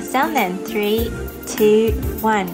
sound 0.00 0.36
then. 0.36 0.58
Three, 0.58 1.10
two, 1.46 1.92
one. 2.20 2.48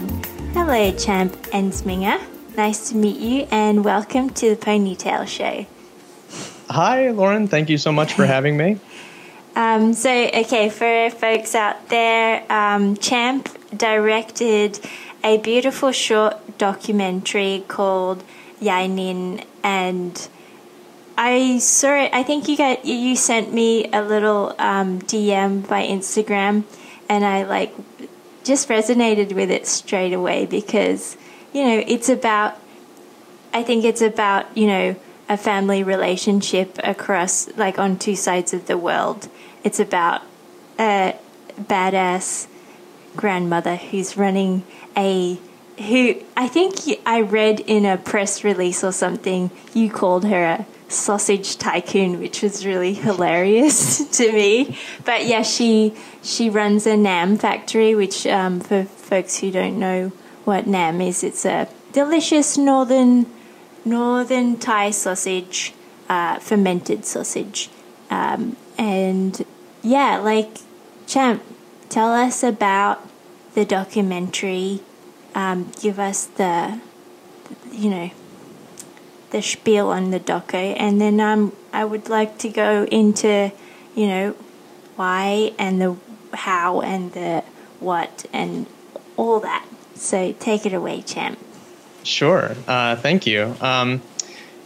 Hello, 0.53 0.93
Champ 0.93 1.33
Ensminger. 1.53 2.21
Nice 2.57 2.91
to 2.91 2.97
meet 2.97 3.19
you, 3.19 3.47
and 3.51 3.85
welcome 3.85 4.31
to 4.31 4.51
the 4.51 4.57
Ponytail 4.57 5.27
Show. 5.27 5.67
Hi, 6.71 7.11
Lauren. 7.11 7.49
Thank 7.49 7.69
you 7.69 7.79
so 7.79 7.93
much 7.93 8.13
for 8.15 8.27
having 8.27 8.57
me. 8.57 8.79
Um, 9.57 9.93
so, 9.93 10.11
okay, 10.11 10.69
for 10.69 11.11
folks 11.11 11.55
out 11.55 11.89
there, 11.89 12.45
um, 12.51 12.97
Champ 12.97 13.49
directed 13.77 14.81
a 15.23 15.39
beautiful 15.39 15.93
short 15.93 16.59
documentary 16.59 17.65
called 17.69 18.25
Yai 18.61 18.89
Nin, 18.89 19.45
and 19.63 20.29
I 21.17 21.59
saw 21.59 21.95
it. 21.95 22.11
I 22.13 22.25
think 22.25 22.49
you 22.49 22.57
got 22.57 22.85
you 22.85 23.15
sent 23.15 23.55
me 23.55 23.89
a 23.93 24.03
little 24.03 24.57
um, 24.59 25.01
DM 25.03 25.69
by 25.69 25.87
Instagram, 25.87 26.65
and 27.09 27.25
I 27.25 27.45
like 27.45 27.75
just 28.45 28.69
resonated 28.69 29.33
with 29.33 29.51
it 29.51 29.67
straight 29.67 30.13
away 30.13 30.47
because 30.47 31.17
you 31.53 31.65
know 31.65 31.83
it's 31.87 32.09
about. 32.09 32.59
I 33.53 33.63
think 33.63 33.85
it's 33.85 34.03
about 34.03 34.57
you 34.57 34.67
know 34.67 34.97
a 35.29 35.37
family 35.37 35.83
relationship 35.83 36.79
across 36.83 37.49
like 37.57 37.79
on 37.79 37.99
two 37.99 38.17
sides 38.17 38.53
of 38.53 38.67
the 38.67 38.77
world. 38.77 39.29
It's 39.63 39.81
about 39.81 40.23
a 40.79 41.17
badass 41.59 42.47
grandmother 43.17 43.77
who's 43.77 44.17
running 44.17 44.65
a 44.97 45.39
who 45.79 46.15
I 46.37 46.49
think 46.49 46.75
I 47.05 47.21
read 47.21 47.61
in 47.61 47.85
a 47.85 47.97
press 47.97 48.45
release 48.45 48.85
or 48.85 48.93
something 48.93 49.51
you 49.73 49.91
called 49.91 50.25
her 50.25 50.45
a 50.45 50.67
sausage 50.89 51.57
tycoon, 51.57 52.21
which 52.21 52.43
was 52.43 52.65
really 52.65 52.95
hilarious 53.09 54.07
to 54.19 54.33
me. 54.33 54.79
But 55.05 55.27
yeah, 55.27 55.43
she 55.43 55.95
she 56.23 56.51
runs 56.51 56.87
a 56.87 56.95
naem 56.95 57.39
factory, 57.39 57.95
which 57.95 58.27
um, 58.27 58.61
for 58.61 58.85
folks 58.85 59.39
who 59.39 59.51
don't 59.51 59.79
know 59.79 60.13
what 60.45 60.67
naem 60.67 61.07
is, 61.07 61.25
it's 61.25 61.45
a 61.45 61.69
delicious 61.93 62.57
northern 62.59 63.27
northern 63.85 64.59
Thai 64.59 64.91
sausage, 64.91 65.75
uh, 66.09 66.39
fermented 66.39 67.05
sausage, 67.05 67.71
um, 68.11 68.57
and 68.79 69.45
yeah, 69.83 70.19
like 70.19 70.59
Champ, 71.07 71.43
tell 71.89 72.13
us 72.13 72.43
about 72.43 73.07
the 73.55 73.65
documentary. 73.65 74.81
Um, 75.35 75.73
give 75.81 75.99
us 75.99 76.27
the, 76.27 76.81
you 77.73 77.91
know, 77.91 78.11
the 79.35 79.43
spiel 79.43 79.89
on 79.89 80.13
the 80.13 80.21
doco, 80.21 80.77
and 80.79 81.01
then 81.01 81.19
um, 81.19 81.53
I 81.73 81.85
would 81.85 82.09
like 82.09 82.39
to 82.39 82.49
go 82.49 82.85
into, 82.85 83.51
you 83.97 84.07
know, 84.07 84.37
why 84.95 85.53
and 85.59 85.83
the 85.83 85.97
how 86.33 86.81
and 86.83 87.13
the 87.13 87.43
what 87.81 88.27
and 88.33 88.67
all 89.17 89.41
that. 89.41 89.67
So 89.97 90.33
take 90.39 90.67
it 90.67 90.73
away, 90.73 91.03
champ. 91.03 91.37
Sure. 92.05 92.55
Uh, 92.69 92.95
thank 92.95 93.27
you. 93.27 93.57
Um, 93.61 94.03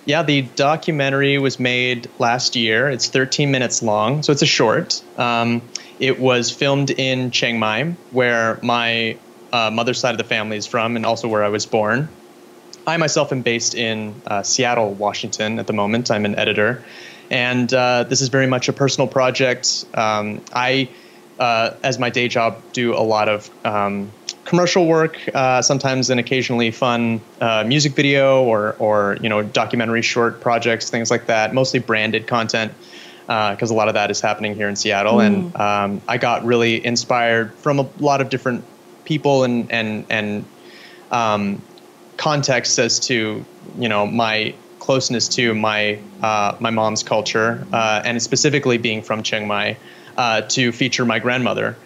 yeah, 0.04 0.22
the 0.22 0.42
documentary 0.42 1.38
was 1.38 1.58
made 1.58 2.10
last 2.18 2.54
year. 2.54 2.90
It's 2.90 3.08
13 3.08 3.50
minutes 3.50 3.82
long, 3.82 4.22
so 4.22 4.32
it's 4.32 4.42
a 4.42 4.46
short. 4.46 5.02
Um, 5.16 5.62
it 5.98 6.20
was 6.20 6.50
filmed 6.50 6.90
in 6.90 7.30
Chiang 7.30 7.58
Mai, 7.58 7.94
where 8.10 8.58
my 8.62 9.16
uh, 9.50 9.70
mother's 9.70 9.98
side 9.98 10.12
of 10.12 10.18
the 10.18 10.24
family 10.24 10.58
is 10.58 10.66
from, 10.66 10.94
and 10.96 11.06
also 11.06 11.26
where 11.26 11.42
I 11.42 11.48
was 11.48 11.64
born. 11.64 12.10
I 12.88 12.96
myself 12.96 13.32
am 13.32 13.42
based 13.42 13.74
in 13.74 14.14
uh, 14.26 14.42
Seattle, 14.42 14.94
Washington 14.94 15.58
at 15.58 15.66
the 15.66 15.74
moment. 15.74 16.10
I'm 16.10 16.24
an 16.24 16.34
editor. 16.36 16.82
And 17.30 17.72
uh, 17.72 18.04
this 18.04 18.22
is 18.22 18.28
very 18.28 18.46
much 18.46 18.68
a 18.68 18.72
personal 18.72 19.06
project. 19.06 19.84
Um, 19.92 20.40
I, 20.54 20.88
uh, 21.38 21.72
as 21.82 21.98
my 21.98 22.08
day 22.08 22.28
job, 22.28 22.62
do 22.72 22.94
a 22.94 23.04
lot 23.04 23.28
of 23.28 23.50
um, 23.66 24.10
commercial 24.46 24.86
work, 24.86 25.18
uh, 25.34 25.60
sometimes 25.60 26.08
an 26.08 26.18
occasionally 26.18 26.70
fun 26.70 27.20
uh, 27.42 27.62
music 27.66 27.92
video 27.94 28.42
or, 28.44 28.74
or 28.78 29.18
you 29.20 29.28
know 29.28 29.42
documentary 29.42 30.00
short 30.00 30.40
projects, 30.40 30.88
things 30.88 31.10
like 31.10 31.26
that. 31.26 31.52
Mostly 31.52 31.80
branded 31.80 32.26
content 32.26 32.72
because 33.26 33.70
uh, 33.70 33.74
a 33.74 33.76
lot 33.76 33.88
of 33.88 33.94
that 33.94 34.10
is 34.10 34.22
happening 34.22 34.54
here 34.54 34.70
in 34.70 34.76
Seattle. 34.76 35.16
Mm. 35.16 35.26
And 35.26 35.56
um, 35.60 36.00
I 36.08 36.16
got 36.16 36.42
really 36.46 36.84
inspired 36.84 37.52
from 37.56 37.80
a 37.80 37.88
lot 37.98 38.22
of 38.22 38.30
different 38.30 38.64
people 39.04 39.44
and 39.44 39.70
and 39.70 40.06
and 40.08 40.44
um, 41.10 41.60
context 42.18 42.78
as 42.78 42.98
to 42.98 43.44
you 43.78 43.88
know 43.88 44.04
my 44.04 44.54
closeness 44.78 45.28
to 45.28 45.54
my 45.54 45.98
uh, 46.22 46.56
my 46.60 46.70
mom's 46.70 47.02
culture 47.02 47.66
uh, 47.72 48.02
and 48.04 48.22
specifically 48.22 48.76
being 48.76 49.02
from 49.02 49.22
Chiang 49.22 49.46
Mai 49.46 49.78
uh, 50.18 50.42
to 50.42 50.72
feature 50.72 51.06
my 51.06 51.20
grandmother. 51.20 51.76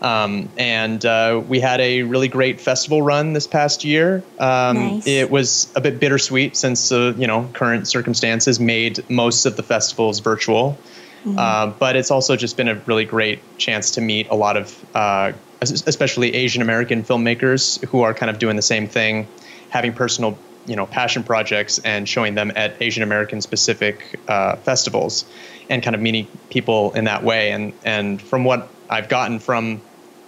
Um, 0.00 0.48
and 0.58 1.04
uh, 1.04 1.40
we 1.46 1.60
had 1.60 1.80
a 1.80 2.02
really 2.02 2.26
great 2.26 2.60
festival 2.60 3.02
run 3.02 3.34
this 3.34 3.46
past 3.46 3.84
year. 3.84 4.24
Um, 4.36 4.76
nice. 4.76 5.06
It 5.06 5.30
was 5.30 5.72
a 5.76 5.80
bit 5.80 6.00
bittersweet 6.00 6.56
since 6.56 6.90
uh, 6.90 7.14
you 7.16 7.28
know 7.28 7.48
current 7.52 7.86
circumstances 7.86 8.58
made 8.58 9.08
most 9.08 9.46
of 9.46 9.56
the 9.56 9.62
festivals 9.62 10.20
virtual. 10.20 10.76
Mm-hmm. 11.24 11.38
Uh, 11.38 11.66
but 11.78 11.94
it's 11.94 12.10
also 12.10 12.34
just 12.34 12.56
been 12.56 12.66
a 12.66 12.74
really 12.86 13.04
great 13.04 13.40
chance 13.56 13.92
to 13.92 14.00
meet 14.00 14.28
a 14.28 14.34
lot 14.34 14.56
of, 14.56 15.36
especially 15.60 16.34
Asian 16.34 16.62
American 16.62 17.04
filmmakers 17.04 17.84
who 17.84 18.02
are 18.02 18.12
kind 18.12 18.28
of 18.28 18.40
doing 18.40 18.56
the 18.56 18.62
same 18.62 18.88
thing 18.88 19.28
having 19.72 19.92
personal 19.94 20.38
you 20.66 20.76
know 20.76 20.86
passion 20.86 21.24
projects 21.24 21.78
and 21.78 22.08
showing 22.08 22.34
them 22.34 22.52
at 22.54 22.80
Asian 22.80 23.02
American 23.02 23.40
specific 23.40 24.20
uh, 24.28 24.56
festivals 24.56 25.24
and 25.68 25.82
kind 25.82 25.96
of 25.96 26.02
meeting 26.02 26.28
people 26.50 26.92
in 26.92 27.04
that 27.04 27.24
way 27.24 27.50
and 27.50 27.72
and 27.84 28.20
from 28.20 28.44
what 28.44 28.68
I've 28.88 29.08
gotten 29.08 29.38
from 29.38 29.80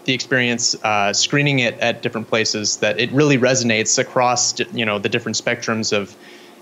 the 0.06 0.14
experience 0.14 0.74
uh, 0.82 1.12
screening 1.12 1.60
it 1.60 1.78
at 1.78 2.02
different 2.02 2.28
places 2.28 2.78
that 2.78 2.98
it 2.98 3.12
really 3.12 3.38
resonates 3.38 3.98
across 3.98 4.58
you 4.72 4.86
know 4.86 4.98
the 4.98 5.08
different 5.08 5.36
spectrums 5.36 5.92
of 5.92 6.16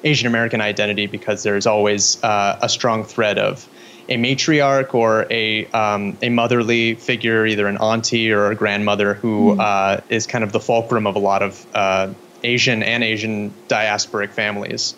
Asian 0.04 0.26
American 0.26 0.60
identity 0.60 1.06
because 1.06 1.44
there's 1.44 1.66
always 1.66 2.22
uh, 2.24 2.58
a 2.60 2.68
strong 2.68 3.04
thread 3.04 3.38
of 3.38 3.68
a 4.08 4.16
matriarch 4.16 4.94
or 4.94 5.26
a 5.30 5.64
um, 5.66 6.18
a 6.20 6.28
motherly 6.28 6.94
figure, 6.96 7.46
either 7.46 7.68
an 7.68 7.78
auntie 7.78 8.32
or 8.32 8.50
a 8.50 8.54
grandmother, 8.56 9.14
who 9.14 9.54
mm. 9.54 10.02
is 10.08 10.26
kind 10.26 10.42
of 10.42 10.50
the 10.50 10.58
fulcrum 10.58 11.06
of 11.06 11.14
a 11.14 11.20
lot 11.20 11.40
of 11.40 11.66
uh, 11.72 12.12
Asian 12.44 12.82
and 12.82 13.04
Asian 13.04 13.52
diasporic 13.68 14.30
families. 14.30 14.94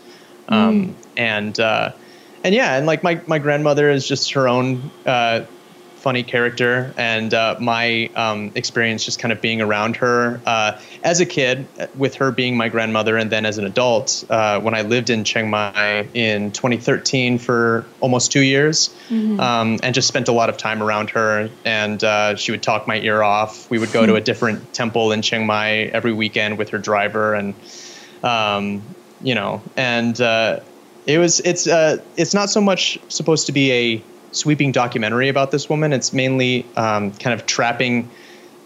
Um, 0.48 0.88
mm. 0.88 0.94
And 1.16 1.58
uh, 1.60 1.92
and 2.42 2.54
yeah, 2.54 2.76
and 2.76 2.86
like 2.86 3.02
my 3.02 3.20
my 3.26 3.38
grandmother 3.38 3.90
is 3.90 4.06
just 4.06 4.32
her 4.32 4.48
own 4.48 4.90
uh, 5.06 5.42
funny 6.04 6.22
character, 6.22 6.92
and 6.98 7.32
uh, 7.32 7.56
my 7.58 8.10
um, 8.14 8.52
experience 8.54 9.06
just 9.06 9.18
kind 9.18 9.32
of 9.32 9.40
being 9.40 9.62
around 9.62 9.96
her 9.96 10.38
uh, 10.44 10.78
as 11.02 11.20
a 11.20 11.24
kid, 11.24 11.66
with 11.96 12.16
her 12.16 12.30
being 12.30 12.58
my 12.58 12.68
grandmother, 12.68 13.16
and 13.16 13.32
then 13.32 13.46
as 13.46 13.56
an 13.56 13.64
adult 13.64 14.22
uh, 14.28 14.60
when 14.60 14.74
I 14.74 14.82
lived 14.82 15.08
in 15.08 15.24
Chiang 15.24 15.48
Mai 15.48 16.06
in 16.12 16.52
2013 16.52 17.38
for 17.38 17.86
almost 18.02 18.32
two 18.32 18.42
years, 18.42 18.94
mm-hmm. 19.08 19.40
um, 19.40 19.80
and 19.82 19.94
just 19.94 20.06
spent 20.06 20.28
a 20.28 20.32
lot 20.32 20.50
of 20.50 20.58
time 20.58 20.82
around 20.82 21.08
her. 21.10 21.48
And 21.64 22.04
uh, 22.04 22.36
she 22.36 22.52
would 22.52 22.62
talk 22.62 22.86
my 22.86 22.98
ear 22.98 23.22
off. 23.22 23.70
We 23.70 23.78
would 23.78 23.90
go 23.90 24.04
to 24.04 24.16
a 24.16 24.20
different 24.30 24.74
temple 24.74 25.10
in 25.10 25.22
Chiang 25.22 25.46
Mai 25.46 25.84
every 25.84 26.12
weekend 26.12 26.58
with 26.58 26.68
her 26.68 26.78
driver, 26.78 27.32
and 27.32 27.54
um, 28.22 28.82
you 29.22 29.34
know, 29.34 29.62
and 29.74 30.20
uh, 30.20 30.60
it 31.06 31.16
was 31.16 31.40
it's 31.40 31.66
uh, 31.66 31.96
it's 32.18 32.34
not 32.34 32.50
so 32.50 32.60
much 32.60 32.98
supposed 33.08 33.46
to 33.46 33.52
be 33.52 33.72
a 33.72 34.02
sweeping 34.34 34.72
documentary 34.72 35.28
about 35.28 35.50
this 35.50 35.68
woman. 35.68 35.92
It's 35.92 36.12
mainly 36.12 36.66
um, 36.76 37.12
kind 37.12 37.38
of 37.38 37.46
trapping 37.46 38.10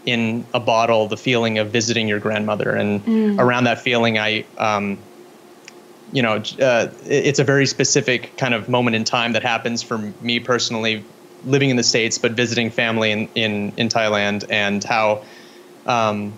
in 0.06 0.46
a 0.54 0.60
bottle 0.60 1.06
the 1.06 1.16
feeling 1.16 1.58
of 1.58 1.70
visiting 1.70 2.08
your 2.08 2.18
grandmother, 2.18 2.70
and 2.70 3.04
mm. 3.04 3.38
around 3.38 3.64
that 3.64 3.80
feeling, 3.80 4.18
I. 4.18 4.44
Um, 4.56 4.98
you 6.10 6.22
know, 6.22 6.36
uh, 6.58 6.88
it's 7.04 7.38
a 7.38 7.44
very 7.44 7.66
specific 7.66 8.34
kind 8.38 8.54
of 8.54 8.66
moment 8.66 8.96
in 8.96 9.04
time 9.04 9.34
that 9.34 9.42
happens 9.42 9.82
for 9.82 9.98
me 10.22 10.40
personally, 10.40 11.04
living 11.44 11.68
in 11.68 11.76
the 11.76 11.82
states 11.82 12.16
but 12.16 12.32
visiting 12.32 12.70
family 12.70 13.10
in 13.10 13.28
in, 13.34 13.72
in 13.76 13.88
Thailand, 13.90 14.46
and 14.48 14.82
how 14.82 15.22
um, 15.84 16.32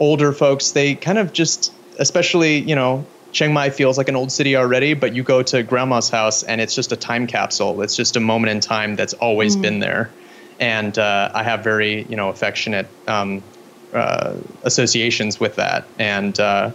older 0.00 0.32
folks 0.32 0.72
they 0.72 0.96
kind 0.96 1.18
of 1.18 1.32
just, 1.32 1.72
especially 1.98 2.58
you 2.58 2.74
know, 2.74 3.06
Chiang 3.34 3.52
Mai 3.52 3.68
feels 3.70 3.98
like 3.98 4.08
an 4.08 4.14
old 4.14 4.30
city 4.30 4.56
already, 4.56 4.94
but 4.94 5.12
you 5.12 5.24
go 5.24 5.42
to 5.42 5.64
grandma's 5.64 6.08
house 6.08 6.44
and 6.44 6.60
it's 6.60 6.74
just 6.74 6.92
a 6.92 6.96
time 6.96 7.26
capsule. 7.26 7.82
It's 7.82 7.96
just 7.96 8.14
a 8.14 8.20
moment 8.20 8.52
in 8.52 8.60
time 8.60 8.94
that's 8.94 9.12
always 9.14 9.56
mm. 9.56 9.62
been 9.62 9.80
there. 9.80 10.10
And 10.60 10.96
uh, 10.96 11.32
I 11.34 11.42
have 11.42 11.64
very, 11.64 12.04
you 12.04 12.14
know, 12.14 12.28
affectionate 12.28 12.86
um, 13.08 13.42
uh, 13.92 14.36
associations 14.62 15.40
with 15.40 15.56
that. 15.56 15.84
And 15.98 16.38
uh, 16.38 16.70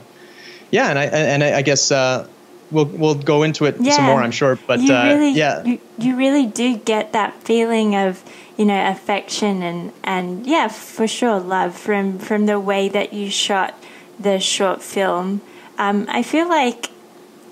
yeah, 0.70 0.90
and 0.90 1.00
I 1.00 1.06
and 1.06 1.44
I 1.44 1.62
guess 1.62 1.92
uh, 1.92 2.28
we'll 2.72 2.86
we'll 2.86 3.16
go 3.16 3.44
into 3.44 3.64
it 3.64 3.78
yeah. 3.80 3.94
some 3.94 4.06
more, 4.06 4.22
I'm 4.22 4.32
sure. 4.32 4.60
But 4.68 4.82
you 4.82 4.94
uh, 4.94 5.06
really, 5.06 5.32
yeah, 5.32 5.64
you, 5.64 5.80
you 5.98 6.18
really 6.18 6.46
do 6.46 6.76
get 6.76 7.14
that 7.14 7.42
feeling 7.44 7.96
of 7.96 8.22
you 8.58 8.66
know 8.66 8.92
affection 8.92 9.64
and 9.64 9.94
and 10.04 10.46
yeah, 10.46 10.68
for 10.68 11.08
sure, 11.08 11.40
love 11.40 11.74
from 11.74 12.20
from 12.20 12.48
the 12.48 12.60
way 12.60 12.90
that 12.90 13.14
you 13.14 13.30
shot 13.30 13.82
the 14.20 14.40
short 14.40 14.82
film. 14.82 15.40
Um, 15.80 16.06
I 16.10 16.24
feel 16.24 16.48
like, 16.48 16.92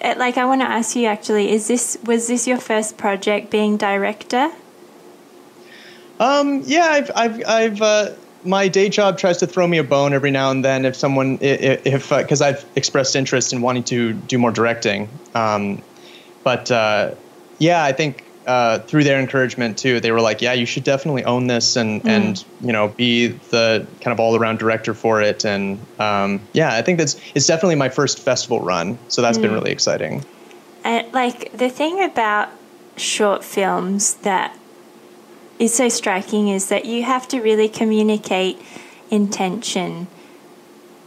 uh, 0.04 0.16
like 0.18 0.38
I 0.38 0.46
want 0.46 0.62
to 0.62 0.68
ask 0.68 0.96
you 0.96 1.08
actually, 1.08 1.50
is 1.50 1.68
this 1.68 1.98
was 2.06 2.28
this 2.28 2.46
your 2.46 2.58
first 2.58 2.98
project 2.98 3.50
being 3.50 3.78
director? 3.78 4.52
Um, 6.20 6.62
yeah, 6.66 6.88
I've 6.88 7.12
I've 7.16 7.48
I've 7.48 7.82
uh, 7.82 8.10
my 8.44 8.68
day 8.68 8.90
job 8.90 9.18
tries 9.18 9.38
to 9.38 9.48
throw 9.48 9.66
me 9.66 9.78
a 9.78 9.84
bone 9.84 10.14
every 10.14 10.32
now 10.32 10.52
and 10.52 10.64
then 10.64 10.84
if 10.84 10.96
someone 10.96 11.38
if 11.42 12.10
because 12.10 12.42
uh, 12.42 12.48
I've 12.48 12.66
expressed 12.76 13.16
interest 13.16 13.54
in 13.54 13.62
wanting 13.62 13.86
to 13.86 14.14
do 14.14 14.38
more 14.38 14.52
directing. 14.52 15.08
Um, 15.34 15.82
but 16.44 16.70
uh, 16.70 17.16
yeah, 17.60 17.84
I 17.84 17.94
think 17.94 18.24
uh, 18.48 18.80
through 18.80 19.04
their 19.04 19.20
encouragement 19.20 19.78
too, 19.78 20.00
they 20.00 20.12
were 20.12 20.22
like, 20.22 20.42
"Yeah, 20.42 20.54
you 20.54 20.66
should 20.66 20.84
definitely 20.86 21.26
own 21.26 21.48
this 21.48 21.76
and 21.76 22.02
mm. 22.02 22.10
and 22.10 22.46
you 22.62 22.72
know 22.72 22.88
be 22.88 23.28
the 23.28 23.86
kind 24.02 24.14
of 24.14 24.20
all 24.20 24.36
around 24.36 24.58
director 24.60 24.94
for 24.94 25.22
it." 25.22 25.46
And 25.46 25.80
um, 26.00 26.42
yeah, 26.54 26.74
I 26.74 26.82
think 26.82 26.98
that's 26.98 27.20
it's 27.36 27.46
definitely 27.46 27.76
my 27.76 27.90
first 27.90 28.20
festival 28.20 28.62
run, 28.62 28.98
so 29.10 29.22
that's 29.22 29.38
mm. 29.38 29.44
been 29.44 29.52
really 29.52 29.72
exciting. 29.72 30.24
And 30.84 31.12
like 31.14 31.52
the 31.52 31.70
thing 31.70 32.02
about 32.02 32.50
short 32.96 33.44
films 33.44 34.16
that 34.16 34.58
is 35.60 35.74
so 35.74 35.90
striking 35.90 36.48
is 36.48 36.70
that 36.70 36.86
you 36.86 37.04
have 37.04 37.28
to 37.28 37.42
really 37.42 37.68
communicate 37.68 38.62
intention 39.12 40.08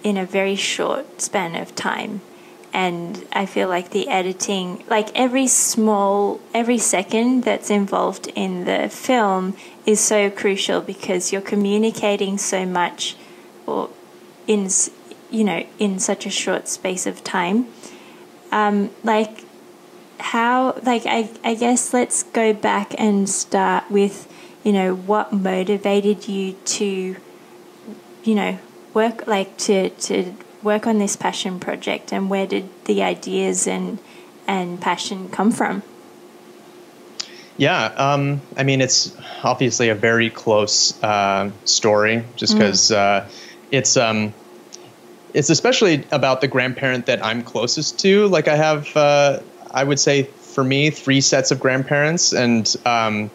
in 0.03 0.17
a 0.17 0.25
very 0.25 0.57
short 0.57 1.21
span 1.21 1.55
of 1.55 1.75
time 1.75 2.21
and 2.73 3.27
I 3.33 3.47
feel 3.47 3.69
like 3.69 3.91
the 3.91 4.09
editing, 4.09 4.85
like 4.89 5.09
every 5.15 5.47
small, 5.47 6.41
every 6.55 6.79
second 6.79 7.45
that's 7.45 7.71
involved 7.71 8.29
in 8.35 8.65
the 8.65 8.89
film 8.89 9.57
is 9.87 10.01
so 10.01 10.31
crucial 10.31 10.81
because 10.81 11.33
you're 11.33 11.43
communicating 11.43 12.39
so 12.39 12.65
much, 12.65 13.17
or 13.67 13.91
in 14.47 14.69
you 15.31 15.45
know 15.45 15.67
in 15.79 15.99
such 15.99 16.27
a 16.27 16.31
short 16.31 16.69
space 16.69 17.07
of 17.07 17.25
time. 17.25 17.67
Um, 18.53 18.91
like 19.05 19.45
how, 20.21 20.79
like 20.83 21.07
I, 21.07 21.31
I 21.43 21.55
guess 21.55 21.93
let's 21.93 22.23
go 22.23 22.53
back 22.53 22.95
and 22.99 23.29
start 23.29 23.91
with, 23.91 24.33
you 24.65 24.73
know, 24.73 24.95
what 24.95 25.33
motivated 25.33 26.29
you 26.29 26.53
to, 26.53 27.17
you 28.25 28.35
know, 28.35 28.59
work 28.93 29.27
like 29.27 29.57
to 29.57 29.91
to 29.91 30.35
work 30.63 30.87
on 30.87 30.99
this 30.99 31.17
passion 31.17 31.59
project 31.59 32.13
and 32.13 32.29
where 32.29 32.47
did 32.47 32.69
the 32.85 33.03
ideas 33.03 33.67
and 33.67 33.99
and 34.47 34.81
passion 34.81 35.29
come 35.29 35.51
from? 35.53 35.83
Yeah, 37.57 37.85
um, 37.97 38.41
I 38.57 38.63
mean, 38.63 38.81
it's 38.81 39.15
obviously 39.45 39.91
a 39.91 39.95
very 39.95 40.31
close 40.31 41.01
uh, 41.03 41.51
story, 41.67 42.25
just 42.35 42.55
because 42.55 42.91
mm. 42.91 42.97
uh, 42.97 43.29
it's 43.71 43.99
um, 43.99 44.33
it's 45.35 45.51
especially 45.51 46.05
about 46.11 46.41
the 46.41 46.49
grandparent 46.49 47.05
that 47.05 47.23
I'm 47.23 47.43
closest 47.43 47.99
to. 48.01 48.29
Like, 48.29 48.49
I 48.49 48.57
have, 48.57 48.97
uh, 48.97 49.41
I 49.71 49.85
would 49.85 50.01
say, 50.01 50.23
for 50.23 50.65
me, 50.65 50.89
three 50.89 51.21
sets 51.21 51.51
of 51.51 51.61
grandparents, 51.61 52.33
and 52.33 52.75
um, 52.87 53.31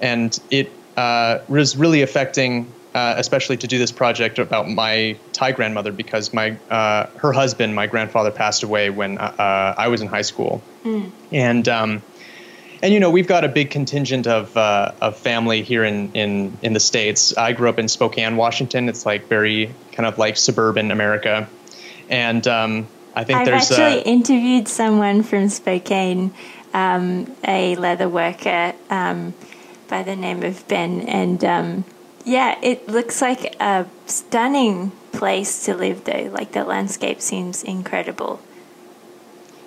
and 0.00 0.36
it 0.50 0.72
uh, 0.96 1.38
was 1.48 1.76
really 1.76 2.02
affecting 2.02 2.70
uh, 2.94 3.14
especially 3.16 3.56
to 3.58 3.66
do 3.66 3.78
this 3.78 3.92
project 3.92 4.38
about 4.38 4.68
my 4.68 5.16
Thai 5.32 5.52
grandmother 5.52 5.92
because 5.92 6.32
my 6.32 6.56
uh, 6.70 7.06
her 7.16 7.32
husband, 7.32 7.74
my 7.74 7.86
grandfather, 7.86 8.30
passed 8.30 8.62
away 8.62 8.90
when 8.90 9.18
uh, 9.18 9.34
uh 9.38 9.74
I 9.76 9.88
was 9.88 10.00
in 10.00 10.08
high 10.08 10.22
school, 10.22 10.62
mm. 10.84 11.10
and 11.30 11.68
um, 11.68 12.02
and 12.82 12.94
you 12.94 13.00
know 13.00 13.10
we've 13.10 13.26
got 13.26 13.44
a 13.44 13.48
big 13.48 13.70
contingent 13.70 14.26
of 14.26 14.56
uh, 14.56 14.92
of 15.00 15.16
family 15.16 15.62
here 15.62 15.84
in, 15.84 16.12
in 16.12 16.56
in 16.62 16.72
the 16.72 16.80
states. 16.80 17.36
I 17.36 17.52
grew 17.52 17.68
up 17.68 17.78
in 17.78 17.88
Spokane, 17.88 18.36
Washington. 18.36 18.88
It's 18.88 19.04
like 19.04 19.26
very 19.28 19.74
kind 19.92 20.06
of 20.06 20.18
like 20.18 20.36
suburban 20.36 20.90
America, 20.90 21.48
and 22.08 22.46
um, 22.46 22.88
I 23.14 23.24
think 23.24 23.40
I've 23.40 23.46
there's 23.46 23.70
actually 23.70 24.02
interviewed 24.10 24.68
someone 24.68 25.22
from 25.22 25.48
Spokane, 25.48 26.32
um, 26.72 27.34
a 27.46 27.76
leather 27.76 28.08
worker 28.08 28.72
um, 28.90 29.34
by 29.88 30.02
the 30.02 30.16
name 30.16 30.42
of 30.42 30.66
Ben, 30.68 31.02
and 31.02 31.44
um, 31.44 31.84
yeah, 32.28 32.58
it 32.62 32.86
looks 32.88 33.22
like 33.22 33.56
a 33.60 33.86
stunning 34.06 34.92
place 35.12 35.64
to 35.64 35.74
live, 35.74 36.04
though. 36.04 36.30
Like 36.30 36.52
the 36.52 36.62
landscape 36.62 37.20
seems 37.20 37.62
incredible. 37.62 38.40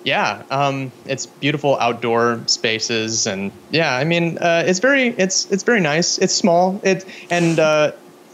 Yeah, 0.04 0.42
um, 0.50 0.90
it's 1.04 1.26
beautiful 1.26 1.76
outdoor 1.78 2.42
spaces, 2.46 3.26
and 3.26 3.52
yeah, 3.70 3.94
I 3.94 4.04
mean, 4.04 4.38
uh, 4.38 4.64
it's 4.66 4.78
very, 4.78 5.08
it's 5.08 5.50
it's 5.50 5.62
very 5.62 5.80
nice. 5.80 6.18
It's 6.18 6.34
small, 6.34 6.80
it 6.82 7.04
and 7.30 7.58
uh, 7.58 7.92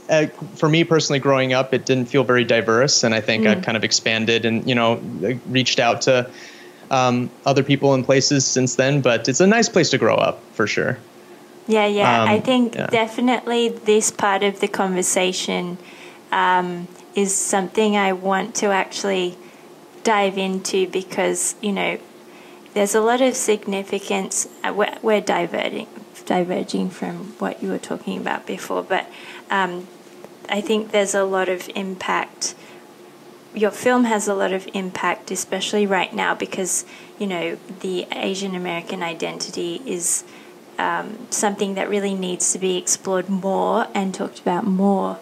uh, 0.08 0.26
for 0.56 0.68
me 0.68 0.84
personally, 0.84 1.20
growing 1.20 1.52
up, 1.52 1.74
it 1.74 1.84
didn't 1.84 2.06
feel 2.06 2.24
very 2.24 2.44
diverse, 2.44 3.04
and 3.04 3.14
I 3.14 3.20
think 3.20 3.44
mm. 3.44 3.48
I've 3.48 3.62
kind 3.62 3.76
of 3.76 3.84
expanded 3.84 4.44
and 4.44 4.66
you 4.68 4.74
know 4.74 4.96
reached 5.46 5.78
out 5.78 6.02
to 6.02 6.30
um, 6.90 7.30
other 7.44 7.62
people 7.62 7.94
and 7.94 8.04
places 8.04 8.46
since 8.46 8.76
then. 8.76 9.00
But 9.00 9.28
it's 9.28 9.40
a 9.40 9.46
nice 9.46 9.68
place 9.68 9.90
to 9.90 9.98
grow 9.98 10.16
up 10.16 10.40
for 10.52 10.66
sure. 10.66 10.98
Yeah, 11.68 11.86
yeah. 11.86 12.22
Um, 12.22 12.28
I 12.28 12.40
think 12.40 12.74
yeah. 12.74 12.86
definitely 12.86 13.68
this 13.68 14.10
part 14.10 14.42
of 14.42 14.60
the 14.60 14.68
conversation 14.68 15.76
um, 16.32 16.88
is 17.14 17.36
something 17.36 17.94
I 17.94 18.14
want 18.14 18.54
to 18.56 18.68
actually 18.68 19.36
dive 20.02 20.38
into 20.38 20.88
because, 20.88 21.56
you 21.60 21.72
know, 21.72 21.98
there's 22.72 22.94
a 22.94 23.02
lot 23.02 23.20
of 23.20 23.36
significance. 23.36 24.48
Uh, 24.64 24.72
we're, 24.74 24.96
we're 25.02 25.20
diverting, 25.20 25.88
diverging 26.24 26.88
from 26.88 27.34
what 27.38 27.62
you 27.62 27.68
were 27.68 27.78
talking 27.78 28.18
about 28.18 28.46
before, 28.46 28.82
but 28.82 29.06
um, 29.50 29.86
I 30.48 30.62
think 30.62 30.90
there's 30.90 31.14
a 31.14 31.24
lot 31.24 31.50
of 31.50 31.68
impact. 31.74 32.54
Your 33.54 33.70
film 33.70 34.04
has 34.04 34.26
a 34.26 34.34
lot 34.34 34.54
of 34.54 34.66
impact, 34.72 35.30
especially 35.30 35.86
right 35.86 36.14
now, 36.14 36.34
because, 36.34 36.86
you 37.18 37.26
know, 37.26 37.58
the 37.80 38.06
Asian 38.12 38.54
American 38.54 39.02
identity 39.02 39.82
is 39.84 40.24
um, 40.78 41.26
something 41.30 41.74
that 41.74 41.88
really 41.88 42.14
needs 42.14 42.52
to 42.52 42.58
be 42.58 42.76
explored 42.76 43.28
more 43.28 43.88
and 43.94 44.14
talked 44.14 44.40
about 44.40 44.64
more 44.64 45.18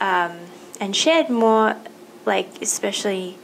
um, 0.00 0.38
and 0.80 0.96
shared 0.96 1.28
more, 1.28 1.76
like 2.24 2.62
especially 2.62 3.36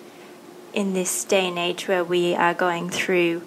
in 0.73 0.95
this 0.95 1.25
day 1.25 1.49
and 1.49 1.59
age 1.59 1.89
where 1.89 2.05
we 2.05 2.35
are 2.35 2.55
going 2.55 2.89
through, 2.89 3.43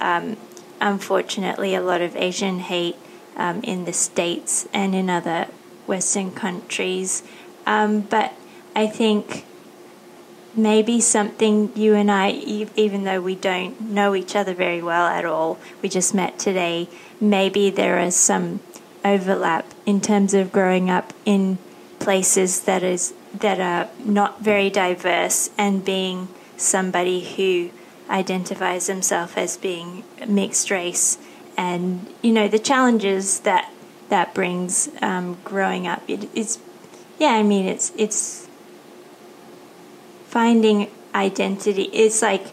um, 0.00 0.36
unfortunately, 0.80 1.74
a 1.74 1.80
lot 1.80 2.00
of 2.00 2.14
Asian 2.16 2.60
hate 2.60 2.96
um, 3.36 3.62
in 3.62 3.84
the 3.84 3.92
States 3.92 4.68
and 4.72 4.94
in 4.94 5.10
other 5.10 5.46
Western 5.86 6.30
countries. 6.30 7.22
Um, 7.66 8.00
but 8.02 8.32
I 8.74 8.86
think 8.86 9.44
maybe 10.54 11.00
something 11.00 11.70
you 11.74 11.94
and 11.94 12.10
I, 12.10 12.30
even 12.30 13.04
though 13.04 13.20
we 13.20 13.34
don't 13.34 13.78
know 13.80 14.14
each 14.14 14.34
other 14.34 14.54
very 14.54 14.82
well 14.82 15.06
at 15.06 15.24
all, 15.24 15.58
we 15.82 15.88
just 15.88 16.14
met 16.14 16.38
today 16.38 16.88
maybe 17.20 17.70
there 17.70 17.98
is 17.98 18.16
some 18.16 18.60
overlap 19.04 19.66
in 19.84 20.00
terms 20.00 20.34
of 20.34 20.52
growing 20.52 20.90
up 20.90 21.12
in 21.24 21.58
places 21.98 22.62
that 22.62 22.82
is 22.82 23.14
that 23.34 23.60
are 23.60 23.88
not 24.04 24.40
very 24.40 24.70
diverse 24.70 25.50
and 25.58 25.84
being 25.84 26.28
somebody 26.56 27.20
who 27.34 27.70
identifies 28.08 28.86
himself 28.86 29.36
as 29.36 29.56
being 29.56 30.04
mixed 30.26 30.70
race. 30.70 31.18
And 31.56 32.06
you 32.22 32.32
know 32.32 32.48
the 32.48 32.58
challenges 32.58 33.40
that 33.40 33.70
that 34.08 34.34
brings 34.34 34.88
um, 35.02 35.38
growing 35.44 35.86
up 35.86 36.02
it, 36.08 36.28
it's 36.34 36.58
yeah 37.18 37.32
i 37.32 37.42
mean 37.42 37.66
it's 37.66 37.92
it's 37.96 38.48
finding 40.26 40.90
identity 41.14 41.84
it's 41.84 42.22
like 42.22 42.44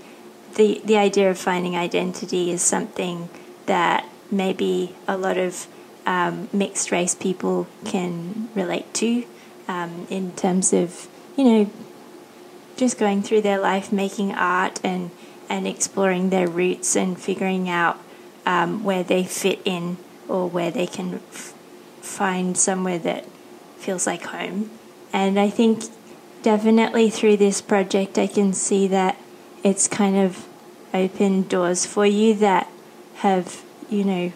the 0.55 0.81
the 0.85 0.97
idea 0.97 1.29
of 1.29 1.37
finding 1.37 1.75
identity 1.75 2.51
is 2.51 2.61
something 2.61 3.29
that 3.65 4.07
maybe 4.35 4.95
a 5.07 5.17
lot 5.17 5.37
of 5.37 5.67
um, 6.05 6.49
mixed 6.51 6.91
race 6.91 7.15
people 7.15 7.67
can 7.85 8.49
relate 8.55 8.93
to 8.95 9.25
um, 9.67 10.07
in 10.09 10.33
terms 10.33 10.73
of, 10.73 11.07
you 11.37 11.43
know, 11.43 11.71
just 12.75 12.97
going 12.97 13.21
through 13.21 13.41
their 13.41 13.59
life 13.59 13.91
making 13.91 14.33
art 14.33 14.79
and, 14.83 15.11
and 15.49 15.67
exploring 15.67 16.29
their 16.29 16.47
roots 16.47 16.95
and 16.95 17.19
figuring 17.19 17.69
out 17.69 17.99
um, 18.45 18.83
where 18.83 19.03
they 19.03 19.23
fit 19.23 19.59
in 19.63 19.97
or 20.27 20.49
where 20.49 20.71
they 20.71 20.87
can 20.87 21.15
f- 21.15 21.53
find 22.01 22.57
somewhere 22.57 22.99
that 22.99 23.25
feels 23.77 24.07
like 24.07 24.23
home. 24.23 24.69
And 25.13 25.39
I 25.39 25.49
think 25.49 25.83
definitely 26.41 27.09
through 27.09 27.37
this 27.37 27.61
project, 27.61 28.17
I 28.17 28.27
can 28.27 28.53
see 28.53 28.87
that 28.87 29.17
it's 29.63 29.87
kind 29.87 30.17
of 30.17 30.45
opened 30.93 31.49
doors 31.49 31.85
for 31.85 32.05
you 32.05 32.33
that 32.35 32.67
have 33.15 33.62
you 33.93 34.03
know, 34.03 34.31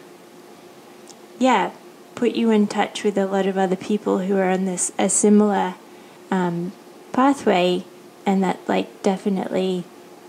yeah, 1.39 1.71
put 2.15 2.33
you 2.33 2.51
in 2.51 2.67
touch 2.67 3.03
with 3.03 3.17
a 3.17 3.25
lot 3.25 3.45
of 3.45 3.57
other 3.57 3.75
people 3.75 4.19
who 4.19 4.37
are 4.37 4.49
on 4.49 4.65
this 4.65 4.91
a 4.97 5.09
similar 5.09 5.75
um, 6.31 6.71
pathway, 7.11 7.83
and 8.25 8.43
that 8.43 8.59
like 8.67 9.01
definitely 9.01 9.83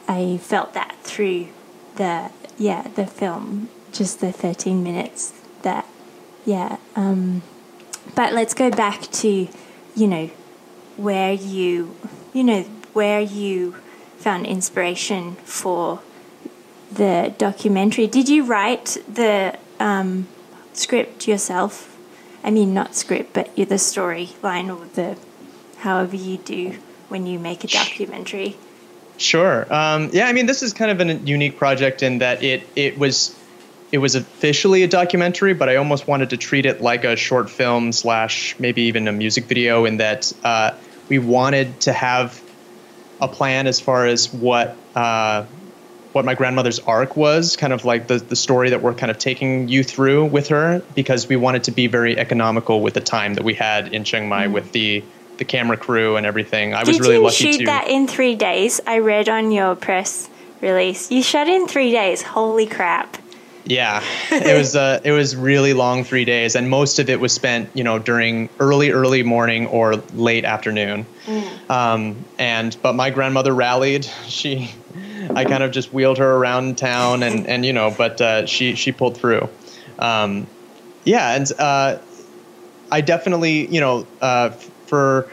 I 0.09 0.39
felt 0.39 0.73
that 0.75 0.97
through 1.03 1.49
the 1.97 2.31
yeah 2.57 2.89
the 2.95 3.07
film, 3.07 3.69
just 3.93 4.21
the 4.21 4.33
thirteen 4.33 4.83
minutes 4.83 5.33
that 5.63 5.87
yeah. 6.45 6.79
Um, 6.97 7.43
but 8.15 8.33
let's 8.33 8.55
go 8.55 8.71
back 8.71 9.03
to 9.03 9.49
you 9.95 10.07
know 10.07 10.31
where 10.97 11.33
you 11.33 11.95
you 12.33 12.43
know 12.43 12.63
where 12.93 13.21
you 13.21 13.77
found 14.17 14.47
inspiration 14.47 15.37
for 15.45 16.01
the 16.91 17.35
documentary. 17.39 18.07
Did 18.07 18.29
you 18.29 18.45
write 18.45 18.97
the 19.13 19.59
um, 19.79 20.29
script 20.73 21.29
yourself? 21.29 21.97
I 22.43 22.51
mean, 22.51 22.73
not 22.73 22.95
script, 22.95 23.33
but 23.33 23.55
the 23.57 23.67
storyline 23.67 24.75
or 24.75 24.87
the 24.95 25.17
however 25.79 26.17
you 26.17 26.39
do 26.39 26.79
when 27.09 27.27
you 27.27 27.39
make 27.39 27.65
a 27.65 27.67
documentary. 27.67 28.57
Sure. 29.17 29.73
Um, 29.73 30.11
yeah, 30.13 30.29
I 30.29 30.33
mean, 30.33 30.47
this 30.47 30.63
is 30.63 30.73
kind 30.73 30.91
of 30.91 31.07
a 31.07 31.15
unique 31.15 31.59
project 31.59 32.03
in 32.03 32.19
that 32.19 32.43
it 32.43 32.63
it 32.77 32.99
was 32.99 33.37
it 33.91 33.99
was 33.99 34.15
officially 34.15 34.83
a 34.83 34.89
documentary, 34.89 35.55
but 35.55 35.69
I 35.69 35.77
almost 35.77 36.07
wanted 36.07 36.31
to 36.31 36.37
treat 36.37 36.67
it 36.67 36.81
like 36.81 37.05
a 37.05 37.17
short 37.17 37.51
film 37.51 37.93
slash 37.93 38.55
maybe 38.59 38.83
even 38.83 39.09
a 39.09 39.13
music 39.13 39.45
video. 39.45 39.85
In 39.87 39.97
that 39.97 40.33
uh, 40.45 40.73
we 41.09 41.19
wanted 41.19 41.81
to 41.83 41.93
have 41.93 42.41
a 43.21 43.27
plan 43.27 43.67
as 43.67 43.81
far 43.81 44.07
as 44.07 44.33
what 44.33 44.77
uh, 44.95 45.45
what 46.19 46.25
my 46.25 46.35
grandmother's 46.35 46.81
arc 46.81 47.17
was, 47.17 47.57
kind 47.57 47.73
of 47.73 47.85
like 47.85 48.09
the 48.09 48.19
the 48.19 48.35
story 48.35 48.71
that 48.71 48.83
we're 48.83 48.93
kind 48.93 49.09
of 49.09 49.19
taking 49.19 49.69
you 49.69 49.85
through 49.85 50.25
with 50.25 50.49
her, 50.49 50.83
because 50.97 51.29
we 51.29 51.37
wanted 51.37 51.63
to 51.65 51.71
be 51.71 51.87
very 51.87 52.19
economical 52.19 52.81
with 52.81 52.95
the 52.95 53.01
time 53.01 53.35
that 53.35 53.45
we 53.45 53.55
had 53.55 53.95
in 53.95 54.03
Chiang 54.03 54.29
Mai 54.29 54.49
mm. 54.49 54.53
with 54.53 54.73
the 54.73 55.05
the 55.37 55.45
camera 55.45 55.77
crew 55.77 56.17
and 56.17 56.27
everything. 56.27 56.75
I 56.75 56.83
Did 56.83 56.89
was 56.89 57.01
really 57.01 57.19
lucky 57.19 57.45
to. 57.45 57.53
Shoot 57.53 57.67
that 57.67 57.87
in 57.87 58.09
three 58.09 58.35
days? 58.35 58.81
I 58.85 58.99
read 58.99 59.29
on 59.29 59.53
your 59.53 59.77
press 59.77 60.29
release. 60.61 61.09
You 61.09 61.23
shot 61.23 61.47
in 61.47 61.69
three 61.69 61.93
days. 61.93 62.21
Holy 62.23 62.67
crap! 62.67 63.17
Yeah, 63.65 64.03
it 64.33 64.59
was 64.59 64.75
uh, 64.75 64.99
it 65.05 65.13
was 65.13 65.37
really 65.37 65.73
long 65.73 66.03
three 66.03 66.25
days, 66.25 66.57
and 66.57 66.69
most 66.69 66.99
of 66.99 67.09
it 67.09 67.21
was 67.21 67.33
spent, 67.33 67.71
you 67.75 67.85
know, 67.85 68.01
during 68.01 68.49
early 68.59 68.91
early 68.91 69.23
morning 69.23 69.69
or 69.69 69.95
late 70.15 70.45
afternoon. 70.45 71.07
Mm. 71.27 71.71
Um, 71.71 72.25
and 72.39 72.77
but 72.83 72.95
my 72.95 73.11
grandmother 73.11 73.55
rallied. 73.55 74.09
She, 74.27 74.73
I 75.35 75.45
kind 75.45 75.63
of 75.63 75.71
just 75.71 75.93
wheeled 75.93 76.19
her 76.19 76.37
around 76.37 76.79
town, 76.79 77.23
and 77.23 77.47
and 77.47 77.65
you 77.65 77.73
know, 77.73 77.95
but 77.97 78.21
uh, 78.21 78.47
she 78.47 78.75
she 78.75 78.93
pulled 78.93 79.17
through. 79.17 79.49
Um, 79.99 80.47
yeah, 81.05 81.35
and 81.35 81.51
uh, 81.59 81.99
I 82.91 83.01
definitely, 83.01 83.67
you 83.67 83.81
know, 83.81 84.07
uh, 84.21 84.51
for 84.87 85.29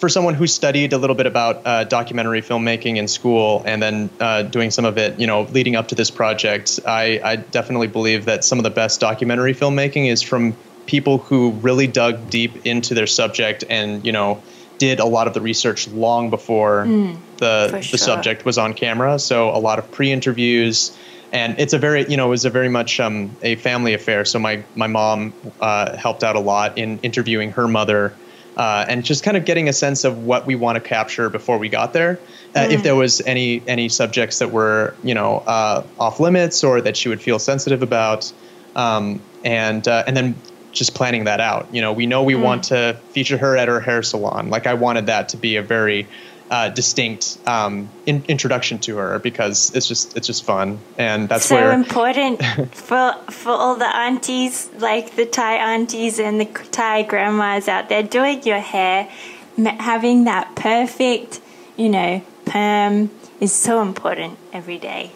for 0.00 0.08
someone 0.08 0.34
who 0.34 0.46
studied 0.46 0.92
a 0.92 0.98
little 0.98 1.16
bit 1.16 1.26
about 1.26 1.66
uh, 1.66 1.84
documentary 1.84 2.40
filmmaking 2.40 2.96
in 2.96 3.06
school 3.06 3.62
and 3.66 3.82
then 3.82 4.10
uh, 4.18 4.42
doing 4.42 4.70
some 4.70 4.84
of 4.84 4.96
it, 4.96 5.20
you 5.20 5.26
know, 5.26 5.42
leading 5.42 5.76
up 5.76 5.88
to 5.88 5.94
this 5.94 6.10
project, 6.10 6.80
I, 6.86 7.20
I, 7.22 7.36
definitely 7.36 7.88
believe 7.88 8.24
that 8.24 8.44
some 8.44 8.58
of 8.58 8.64
the 8.64 8.70
best 8.70 9.00
documentary 9.00 9.54
filmmaking 9.54 10.10
is 10.10 10.22
from 10.22 10.56
people 10.86 11.18
who 11.18 11.50
really 11.50 11.86
dug 11.86 12.30
deep 12.30 12.66
into 12.66 12.94
their 12.94 13.06
subject 13.06 13.64
and, 13.68 14.06
you 14.06 14.12
know, 14.12 14.42
did 14.78 15.00
a 15.00 15.04
lot 15.04 15.26
of 15.26 15.34
the 15.34 15.40
research 15.40 15.86
long 15.88 16.30
before 16.30 16.84
mm, 16.86 17.18
the 17.38 17.86
the 17.90 17.98
subject 17.98 18.44
was 18.44 18.58
on 18.58 18.74
camera. 18.74 19.18
So 19.18 19.50
a 19.50 19.58
lot 19.58 19.78
of 19.78 19.90
pre-interviews, 19.90 20.96
and 21.32 21.58
it's 21.58 21.72
a 21.72 21.78
very 21.78 22.06
you 22.08 22.16
know 22.16 22.26
it 22.26 22.30
was 22.30 22.44
a 22.44 22.50
very 22.50 22.68
much 22.68 23.00
um, 23.00 23.36
a 23.42 23.56
family 23.56 23.94
affair. 23.94 24.24
So 24.24 24.38
my 24.38 24.64
my 24.74 24.86
mom 24.86 25.32
uh, 25.60 25.96
helped 25.96 26.24
out 26.24 26.36
a 26.36 26.40
lot 26.40 26.78
in 26.78 26.98
interviewing 27.00 27.52
her 27.52 27.68
mother. 27.68 28.14
Uh, 28.56 28.86
and 28.88 29.04
just 29.04 29.24
kind 29.24 29.36
of 29.36 29.44
getting 29.44 29.68
a 29.68 29.72
sense 29.72 30.04
of 30.04 30.18
what 30.18 30.46
we 30.46 30.54
want 30.54 30.76
to 30.76 30.80
capture 30.80 31.28
before 31.28 31.58
we 31.58 31.68
got 31.68 31.92
there. 31.92 32.20
Uh, 32.54 32.60
mm. 32.60 32.70
If 32.70 32.84
there 32.84 32.94
was 32.94 33.20
any 33.22 33.60
any 33.66 33.88
subjects 33.88 34.38
that 34.38 34.52
were 34.52 34.94
you 35.02 35.12
know 35.12 35.38
uh, 35.38 35.82
off 35.98 36.20
limits 36.20 36.62
or 36.62 36.80
that 36.80 36.96
she 36.96 37.08
would 37.08 37.20
feel 37.20 37.40
sensitive 37.40 37.82
about, 37.82 38.32
um, 38.76 39.20
and 39.44 39.88
uh, 39.88 40.04
and 40.06 40.16
then 40.16 40.36
just 40.74 40.94
planning 40.94 41.24
that 41.24 41.40
out. 41.40 41.72
You 41.72 41.80
know, 41.80 41.92
we 41.92 42.06
know 42.06 42.22
we 42.22 42.34
mm. 42.34 42.42
want 42.42 42.64
to 42.64 42.98
feature 43.10 43.38
her 43.38 43.56
at 43.56 43.68
her 43.68 43.80
hair 43.80 44.02
salon. 44.02 44.50
Like 44.50 44.66
I 44.66 44.74
wanted 44.74 45.06
that 45.06 45.30
to 45.30 45.36
be 45.36 45.56
a 45.56 45.62
very 45.62 46.06
uh, 46.50 46.68
distinct 46.68 47.38
um, 47.46 47.88
in, 48.06 48.24
introduction 48.28 48.78
to 48.78 48.96
her 48.96 49.18
because 49.18 49.74
it's 49.74 49.88
just 49.88 50.16
it's 50.16 50.26
just 50.26 50.44
fun 50.44 50.78
and 50.98 51.28
that's 51.28 51.46
so 51.46 51.54
where 51.54 51.72
important 51.72 52.44
for 52.72 53.14
for 53.30 53.52
all 53.52 53.76
the 53.76 53.96
aunties 53.96 54.70
like 54.78 55.16
the 55.16 55.26
Thai 55.26 55.54
aunties 55.54 56.18
and 56.18 56.40
the 56.40 56.44
Thai 56.44 57.02
grandmas 57.02 57.68
out 57.68 57.88
there 57.88 58.02
doing 58.02 58.42
your 58.42 58.60
hair, 58.60 59.08
having 59.56 60.24
that 60.24 60.54
perfect 60.54 61.40
you 61.76 61.88
know 61.88 62.22
perm 62.44 63.10
is 63.40 63.52
so 63.52 63.82
important 63.82 64.38
every 64.52 64.78
day. 64.78 65.10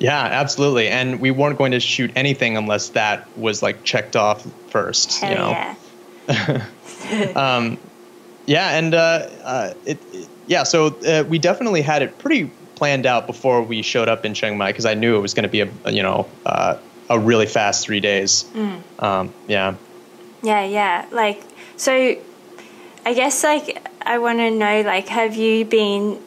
Yeah, 0.00 0.18
absolutely. 0.18 0.88
And 0.88 1.20
we 1.20 1.30
weren't 1.30 1.56
going 1.56 1.72
to 1.72 1.80
shoot 1.80 2.10
anything 2.16 2.56
unless 2.56 2.90
that 2.90 3.26
was 3.38 3.62
like 3.62 3.84
checked 3.84 4.16
off 4.16 4.46
first. 4.68 5.20
Hell 5.20 5.30
you 5.30 5.36
know? 5.38 5.76
yeah. 6.28 6.66
um, 7.36 7.78
yeah, 8.46 8.76
and 8.76 8.94
uh, 8.94 9.28
uh, 9.42 9.74
it, 9.86 9.98
it, 10.12 10.28
yeah, 10.46 10.62
so 10.62 10.86
uh, 10.86 11.24
we 11.28 11.38
definitely 11.38 11.82
had 11.82 12.02
it 12.02 12.18
pretty 12.18 12.50
planned 12.74 13.06
out 13.06 13.26
before 13.26 13.62
we 13.62 13.82
showed 13.82 14.08
up 14.08 14.24
in 14.24 14.34
Chiang 14.34 14.58
Mai 14.58 14.70
because 14.70 14.86
I 14.86 14.94
knew 14.94 15.16
it 15.16 15.20
was 15.20 15.34
going 15.34 15.44
to 15.44 15.48
be 15.48 15.60
a, 15.60 15.90
you 15.90 16.02
know 16.02 16.28
uh, 16.44 16.78
a 17.08 17.18
really 17.18 17.46
fast 17.46 17.84
three 17.84 18.00
days. 18.00 18.44
Mm. 18.54 19.02
Um, 19.02 19.34
yeah. 19.48 19.76
Yeah, 20.42 20.64
yeah. 20.64 21.06
Like 21.10 21.42
so, 21.76 22.16
I 23.06 23.14
guess 23.14 23.42
like 23.44 23.86
I 24.02 24.18
want 24.18 24.38
to 24.38 24.50
know 24.50 24.82
like 24.82 25.08
have 25.08 25.36
you 25.36 25.64
been 25.64 26.20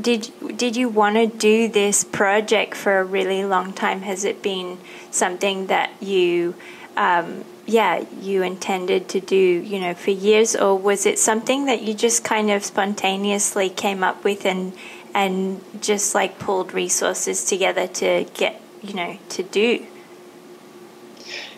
did 0.00 0.32
did 0.56 0.76
you 0.76 0.88
want 0.88 1.16
to 1.16 1.26
do 1.26 1.68
this 1.68 2.04
project 2.04 2.74
for 2.74 2.98
a 2.98 3.04
really 3.04 3.44
long 3.44 3.72
time? 3.72 4.02
Has 4.02 4.24
it 4.24 4.42
been 4.42 4.78
something 5.10 5.66
that 5.66 5.90
you 6.02 6.54
um, 6.96 7.44
yeah, 7.70 8.04
you 8.20 8.42
intended 8.42 9.08
to 9.10 9.20
do, 9.20 9.36
you 9.36 9.80
know, 9.80 9.94
for 9.94 10.10
years, 10.10 10.56
or 10.56 10.76
was 10.76 11.06
it 11.06 11.18
something 11.18 11.66
that 11.66 11.82
you 11.82 11.94
just 11.94 12.24
kind 12.24 12.50
of 12.50 12.64
spontaneously 12.64 13.70
came 13.70 14.02
up 14.02 14.24
with 14.24 14.44
and 14.44 14.72
and 15.14 15.60
just 15.80 16.14
like 16.14 16.38
pulled 16.38 16.72
resources 16.72 17.44
together 17.44 17.86
to 17.86 18.26
get, 18.34 18.60
you 18.82 18.94
know, 18.94 19.18
to 19.30 19.42
do? 19.42 19.86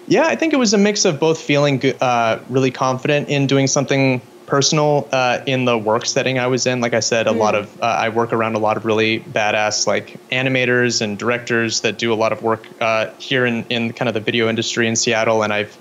Yeah, 0.06 0.24
I 0.26 0.36
think 0.36 0.52
it 0.52 0.58
was 0.58 0.74
a 0.74 0.78
mix 0.78 1.04
of 1.04 1.18
both 1.18 1.40
feeling 1.40 1.80
uh, 2.00 2.40
really 2.48 2.70
confident 2.70 3.28
in 3.28 3.46
doing 3.46 3.66
something 3.66 4.20
personal 4.46 5.08
uh, 5.12 5.40
in 5.46 5.64
the 5.64 5.78
work 5.78 6.04
setting 6.04 6.38
I 6.38 6.48
was 6.48 6.66
in. 6.66 6.82
Like 6.82 6.92
I 6.92 7.00
said, 7.00 7.26
a 7.26 7.30
mm. 7.30 7.38
lot 7.38 7.54
of 7.54 7.80
uh, 7.80 7.86
I 7.86 8.10
work 8.10 8.34
around 8.34 8.54
a 8.54 8.58
lot 8.58 8.76
of 8.76 8.84
really 8.84 9.20
badass 9.20 9.86
like 9.86 10.18
animators 10.30 11.00
and 11.00 11.18
directors 11.18 11.80
that 11.82 11.96
do 11.96 12.12
a 12.12 12.16
lot 12.16 12.32
of 12.32 12.42
work 12.42 12.66
uh, 12.82 13.10
here 13.18 13.46
in 13.46 13.64
in 13.70 13.94
kind 13.94 14.08
of 14.08 14.14
the 14.14 14.20
video 14.20 14.50
industry 14.50 14.86
in 14.86 14.96
Seattle, 14.96 15.42
and 15.42 15.54
I've 15.54 15.78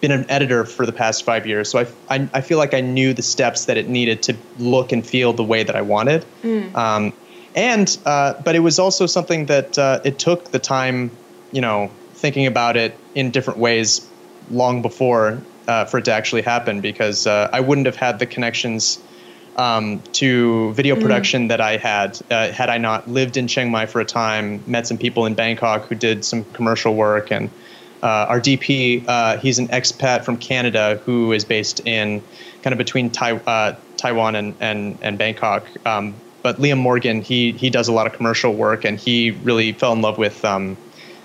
been 0.00 0.12
an 0.12 0.30
editor 0.30 0.64
for 0.64 0.86
the 0.86 0.92
past 0.92 1.24
five 1.24 1.46
years, 1.46 1.68
so 1.68 1.80
I, 1.80 1.86
I, 2.08 2.28
I, 2.34 2.40
feel 2.40 2.58
like 2.58 2.74
I 2.74 2.80
knew 2.80 3.12
the 3.12 3.22
steps 3.22 3.66
that 3.66 3.76
it 3.76 3.88
needed 3.88 4.22
to 4.24 4.36
look 4.58 4.92
and 4.92 5.06
feel 5.06 5.32
the 5.32 5.44
way 5.44 5.62
that 5.62 5.76
I 5.76 5.82
wanted. 5.82 6.24
Mm. 6.42 6.74
Um, 6.74 7.12
and 7.54 7.98
uh, 8.06 8.34
but 8.42 8.54
it 8.54 8.60
was 8.60 8.78
also 8.78 9.06
something 9.06 9.46
that 9.46 9.78
uh, 9.78 10.00
it 10.04 10.18
took 10.18 10.50
the 10.50 10.58
time, 10.58 11.10
you 11.52 11.60
know, 11.60 11.90
thinking 12.14 12.46
about 12.46 12.76
it 12.76 12.96
in 13.14 13.30
different 13.30 13.58
ways 13.58 14.06
long 14.50 14.82
before 14.82 15.40
uh, 15.66 15.84
for 15.84 15.98
it 15.98 16.04
to 16.06 16.12
actually 16.12 16.42
happen 16.42 16.80
because 16.80 17.26
uh, 17.26 17.50
I 17.52 17.60
wouldn't 17.60 17.86
have 17.86 17.96
had 17.96 18.18
the 18.18 18.26
connections 18.26 18.98
um, 19.56 20.00
to 20.12 20.72
video 20.74 20.96
mm. 20.96 21.02
production 21.02 21.48
that 21.48 21.60
I 21.60 21.76
had 21.76 22.18
uh, 22.30 22.50
had 22.50 22.70
I 22.70 22.78
not 22.78 23.08
lived 23.08 23.36
in 23.36 23.46
Chiang 23.46 23.70
Mai 23.70 23.86
for 23.86 24.00
a 24.00 24.04
time, 24.04 24.62
met 24.66 24.86
some 24.86 24.98
people 24.98 25.26
in 25.26 25.34
Bangkok 25.34 25.86
who 25.86 25.94
did 25.94 26.24
some 26.24 26.44
commercial 26.44 26.94
work 26.94 27.30
and 27.30 27.50
uh, 28.02 28.26
our 28.28 28.40
DP, 28.40 29.04
uh, 29.06 29.36
he's 29.38 29.58
an 29.58 29.68
expat 29.68 30.24
from 30.24 30.36
Canada 30.36 31.00
who 31.04 31.32
is 31.32 31.44
based 31.44 31.80
in 31.86 32.22
kind 32.62 32.72
of 32.72 32.78
between 32.78 33.10
tai- 33.10 33.40
uh, 33.46 33.76
Taiwan 33.96 34.36
and, 34.36 34.54
and, 34.60 34.98
and 35.02 35.18
Bangkok. 35.18 35.66
Um, 35.86 36.14
but 36.42 36.56
Liam 36.56 36.78
Morgan, 36.78 37.20
he, 37.20 37.52
he 37.52 37.68
does 37.68 37.88
a 37.88 37.92
lot 37.92 38.06
of 38.06 38.14
commercial 38.14 38.54
work 38.54 38.84
and 38.84 38.98
he 38.98 39.30
really 39.30 39.72
fell 39.72 39.92
in 39.92 40.00
love 40.00 40.16
with 40.16 40.42
um, 40.44 40.76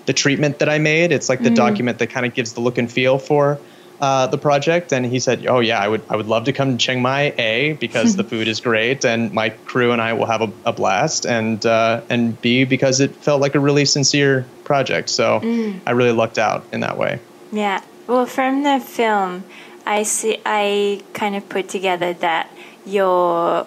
the 0.04 0.12
treatment 0.12 0.58
that 0.58 0.68
I 0.68 0.78
made. 0.78 1.12
It's 1.12 1.28
like 1.28 1.42
the 1.42 1.50
mm. 1.50 1.56
document 1.56 1.98
that 1.98 2.08
kind 2.08 2.26
of 2.26 2.34
gives 2.34 2.52
the 2.52 2.60
look 2.60 2.76
and 2.76 2.90
feel 2.90 3.18
for 3.18 3.58
uh, 4.00 4.26
the 4.26 4.38
project, 4.38 4.92
and 4.92 5.06
he 5.06 5.20
said, 5.20 5.46
"Oh 5.46 5.60
yeah, 5.60 5.80
I 5.80 5.88
would 5.88 6.02
I 6.08 6.16
would 6.16 6.26
love 6.26 6.44
to 6.44 6.52
come 6.52 6.72
to 6.72 6.76
Chiang 6.76 7.00
Mai. 7.02 7.32
A 7.38 7.72
because 7.74 8.16
the 8.16 8.24
food 8.30 8.48
is 8.48 8.60
great, 8.60 9.04
and 9.04 9.32
my 9.32 9.50
crew 9.50 9.92
and 9.92 10.02
I 10.02 10.12
will 10.12 10.26
have 10.26 10.42
a, 10.42 10.52
a 10.64 10.72
blast, 10.72 11.26
and 11.26 11.64
uh, 11.64 12.02
and 12.10 12.40
B 12.40 12.64
because 12.64 13.00
it 13.00 13.14
felt 13.16 13.40
like 13.40 13.54
a 13.54 13.60
really 13.60 13.84
sincere 13.84 14.46
project. 14.64 15.08
So 15.08 15.40
mm. 15.40 15.80
I 15.86 15.92
really 15.92 16.12
lucked 16.12 16.38
out 16.38 16.64
in 16.72 16.80
that 16.80 16.98
way. 16.98 17.20
Yeah. 17.52 17.82
Well, 18.06 18.26
from 18.26 18.62
the 18.62 18.80
film, 18.80 19.44
I 19.86 20.02
see 20.02 20.38
I 20.44 21.02
kind 21.12 21.34
of 21.34 21.48
put 21.48 21.68
together 21.68 22.12
that 22.14 22.50
your 22.84 23.66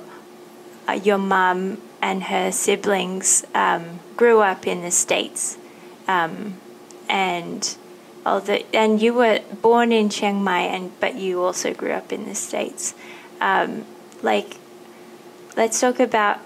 uh, 0.87 0.93
your 1.03 1.17
mom 1.17 1.79
and 2.01 2.23
her 2.23 2.51
siblings 2.51 3.45
um, 3.53 3.99
grew 4.15 4.41
up 4.41 4.67
in 4.67 4.81
the 4.81 4.91
states, 4.91 5.57
um, 6.07 6.55
and 7.09 7.75
although 8.29 8.61
and 8.73 9.01
you 9.01 9.13
were 9.13 9.39
born 9.61 9.91
in 9.91 10.09
Chiang 10.09 10.43
Mai 10.43 10.61
and 10.61 10.97
but 10.99 11.15
you 11.15 11.43
also 11.43 11.73
grew 11.73 11.91
up 11.91 12.13
in 12.13 12.25
the 12.25 12.35
states. 12.35 12.93
Um, 13.41 13.85
like, 14.21 14.57
let's 15.57 15.79
talk 15.79 15.99
about 15.99 16.39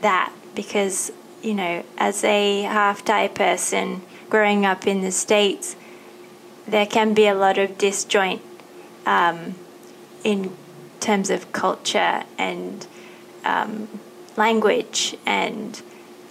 that 0.00 0.32
because 0.54 1.10
you 1.42 1.54
know, 1.54 1.84
as 1.96 2.24
a 2.24 2.62
half 2.62 3.04
Thai 3.04 3.28
person 3.28 4.02
growing 4.30 4.64
up 4.64 4.86
in 4.86 5.00
the 5.00 5.10
states, 5.10 5.76
there 6.66 6.86
can 6.86 7.14
be 7.14 7.26
a 7.26 7.34
lot 7.34 7.58
of 7.58 7.78
disjoint 7.78 8.42
um, 9.06 9.54
in 10.22 10.56
terms 11.00 11.30
of 11.30 11.52
culture 11.52 12.24
and 12.36 12.86
um, 13.44 13.88
language 14.36 15.16
and 15.24 15.82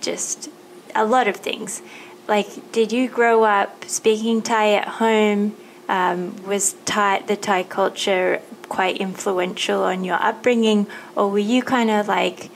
just 0.01 0.50
a 0.94 1.06
lot 1.06 1.27
of 1.27 1.38
things 1.38 1.82
like 2.27 2.72
did 2.72 2.91
you 2.91 3.07
grow 3.07 3.43
up 3.43 3.86
speaking 3.86 4.41
Thai 4.41 4.74
at 4.74 4.88
home 4.88 5.55
um, 5.89 6.43
was 6.43 6.74
Thai, 6.86 7.22
the 7.22 7.36
Thai 7.36 7.63
culture 7.63 8.41
quite 8.69 8.98
influential 8.98 9.84
on 9.84 10.03
your 10.03 10.22
upbringing, 10.22 10.88
or 11.15 11.29
were 11.29 11.39
you 11.39 11.63
kind 11.63 11.89
of 11.89 12.07
like, 12.07 12.50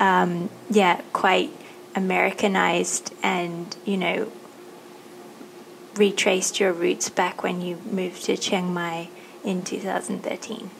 um, 0.00 0.50
yeah, 0.68 1.00
quite 1.12 1.50
Americanized 1.94 3.14
and, 3.22 3.76
you 3.84 3.96
know, 3.96 4.32
retraced 5.94 6.58
your 6.58 6.72
roots 6.72 7.08
back 7.08 7.42
when 7.42 7.60
you 7.60 7.76
moved 7.90 8.24
to 8.24 8.36
Chiang 8.36 8.72
Mai 8.74 9.08
in 9.44 9.62
2013? 9.62 10.70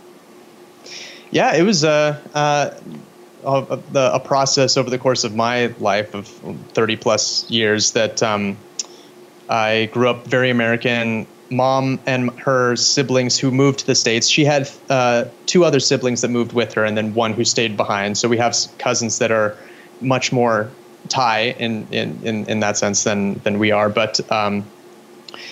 Yeah, 1.30 1.54
it 1.54 1.62
was 1.62 1.84
a, 1.84 2.20
uh, 2.34 2.75
a, 3.44 3.78
a, 3.94 4.20
process 4.20 4.76
over 4.76 4.90
the 4.90 4.99
course 4.99 5.25
of 5.25 5.34
my 5.34 5.66
life 5.78 6.14
of 6.14 6.26
30 6.26 6.96
plus 6.96 7.50
years 7.50 7.92
that 7.92 8.22
um, 8.22 8.56
I 9.49 9.87
grew 9.92 10.08
up 10.08 10.26
very 10.26 10.50
American. 10.50 11.26
Mom 11.50 12.00
and 12.06 12.30
her 12.40 12.76
siblings 12.76 13.38
who 13.38 13.50
moved 13.50 13.80
to 13.80 13.87
the 13.87 13.94
States, 13.94 14.26
she 14.26 14.44
had 14.44 14.70
uh, 14.88 15.26
two 15.44 15.64
other 15.64 15.80
siblings 15.80 16.22
that 16.22 16.28
moved 16.28 16.52
with 16.52 16.75
her 16.75 16.84
and 16.84 16.96
then 16.96 17.14
one 17.14 17.34
who 17.34 17.44
stayed 17.44 17.76
behind. 17.76 18.16
So 18.16 18.28
we 18.28 18.38
have 18.38 18.56
cousins 18.78 19.18
that 19.18 19.30
are 19.30 19.56
much 20.00 20.32
more 20.32 20.70
Thai 21.08 21.54
in, 21.58 21.87
in, 21.90 22.20
in, 22.25 22.46
in 22.46 22.61
that 22.61 22.78
sense 22.78 23.04
than, 23.04 23.34
than 23.40 23.58
we 23.58 23.70
are. 23.70 23.90
But 23.90 24.20
um, 24.32 24.64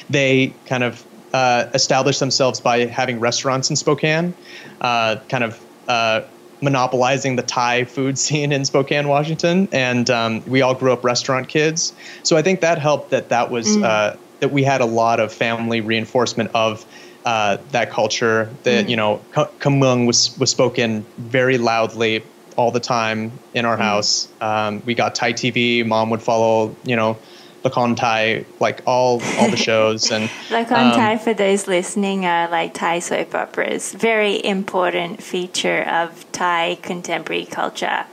they 0.08 0.54
kind 0.66 0.84
of 0.84 1.04
uh, 1.32 1.66
established 1.74 2.20
themselves 2.20 2.60
by 2.60 2.86
having 2.86 3.20
restaurants 3.20 3.70
in 3.70 3.76
Spokane, 3.76 4.34
uh, 4.80 5.16
kind 5.28 5.44
of 5.44 5.60
uh, 5.88 6.22
monopolizing 6.60 7.36
the 7.36 7.42
Thai 7.42 7.84
food 7.84 8.18
scene 8.24 8.52
in 8.52 8.64
Spokane, 8.64 9.08
Washington, 9.08 9.68
and 9.72 10.08
um, 10.10 10.42
we 10.46 10.62
all 10.62 10.74
grew 10.74 10.92
up 10.92 11.04
restaurant 11.04 11.48
kids. 11.48 11.92
So 12.22 12.36
I 12.36 12.42
think 12.42 12.60
that 12.60 12.78
helped 12.78 13.10
that 13.10 13.30
that 13.30 13.50
was 13.50 13.66
mm. 13.66 13.84
Uh, 13.84 14.16
that 14.40 14.50
we 14.50 14.62
had 14.62 14.80
a 14.80 14.86
lot 14.86 15.20
of 15.20 15.32
family 15.32 15.80
reinforcement 15.80 16.50
of. 16.54 16.84
Uh, 17.22 17.58
that 17.72 17.90
culture 17.90 18.48
that 18.62 18.86
mm. 18.86 18.88
you 18.88 18.96
know 18.96 19.20
Kham 19.34 19.78
Muang 19.78 20.06
was 20.06 20.34
was 20.38 20.48
spoken 20.48 21.04
very 21.18 21.58
loudly 21.58 22.22
all 22.56 22.70
the 22.70 22.80
time 22.80 23.32
in 23.54 23.64
our 23.64 23.76
mm. 23.76 23.80
house. 23.80 24.28
Um, 24.40 24.82
we 24.86 24.94
got 24.94 25.14
Thai 25.14 25.34
TV. 25.34 25.86
Mom 25.86 26.10
would 26.10 26.22
follow, 26.22 26.74
you 26.84 26.96
know, 26.96 27.18
Lakorn 27.64 27.96
Thai, 27.96 28.44
like 28.58 28.80
all 28.86 29.22
all 29.38 29.50
the 29.50 29.56
shows 29.56 30.10
and 30.10 30.28
Lakorn 30.48 30.90
um, 30.90 30.92
Thai 30.92 31.18
for 31.18 31.34
those 31.34 31.66
listening 31.66 32.24
are 32.24 32.48
like 32.48 32.74
Thai 32.74 33.00
soap 33.00 33.34
operas. 33.34 33.92
Very 33.92 34.42
important 34.44 35.22
feature 35.22 35.82
of 35.82 36.30
Thai 36.32 36.78
contemporary 36.82 37.44
culture. 37.44 38.04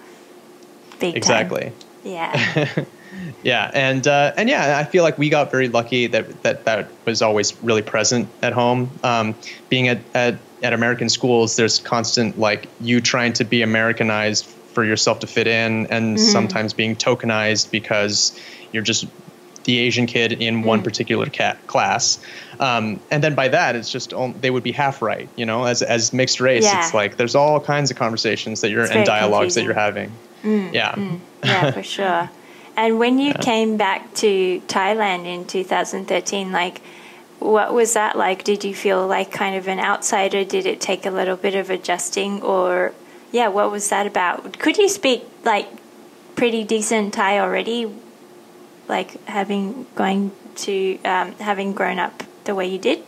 Big 0.99 1.15
exactly. 1.15 1.61
Time. 1.61 1.73
Yeah. 2.03 2.85
yeah, 3.43 3.71
and 3.73 4.05
uh, 4.07 4.33
and 4.35 4.49
yeah, 4.49 4.77
I 4.77 4.83
feel 4.83 5.03
like 5.03 5.17
we 5.17 5.29
got 5.29 5.51
very 5.51 5.69
lucky 5.69 6.07
that 6.07 6.43
that 6.43 6.65
that 6.65 6.89
was 7.05 7.21
always 7.21 7.55
really 7.63 7.81
present 7.81 8.27
at 8.41 8.53
home. 8.53 8.91
Um, 9.03 9.35
being 9.69 9.87
at, 9.87 9.99
at 10.13 10.37
at 10.63 10.73
American 10.73 11.09
schools, 11.09 11.55
there's 11.55 11.79
constant 11.79 12.37
like 12.37 12.67
you 12.81 12.99
trying 12.99 13.33
to 13.33 13.45
be 13.45 13.61
Americanized 13.61 14.45
for 14.45 14.83
yourself 14.83 15.19
to 15.19 15.27
fit 15.27 15.47
in, 15.47 15.87
and 15.87 16.17
mm-hmm. 16.17 16.31
sometimes 16.31 16.73
being 16.73 16.95
tokenized 16.95 17.71
because 17.71 18.37
you're 18.71 18.83
just 18.83 19.07
the 19.67 19.79
Asian 19.79 20.05
kid 20.07 20.31
in 20.31 20.63
one 20.63 20.79
mm. 20.79 20.85
particular 20.85 21.27
cat 21.27 21.67
class. 21.67 22.19
Um, 22.59 22.99
and 23.11 23.21
then 23.21 23.35
by 23.35 23.49
that, 23.49 23.75
it's 23.75 23.91
just 23.91 24.13
they 24.41 24.49
would 24.49 24.63
be 24.63 24.71
half 24.71 25.01
right. 25.01 25.29
You 25.35 25.45
know, 25.45 25.65
as 25.65 25.83
as 25.83 26.13
mixed 26.13 26.39
race, 26.39 26.63
yeah. 26.63 26.79
it's 26.79 26.93
like 26.93 27.17
there's 27.17 27.35
all 27.35 27.59
kinds 27.59 27.91
of 27.91 27.97
conversations 27.97 28.61
that 28.61 28.71
you're 28.71 28.85
and 28.85 29.05
dialogues 29.05 29.53
confusing. 29.55 29.61
that 29.61 29.65
you're 29.65 29.73
having. 29.75 30.11
Mm, 30.43 30.73
yeah, 30.73 30.91
mm, 30.93 31.19
yeah, 31.43 31.71
for 31.71 31.83
sure. 31.83 32.29
And 32.75 32.97
when 32.97 33.19
you 33.19 33.27
yeah. 33.27 33.41
came 33.41 33.77
back 33.77 34.13
to 34.15 34.61
Thailand 34.67 35.27
in 35.27 35.45
2013, 35.45 36.51
like. 36.51 36.81
What 37.39 37.71
was 37.71 37.93
that 37.93 38.17
like? 38.17 38.43
Did 38.43 38.63
you 38.63 38.73
feel 38.73 39.05
like 39.05 39.31
kind 39.31 39.55
of 39.55 39.67
an 39.67 39.79
outsider? 39.79 40.43
Did 40.43 40.65
it 40.65 40.81
take 40.81 41.05
a 41.05 41.11
little 41.11 41.35
bit 41.35 41.53
of 41.53 41.69
adjusting, 41.69 42.41
or 42.41 42.95
yeah, 43.31 43.47
what 43.49 43.69
was 43.69 43.87
that 43.89 44.07
about? 44.07 44.57
Could 44.57 44.79
you 44.79 44.89
speak 44.89 45.23
like 45.45 45.67
pretty 46.35 46.63
decent 46.63 47.13
Thai 47.13 47.37
already 47.37 47.93
like 48.87 49.23
having 49.25 49.85
going 49.95 50.31
to 50.55 50.99
um, 51.03 51.33
having 51.33 51.73
grown 51.73 51.99
up 51.99 52.23
the 52.45 52.55
way 52.55 52.67
you 52.67 52.79
did? 52.79 53.03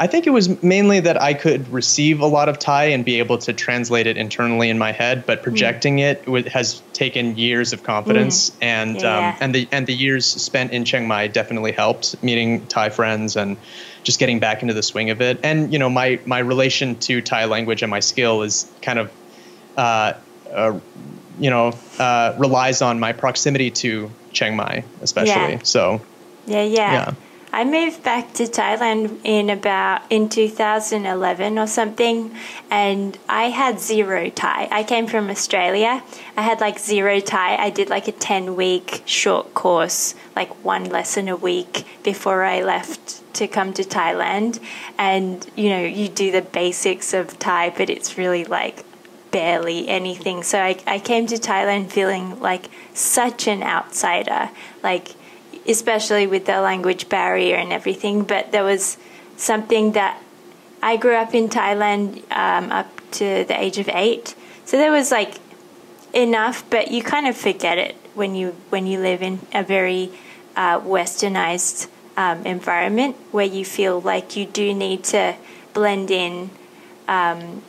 I 0.00 0.06
think 0.06 0.28
it 0.28 0.30
was 0.30 0.62
mainly 0.62 1.00
that 1.00 1.20
I 1.20 1.34
could 1.34 1.72
receive 1.72 2.20
a 2.20 2.26
lot 2.26 2.48
of 2.48 2.58
Thai 2.58 2.84
and 2.86 3.04
be 3.04 3.18
able 3.18 3.38
to 3.38 3.52
translate 3.52 4.06
it 4.06 4.16
internally 4.16 4.70
in 4.70 4.78
my 4.78 4.92
head, 4.92 5.26
but 5.26 5.42
projecting 5.42 5.96
mm. 5.96 6.38
it 6.38 6.48
has 6.48 6.80
taken 6.92 7.36
years 7.36 7.72
of 7.72 7.82
confidence, 7.82 8.50
mm. 8.50 8.56
and 8.60 9.00
yeah. 9.00 9.30
um, 9.30 9.36
and 9.40 9.54
the 9.54 9.68
and 9.72 9.86
the 9.86 9.94
years 9.94 10.24
spent 10.24 10.72
in 10.72 10.84
Chiang 10.84 11.08
Mai 11.08 11.26
definitely 11.26 11.72
helped 11.72 12.22
meeting 12.22 12.66
Thai 12.66 12.90
friends 12.90 13.36
and 13.36 13.56
just 14.04 14.20
getting 14.20 14.38
back 14.38 14.62
into 14.62 14.72
the 14.72 14.84
swing 14.84 15.10
of 15.10 15.20
it. 15.20 15.40
And 15.42 15.72
you 15.72 15.80
know, 15.80 15.90
my 15.90 16.20
my 16.24 16.38
relation 16.38 16.96
to 17.00 17.20
Thai 17.20 17.46
language 17.46 17.82
and 17.82 17.90
my 17.90 18.00
skill 18.00 18.42
is 18.42 18.70
kind 18.80 19.00
of, 19.00 19.10
uh, 19.76 20.12
uh, 20.52 20.78
you 21.40 21.50
know, 21.50 21.76
uh, 21.98 22.34
relies 22.38 22.82
on 22.82 23.00
my 23.00 23.12
proximity 23.12 23.72
to 23.72 24.12
Chiang 24.32 24.56
Mai, 24.56 24.84
especially. 25.02 25.54
Yeah. 25.54 25.62
So, 25.62 26.00
yeah, 26.46 26.62
yeah, 26.62 26.92
yeah. 26.92 27.14
I 27.50 27.64
moved 27.64 28.02
back 28.02 28.34
to 28.34 28.44
Thailand 28.44 29.20
in 29.24 29.48
about 29.48 30.02
in 30.10 30.28
2011 30.28 31.58
or 31.58 31.66
something, 31.66 32.34
and 32.70 33.16
I 33.28 33.44
had 33.44 33.80
zero 33.80 34.28
Thai. 34.28 34.68
I 34.70 34.84
came 34.84 35.06
from 35.06 35.30
Australia. 35.30 36.02
I 36.36 36.42
had 36.42 36.60
like 36.60 36.78
zero 36.78 37.20
Thai. 37.20 37.56
I 37.56 37.70
did 37.70 37.88
like 37.88 38.06
a 38.06 38.12
10 38.12 38.54
week 38.54 39.02
short 39.06 39.54
course, 39.54 40.14
like 40.36 40.50
one 40.64 40.84
lesson 40.84 41.28
a 41.28 41.36
week 41.36 41.84
before 42.02 42.44
I 42.44 42.62
left 42.62 43.22
to 43.34 43.48
come 43.48 43.72
to 43.74 43.82
Thailand. 43.82 44.60
And 44.98 45.50
you 45.56 45.70
know, 45.70 45.82
you 45.82 46.08
do 46.08 46.30
the 46.30 46.42
basics 46.42 47.14
of 47.14 47.38
Thai, 47.38 47.70
but 47.70 47.88
it's 47.88 48.18
really 48.18 48.44
like 48.44 48.84
barely 49.30 49.88
anything. 49.88 50.42
So 50.42 50.58
I, 50.58 50.78
I 50.86 50.98
came 50.98 51.26
to 51.26 51.36
Thailand 51.36 51.90
feeling 51.90 52.40
like 52.40 52.68
such 52.94 53.46
an 53.46 53.62
outsider, 53.62 54.50
like 54.82 55.14
especially 55.66 56.26
with 56.26 56.46
the 56.46 56.60
language 56.60 57.08
barrier 57.08 57.56
and 57.56 57.72
everything. 57.72 58.24
But 58.24 58.52
there 58.52 58.64
was 58.64 58.98
something 59.36 59.92
that 59.92 60.20
I 60.82 60.96
grew 60.96 61.14
up 61.14 61.34
in 61.34 61.48
Thailand 61.48 62.22
um, 62.32 62.70
up 62.70 62.88
to 63.12 63.44
the 63.44 63.60
age 63.60 63.78
of 63.78 63.88
eight, 63.92 64.34
so 64.64 64.76
there 64.76 64.92
was 64.92 65.10
like 65.10 65.40
enough, 66.12 66.68
but 66.70 66.90
you 66.90 67.02
kind 67.02 67.26
of 67.26 67.36
forget 67.36 67.78
it 67.78 67.96
when 68.14 68.34
you 68.34 68.50
when 68.70 68.86
you 68.86 68.98
live 68.98 69.22
in 69.22 69.40
a 69.52 69.62
very 69.62 70.10
uh, 70.56 70.80
westernized 70.80 71.88
um, 72.16 72.44
environment 72.44 73.16
where 73.30 73.46
you 73.46 73.64
feel 73.64 74.00
like 74.00 74.36
you 74.36 74.44
do 74.44 74.74
need 74.74 75.04
to 75.04 75.36
blend 75.72 76.10
in 76.10 76.50
um, 77.06 77.62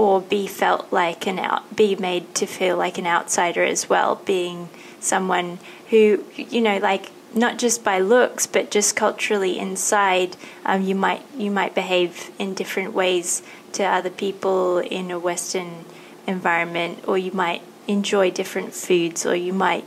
or 0.00 0.18
be 0.18 0.46
felt 0.46 0.90
like 0.90 1.26
an 1.26 1.38
out, 1.38 1.76
be 1.76 1.94
made 1.94 2.34
to 2.34 2.46
feel 2.46 2.74
like 2.74 2.96
an 2.96 3.06
outsider 3.06 3.62
as 3.62 3.86
well, 3.86 4.14
being 4.24 4.66
someone 4.98 5.58
who, 5.90 6.24
you 6.38 6.58
know, 6.58 6.78
like 6.78 7.12
not 7.34 7.58
just 7.58 7.84
by 7.84 7.98
looks, 7.98 8.46
but 8.46 8.70
just 8.70 8.96
culturally 8.96 9.58
inside, 9.58 10.38
um, 10.64 10.80
you 10.80 10.94
might 10.94 11.20
you 11.36 11.50
might 11.50 11.74
behave 11.74 12.30
in 12.38 12.54
different 12.54 12.94
ways 12.94 13.42
to 13.72 13.84
other 13.84 14.08
people 14.08 14.78
in 14.78 15.10
a 15.10 15.18
Western 15.18 15.84
environment, 16.26 17.06
or 17.06 17.18
you 17.18 17.32
might 17.32 17.60
enjoy 17.86 18.30
different 18.30 18.72
foods, 18.72 19.26
or 19.26 19.34
you 19.34 19.52
might 19.52 19.84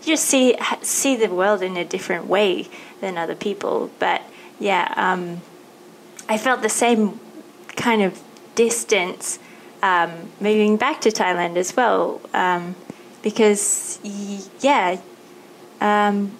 just 0.00 0.24
see 0.24 0.56
see 0.82 1.14
the 1.14 1.28
world 1.28 1.62
in 1.62 1.76
a 1.76 1.84
different 1.84 2.26
way 2.26 2.66
than 3.00 3.16
other 3.16 3.36
people. 3.36 3.92
But 4.00 4.22
yeah, 4.58 4.92
um, 4.96 5.40
I 6.28 6.36
felt 6.36 6.62
the 6.62 6.68
same 6.68 7.20
kind 7.76 8.02
of 8.02 8.20
distance 8.56 9.38
um, 9.82 10.30
moving 10.40 10.76
back 10.76 11.00
to 11.02 11.10
Thailand 11.10 11.56
as 11.56 11.76
well, 11.76 12.20
um, 12.32 12.76
because 13.22 13.98
yeah, 14.60 15.00
um, 15.80 16.32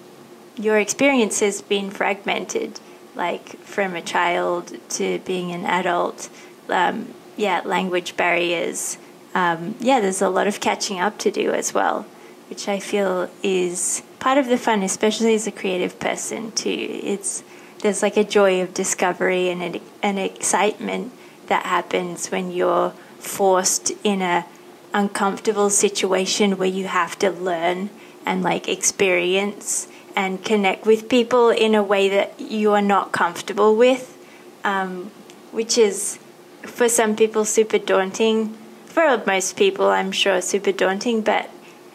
your 0.57 0.79
experience 0.79 1.41
has 1.41 1.61
been 1.61 1.91
fragmented, 1.91 2.79
like 3.15 3.59
from 3.59 3.95
a 3.95 4.03
child 4.03 4.79
to 4.91 5.19
being 5.21 5.51
an 5.51 5.65
adult. 5.65 6.29
Um, 6.69 7.15
yeah, 7.37 7.63
language 7.65 8.17
barriers. 8.17 8.99
Um, 9.35 9.75
yeah, 9.81 10.01
there's 10.01 10.23
a 10.23 10.29
lot 10.29 10.47
of 10.47 10.61
catching 10.61 11.01
up 11.01 11.19
to 11.19 11.31
do 11.31 11.53
as 11.53 11.73
well, 11.75 12.07
which 12.49 12.69
I 12.69 12.79
feel 12.79 13.31
is 13.43 14.03
part 14.21 14.39
of 14.39 14.47
the 14.47 14.59
fun, 14.59 14.83
especially 14.83 15.35
as 15.35 15.47
a 15.47 15.53
creative 15.53 15.99
person 15.99 16.53
too. 16.53 17.01
It's 17.03 17.43
there's 17.81 18.03
like 18.03 18.17
a 18.17 18.25
joy 18.25 18.63
of 18.63 18.73
discovery 18.73 19.49
and 19.49 19.63
an, 19.63 19.81
an 20.03 20.19
excitement 20.19 21.13
that 21.49 21.67
happens 21.67 22.31
when 22.31 22.53
you're 22.53 22.93
forced 23.23 23.93
in 24.03 24.21
a 24.21 24.47
uncomfortable 24.93 25.71
situation 25.71 26.59
where 26.59 26.69
you 26.69 26.87
have 26.87 27.19
to 27.19 27.31
learn 27.31 27.91
and 28.27 28.43
like 28.43 28.69
experience 28.69 29.89
and 30.15 30.45
connect 30.45 30.85
with 30.87 31.09
people 31.09 31.51
in 31.51 31.75
a 31.75 31.83
way 31.83 32.09
that 32.09 32.39
you 32.39 32.73
are 32.73 32.83
not 32.83 33.13
comfortable 33.13 33.75
with, 33.75 34.19
um, 34.65 35.11
which 35.51 35.79
is 35.79 36.19
for 36.63 36.89
some 36.89 37.17
people 37.17 37.45
super 37.45 37.79
daunting. 37.79 38.57
For 38.87 39.23
most 39.27 39.57
people, 39.57 39.87
I'm 39.87 40.13
sure 40.13 40.43
super 40.43 40.73
daunting, 40.73 41.23
but 41.23 41.49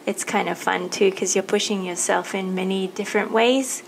it's 0.04 0.24
kind 0.24 0.48
of 0.48 0.58
fun 0.58 0.90
too 0.90 1.10
because 1.10 1.36
you're 1.36 1.44
pushing 1.44 1.84
yourself 1.84 2.34
in 2.34 2.54
many 2.54 2.88
different 2.88 3.30
ways. 3.30 3.82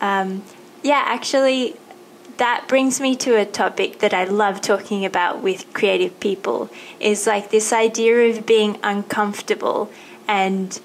Um, 0.00 0.42
yeah, 0.82 1.02
actually, 1.04 1.76
that 2.38 2.66
brings 2.68 3.00
me 3.00 3.16
to 3.16 3.36
a 3.36 3.44
topic 3.44 4.00
that 4.00 4.12
I 4.12 4.24
love 4.24 4.60
talking 4.60 5.04
about 5.04 5.42
with 5.42 5.72
creative 5.72 6.18
people 6.20 6.70
is 7.00 7.26
like 7.26 7.50
this 7.50 7.72
idea 7.72 8.30
of 8.30 8.46
being 8.46 8.78
uncomfortable 8.82 9.90
and 10.28 10.78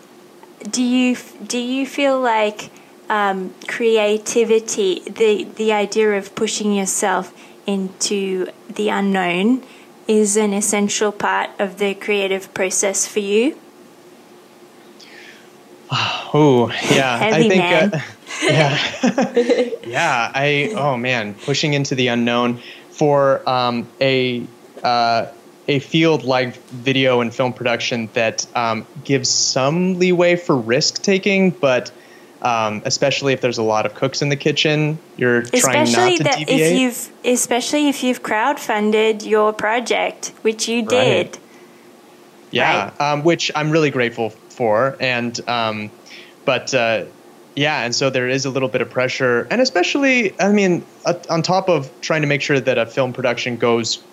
do 0.69 0.83
you 0.83 1.17
do 1.45 1.57
you 1.57 1.85
feel 1.85 2.19
like 2.19 2.69
um, 3.09 3.53
creativity 3.67 5.01
the 5.01 5.43
the 5.55 5.73
idea 5.73 6.17
of 6.17 6.33
pushing 6.35 6.73
yourself 6.73 7.33
into 7.67 8.47
the 8.69 8.89
unknown 8.89 9.63
is 10.07 10.37
an 10.37 10.53
essential 10.53 11.11
part 11.11 11.49
of 11.59 11.77
the 11.77 11.93
creative 11.93 12.53
process 12.53 13.07
for 13.07 13.19
you 13.19 13.57
oh 15.91 16.71
yeah 16.91 17.17
Heavy 17.17 17.45
i 17.45 17.49
think. 17.49 17.93
Uh, 17.93 17.99
yeah. 18.43 18.77
Yeah 19.85 20.31
i 20.33 20.71
oh 20.75 20.97
man 20.97 21.33
pushing 21.33 21.73
into 21.73 21.95
the 21.95 22.07
unknown 22.07 22.61
for 22.89 23.47
um, 23.49 23.87
a 23.99 24.45
uh, 24.83 25.27
a 25.67 25.79
field 25.79 26.23
like 26.23 26.55
video 26.69 27.21
and 27.21 27.33
film 27.33 27.53
production 27.53 28.09
that 28.13 28.45
um, 28.55 28.85
gives 29.03 29.29
some 29.29 29.97
leeway 29.99 30.35
for 30.35 30.55
risk 30.55 31.01
taking 31.01 31.51
but 31.51 31.91
um, 32.41 32.81
especially 32.85 33.33
if 33.33 33.41
there's 33.41 33.59
a 33.59 33.63
lot 33.63 33.85
of 33.85 33.93
cooks 33.93 34.21
in 34.21 34.29
the 34.29 34.35
kitchen 34.35 34.97
you're 35.17 35.41
trying 35.43 35.83
especially 35.83 36.11
not 36.11 36.17
to 36.17 36.23
that 36.23 36.37
deviate. 36.39 36.71
if 36.71 36.79
you've 36.79 37.11
especially 37.25 37.89
if 37.89 38.03
you've 38.03 38.23
crowdfunded 38.23 39.25
your 39.25 39.53
project 39.53 40.33
which 40.41 40.67
you 40.67 40.81
did. 40.83 41.27
Right. 41.27 41.39
yeah 42.51 42.91
um, 42.99 43.23
which 43.23 43.51
i'm 43.55 43.71
really 43.71 43.91
grateful 43.91 44.31
for 44.31 44.97
and 44.99 45.39
um, 45.47 45.91
but 46.45 46.73
uh, 46.73 47.05
yeah 47.55 47.83
and 47.83 47.93
so 47.93 48.09
there 48.09 48.27
is 48.27 48.45
a 48.45 48.49
little 48.49 48.69
bit 48.69 48.81
of 48.81 48.89
pressure 48.89 49.47
and 49.51 49.61
especially 49.61 50.39
i 50.39 50.51
mean 50.51 50.83
uh, 51.05 51.13
on 51.29 51.41
top 51.41 51.69
of 51.69 51.89
trying 52.01 52.21
to 52.21 52.27
make 52.27 52.41
sure 52.41 52.59
that 52.59 52.77
a 52.77 52.85
film 52.85 53.13
production 53.13 53.57
goes 53.57 54.03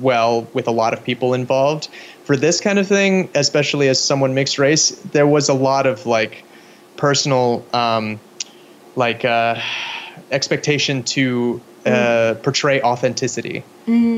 well 0.00 0.42
with 0.54 0.66
a 0.66 0.72
lot 0.72 0.92
of 0.92 1.04
people 1.04 1.34
involved 1.34 1.88
for 2.24 2.36
this 2.36 2.60
kind 2.60 2.78
of 2.78 2.86
thing 2.86 3.30
especially 3.34 3.88
as 3.88 4.02
someone 4.02 4.34
mixed 4.34 4.58
race 4.58 4.90
there 5.12 5.26
was 5.26 5.48
a 5.48 5.54
lot 5.54 5.86
of 5.86 6.04
like 6.06 6.44
personal 6.96 7.64
um, 7.72 8.20
like 8.96 9.24
uh, 9.24 9.58
expectation 10.30 11.02
to 11.02 11.60
uh, 11.84 12.34
portray 12.42 12.80
authenticity. 12.80 13.64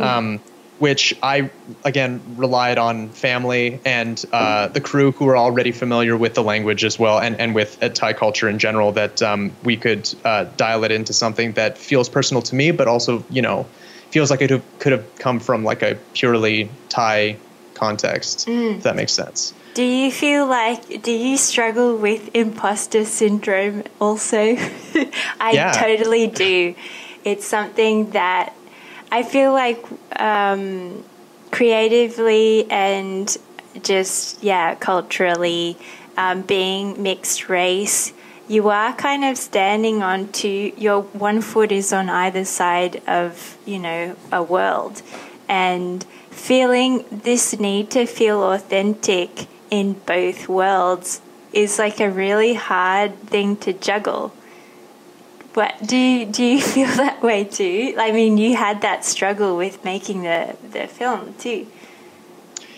Um, 0.03 0.41
which 0.79 1.17
I 1.23 1.51
again 1.85 2.21
relied 2.37 2.79
on 2.79 3.09
family 3.11 3.81
and 3.85 4.23
uh, 4.33 4.69
the 4.69 4.81
crew 4.81 5.13
who 5.13 5.25
were 5.27 5.37
already 5.37 5.71
familiar 5.73 6.17
with 6.17 6.35
the 6.35 6.43
language 6.43 6.85
as 6.85 6.99
well 6.99 7.19
and, 7.21 7.39
and 7.41 7.55
with 7.55 7.81
uh, 7.83 7.89
Thai 7.89 8.13
culture 8.13 8.49
in 8.49 8.59
general 8.59 8.93
that 8.93 9.23
um, 9.23 9.53
we 9.63 9.77
could 9.77 10.13
uh, 10.25 10.45
dial 10.57 10.85
it 10.85 10.91
into 10.91 11.13
something 11.13 11.53
that 11.53 11.79
feels 11.79 12.09
personal 12.09 12.43
to 12.43 12.55
me 12.55 12.71
but 12.73 12.89
also 12.89 13.25
you 13.31 13.43
know 13.43 13.67
feels 14.11 14.31
like 14.31 14.43
it 14.43 14.51
have- 14.51 14.79
could 14.81 14.93
have 14.93 15.05
come 15.17 15.39
from 15.41 15.65
like 15.65 15.83
a 15.83 15.97
purely 16.13 16.69
Thai 16.89 17.37
context 17.75 18.49
if 18.49 18.83
that 18.83 18.97
makes 18.97 19.13
sense. 19.13 19.53
do 19.75 19.83
you 19.85 20.11
feel 20.11 20.47
like 20.47 21.03
do 21.03 21.11
you 21.13 21.37
struggle 21.37 21.97
with 21.97 22.35
imposter 22.35 23.05
syndrome 23.05 23.83
also 24.01 24.39
i 25.41 25.53
Yeah. 25.53 25.71
totally 25.73 26.27
do 26.27 26.75
it's 27.25 27.47
something 27.47 28.11
that 28.11 28.53
i 29.18 29.22
feel 29.22 29.53
like 29.53 29.81
um, 30.31 31.05
creatively 31.50 32.48
and 32.70 33.37
just 33.83 34.42
yeah 34.42 34.74
culturally 34.74 35.77
um, 36.16 36.42
being 36.42 37.03
mixed 37.03 37.48
race 37.48 38.12
you 38.46 38.68
are 38.68 38.94
kind 38.94 39.24
of 39.24 39.38
standing 39.38 40.03
on 40.03 40.29
two 40.29 40.72
your 40.77 41.03
one 41.03 41.40
foot 41.40 41.72
is 41.72 41.92
on 41.92 42.11
either 42.11 42.44
side 42.44 43.03
of 43.07 43.57
you 43.64 43.79
know 43.79 44.16
a 44.31 44.42
world. 44.42 45.03
And 45.48 46.05
feeling 46.31 47.05
this 47.11 47.59
need 47.59 47.90
to 47.92 48.07
feel 48.07 48.42
authentic 48.42 49.46
in 49.70 49.94
both 50.07 50.48
worlds 50.48 51.20
is 51.53 51.79
like 51.79 52.00
a 52.00 52.11
really 52.11 52.55
hard 52.55 53.16
thing 53.20 53.57
to 53.57 53.72
juggle 53.72 54.33
but 55.55 55.75
do 55.87 55.97
you, 55.97 56.27
do 56.27 56.45
you 56.45 56.61
feel 56.75 56.88
that 56.97 57.23
way 57.23 57.45
too? 57.45 57.95
I 57.99 58.12
mean, 58.12 58.37
you 58.37 58.57
had 58.57 58.83
that 58.83 59.05
struggle 59.05 59.57
with 59.57 59.85
making 59.85 60.23
the, 60.23 60.57
the 60.71 60.87
film 60.87 61.35
too. 61.35 61.67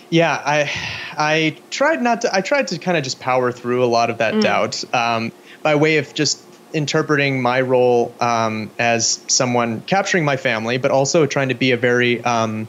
Yeah, 0.08 0.40
I 0.44 0.70
I 1.16 1.56
tried 1.70 2.00
not 2.00 2.20
to. 2.20 2.34
I 2.34 2.40
tried 2.40 2.68
to 2.68 2.78
kind 2.78 2.96
of 2.96 3.02
just 3.02 3.18
power 3.18 3.50
through 3.50 3.82
a 3.82 3.86
lot 3.86 4.08
of 4.08 4.18
that 4.18 4.40
doubt 4.40 4.84
um, 4.94 5.32
by 5.62 5.74
way 5.74 5.98
of 5.98 6.14
just 6.14 6.40
interpreting 6.72 7.42
my 7.42 7.60
role 7.60 8.14
um, 8.20 8.70
as 8.78 9.20
someone 9.26 9.80
capturing 9.80 10.24
my 10.24 10.36
family, 10.36 10.78
but 10.78 10.92
also 10.92 11.26
trying 11.26 11.48
to 11.48 11.56
be 11.56 11.72
a 11.72 11.76
very 11.76 12.22
um, 12.22 12.68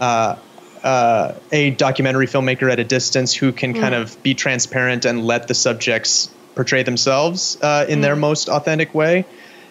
uh, 0.00 0.34
uh, 0.82 1.34
a 1.52 1.70
documentary 1.70 2.26
filmmaker 2.26 2.70
at 2.70 2.80
a 2.80 2.84
distance 2.84 3.34
who 3.34 3.52
can 3.52 3.74
kind 3.74 3.94
of 3.94 4.20
be 4.22 4.34
transparent 4.34 5.04
and 5.04 5.24
let 5.24 5.46
the 5.48 5.54
subjects 5.54 6.28
portray 6.58 6.82
themselves 6.82 7.56
uh, 7.62 7.86
in 7.88 8.00
their 8.00 8.16
most 8.16 8.48
authentic 8.48 8.92
way, 8.92 9.24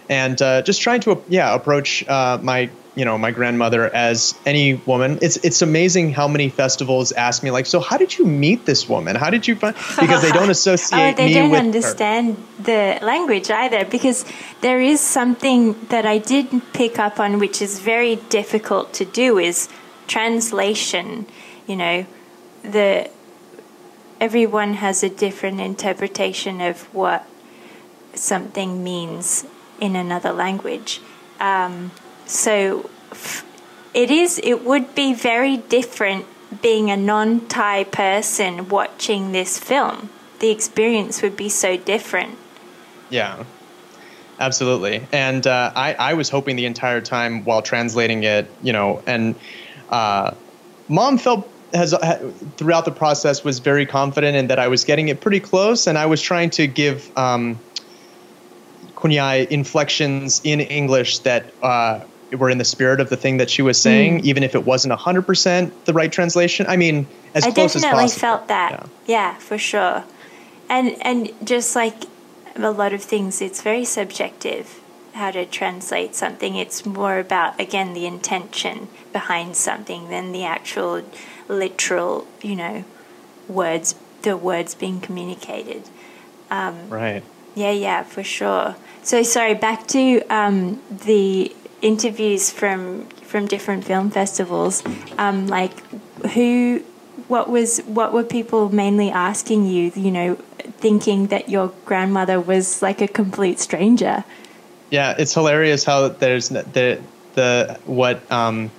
and 0.07 0.41
uh, 0.41 0.61
just 0.61 0.79
trying 0.81 1.01
to 1.01 1.21
yeah 1.27 1.53
approach 1.53 2.07
uh, 2.07 2.39
my 2.41 2.69
you 2.95 3.03
know 3.03 3.17
my 3.17 3.31
grandmother 3.31 3.83
as 3.93 4.33
any 4.45 4.75
woman. 4.91 5.19
It's 5.21 5.35
it's 5.47 5.61
amazing 5.61 6.13
how 6.13 6.29
many 6.29 6.47
festivals 6.47 7.11
ask 7.11 7.43
me 7.43 7.51
like, 7.51 7.65
so 7.65 7.81
how 7.81 7.97
did 7.97 8.17
you 8.17 8.23
meet 8.25 8.65
this 8.65 8.87
woman? 8.87 9.17
How 9.17 9.29
did 9.29 9.49
you 9.49 9.57
find 9.57 9.75
because 9.99 10.21
they 10.21 10.31
don't 10.31 10.49
associate 10.49 11.11
oh, 11.11 11.17
they 11.17 11.33
don't 11.33 11.51
with 11.51 11.59
her. 11.59 11.65
understand 11.65 12.37
the 12.57 12.99
language 13.01 13.51
either 13.51 13.83
because 13.83 14.23
there 14.61 14.79
is 14.79 15.01
something 15.01 15.75
that 15.89 16.05
I 16.05 16.19
did 16.19 16.47
pick 16.71 16.99
up 16.99 17.19
on 17.19 17.37
which 17.37 17.61
is 17.61 17.81
very 17.81 18.15
difficult 18.39 18.93
to 18.93 19.03
do 19.03 19.37
is 19.37 19.67
translation. 20.07 21.25
You 21.67 21.75
know, 21.75 22.05
the 22.63 23.11
everyone 24.19 24.75
has 24.75 25.03
a 25.03 25.09
different 25.09 25.59
interpretation 25.59 26.61
of 26.61 26.81
what 26.93 27.27
something 28.13 28.83
means 28.83 29.45
in 29.79 29.95
another 29.95 30.31
language. 30.31 31.01
Um, 31.39 31.91
so 32.25 32.89
it 33.93 34.11
is. 34.11 34.39
It 34.43 34.65
would 34.65 34.95
be 34.95 35.13
very 35.13 35.57
different 35.57 36.25
being 36.61 36.89
a 36.89 36.97
non-Thai 36.97 37.85
person 37.85 38.69
watching 38.69 39.31
this 39.31 39.57
film. 39.57 40.09
The 40.39 40.49
experience 40.49 41.21
would 41.21 41.35
be 41.35 41.49
so 41.49 41.77
different. 41.77 42.37
Yeah, 43.09 43.43
absolutely. 44.39 45.05
And 45.11 45.45
uh, 45.45 45.71
I, 45.75 45.93
I 45.93 46.13
was 46.13 46.29
hoping 46.29 46.55
the 46.55 46.65
entire 46.65 47.01
time 47.01 47.43
while 47.43 47.61
translating 47.61 48.23
it, 48.23 48.49
you 48.61 48.73
know, 48.73 49.01
and 49.05 49.35
uh, 49.89 50.31
mom 50.87 51.17
felt 51.17 51.49
has 51.73 51.91
ha- 51.91 52.19
throughout 52.57 52.85
the 52.85 52.91
process 52.91 53.43
was 53.43 53.59
very 53.59 53.85
confident 53.85 54.35
in 54.35 54.47
that 54.47 54.59
I 54.59 54.67
was 54.67 54.83
getting 54.83 55.09
it 55.09 55.21
pretty 55.21 55.39
close, 55.39 55.87
and 55.87 55.97
I 55.97 56.05
was 56.05 56.21
trying 56.21 56.49
to 56.51 56.67
give 56.67 57.15
um, 57.17 57.59
Kunyai 58.95 59.47
inflections 59.47 60.41
in 60.43 60.59
English 60.59 61.19
that 61.19 61.53
uh, 61.61 62.01
were 62.31 62.49
in 62.49 62.57
the 62.57 62.65
spirit 62.65 62.99
of 62.99 63.09
the 63.09 63.17
thing 63.17 63.37
that 63.37 63.49
she 63.49 63.61
was 63.61 63.79
saying, 63.79 64.21
even 64.21 64.43
if 64.43 64.55
it 64.55 64.65
wasn't 64.65 64.93
hundred 64.93 65.23
percent 65.23 65.85
the 65.85 65.93
right 65.93 66.11
translation. 66.11 66.65
I 66.67 66.77
mean, 66.77 67.07
as 67.33 67.43
I 67.43 67.51
close 67.51 67.75
as 67.75 67.83
possible. 67.83 67.97
definitely 67.97 68.19
felt 68.19 68.47
that. 68.47 68.71
Yeah. 68.71 68.85
Yeah. 69.05 69.37
for 69.37 69.57
sure. 69.57 70.03
And 70.69 70.95
and 71.01 71.31
just 71.43 71.75
like 71.75 72.05
a 72.55 72.71
lot 72.71 72.93
of 72.93 73.01
things, 73.01 73.41
it's 73.41 73.61
very 73.61 73.85
subjective 73.85 74.81
how 75.13 75.31
to 75.31 75.45
translate 75.45 76.15
something. 76.15 76.55
It's 76.55 76.85
more 76.85 77.19
about 77.19 77.59
again 77.59 77.93
the 77.93 78.05
intention 78.05 78.87
behind 79.13 79.55
something 79.55 80.09
than 80.09 80.31
the 80.31 80.43
actual 80.43 81.03
literal, 81.47 82.27
you 82.41 82.55
know, 82.55 82.83
words. 83.47 83.95
The 84.23 84.35
words 84.35 84.75
being 84.75 84.99
communicated. 84.99 85.83
Um, 86.49 86.89
Right. 86.89 87.23
Yeah, 87.55 87.71
yeah, 87.71 88.03
for 88.03 88.23
sure. 88.23 88.75
So 89.03 89.23
sorry, 89.23 89.53
back 89.53 89.87
to 89.87 90.21
um, 90.29 90.81
the 90.89 91.55
interviews 91.81 92.51
from 92.51 93.07
from 93.23 93.45
different 93.45 93.83
film 93.83 94.09
festivals. 94.09 94.83
Um, 95.17 95.47
like, 95.47 95.73
who, 96.33 96.83
what 97.27 97.49
was, 97.49 97.79
what 97.79 98.13
were 98.13 98.23
people 98.23 98.69
mainly 98.73 99.09
asking 99.09 99.65
you? 99.65 99.91
You 99.95 100.11
know, 100.11 100.35
thinking 100.79 101.27
that 101.27 101.49
your 101.49 101.73
grandmother 101.85 102.39
was 102.39 102.81
like 102.81 103.01
a 103.01 103.07
complete 103.07 103.59
stranger. 103.59 104.23
Yeah, 104.89 105.15
it's 105.17 105.33
hilarious 105.33 105.83
how 105.83 106.07
there's 106.07 106.49
the 106.49 107.01
the 107.33 107.79
what 107.85 108.29
um, 108.31 108.71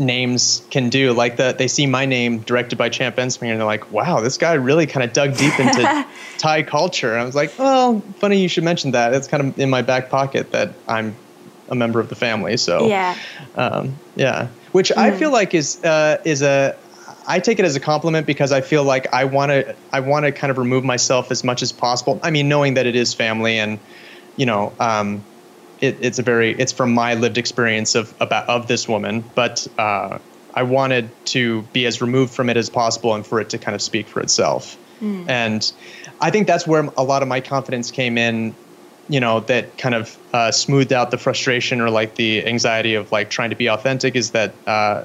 names 0.00 0.66
can 0.70 0.88
do. 0.88 1.12
Like 1.12 1.36
the 1.36 1.54
they 1.56 1.68
see 1.68 1.86
my 1.86 2.06
name 2.06 2.40
directed 2.40 2.76
by 2.76 2.88
Champ 2.88 3.16
Ensminger, 3.16 3.52
and 3.52 3.60
they're 3.60 3.66
like, 3.66 3.90
"Wow, 3.90 4.20
this 4.20 4.36
guy 4.36 4.54
really 4.54 4.86
kind 4.86 5.04
of 5.04 5.12
dug 5.12 5.36
deep 5.36 5.60
into 5.60 6.04
Thai 6.38 6.62
culture." 6.62 7.12
And 7.12 7.20
I 7.20 7.24
was 7.24 7.34
like, 7.34 7.56
"Well, 7.58 8.02
funny 8.18 8.40
you 8.40 8.48
should 8.48 8.64
mention 8.64 8.92
that. 8.92 9.14
It's 9.14 9.28
kind 9.28 9.48
of 9.48 9.58
in 9.58 9.70
my 9.70 9.82
back 9.82 10.10
pocket 10.10 10.52
that 10.52 10.82
I'm 10.88 11.16
a 11.68 11.74
member 11.74 12.00
of 12.00 12.08
the 12.08 12.16
family." 12.16 12.56
So 12.56 12.88
Yeah. 12.88 13.16
um, 13.54 14.00
yeah, 14.16 14.48
which 14.72 14.90
I 14.96 15.12
feel 15.12 15.30
like 15.30 15.54
is 15.54 15.82
uh, 15.84 16.16
is 16.24 16.42
a 16.42 16.76
I 17.26 17.40
take 17.40 17.58
it 17.58 17.64
as 17.64 17.76
a 17.76 17.80
compliment 17.80 18.26
because 18.26 18.52
I 18.52 18.60
feel 18.60 18.84
like 18.84 19.12
I 19.12 19.24
want 19.24 19.50
to 19.50 19.76
I 19.92 20.00
want 20.00 20.26
to 20.26 20.32
kind 20.32 20.50
of 20.50 20.58
remove 20.58 20.84
myself 20.84 21.30
as 21.30 21.44
much 21.44 21.62
as 21.62 21.72
possible. 21.72 22.20
I 22.22 22.30
mean, 22.30 22.48
knowing 22.48 22.74
that 22.74 22.86
it 22.86 22.96
is 22.96 23.14
family 23.14 23.58
and 23.58 23.80
you 24.36 24.46
know, 24.46 24.74
um, 24.80 25.26
it, 25.80 25.98
it's 26.00 26.18
a 26.18 26.22
very 26.22 26.52
it's 26.52 26.72
from 26.72 26.92
my 26.92 27.14
lived 27.14 27.38
experience 27.38 27.94
of 27.94 28.14
about 28.20 28.48
of 28.48 28.66
this 28.66 28.88
woman, 28.88 29.24
but 29.34 29.66
uh, 29.78 30.18
I 30.54 30.62
wanted 30.64 31.10
to 31.26 31.62
be 31.72 31.86
as 31.86 32.00
removed 32.00 32.34
from 32.34 32.50
it 32.50 32.56
as 32.56 32.70
possible 32.70 33.14
and 33.14 33.26
for 33.26 33.40
it 33.40 33.50
to 33.50 33.58
kind 33.58 33.74
of 33.74 33.82
speak 33.82 34.06
for 34.08 34.20
itself. 34.20 34.76
Mm. 35.00 35.28
And 35.28 35.72
I 36.20 36.30
think 36.30 36.46
that's 36.46 36.66
where 36.66 36.88
a 36.96 37.02
lot 37.02 37.22
of 37.22 37.28
my 37.28 37.40
confidence 37.40 37.90
came 37.90 38.18
in. 38.18 38.54
You 39.08 39.18
know, 39.18 39.40
that 39.40 39.76
kind 39.76 39.94
of 39.94 40.16
uh, 40.32 40.52
smoothed 40.52 40.92
out 40.92 41.10
the 41.10 41.18
frustration 41.18 41.80
or 41.80 41.90
like 41.90 42.14
the 42.14 42.46
anxiety 42.46 42.94
of 42.94 43.10
like 43.10 43.28
trying 43.28 43.50
to 43.50 43.56
be 43.56 43.68
authentic. 43.68 44.14
Is 44.14 44.32
that 44.32 44.54
uh, 44.66 45.04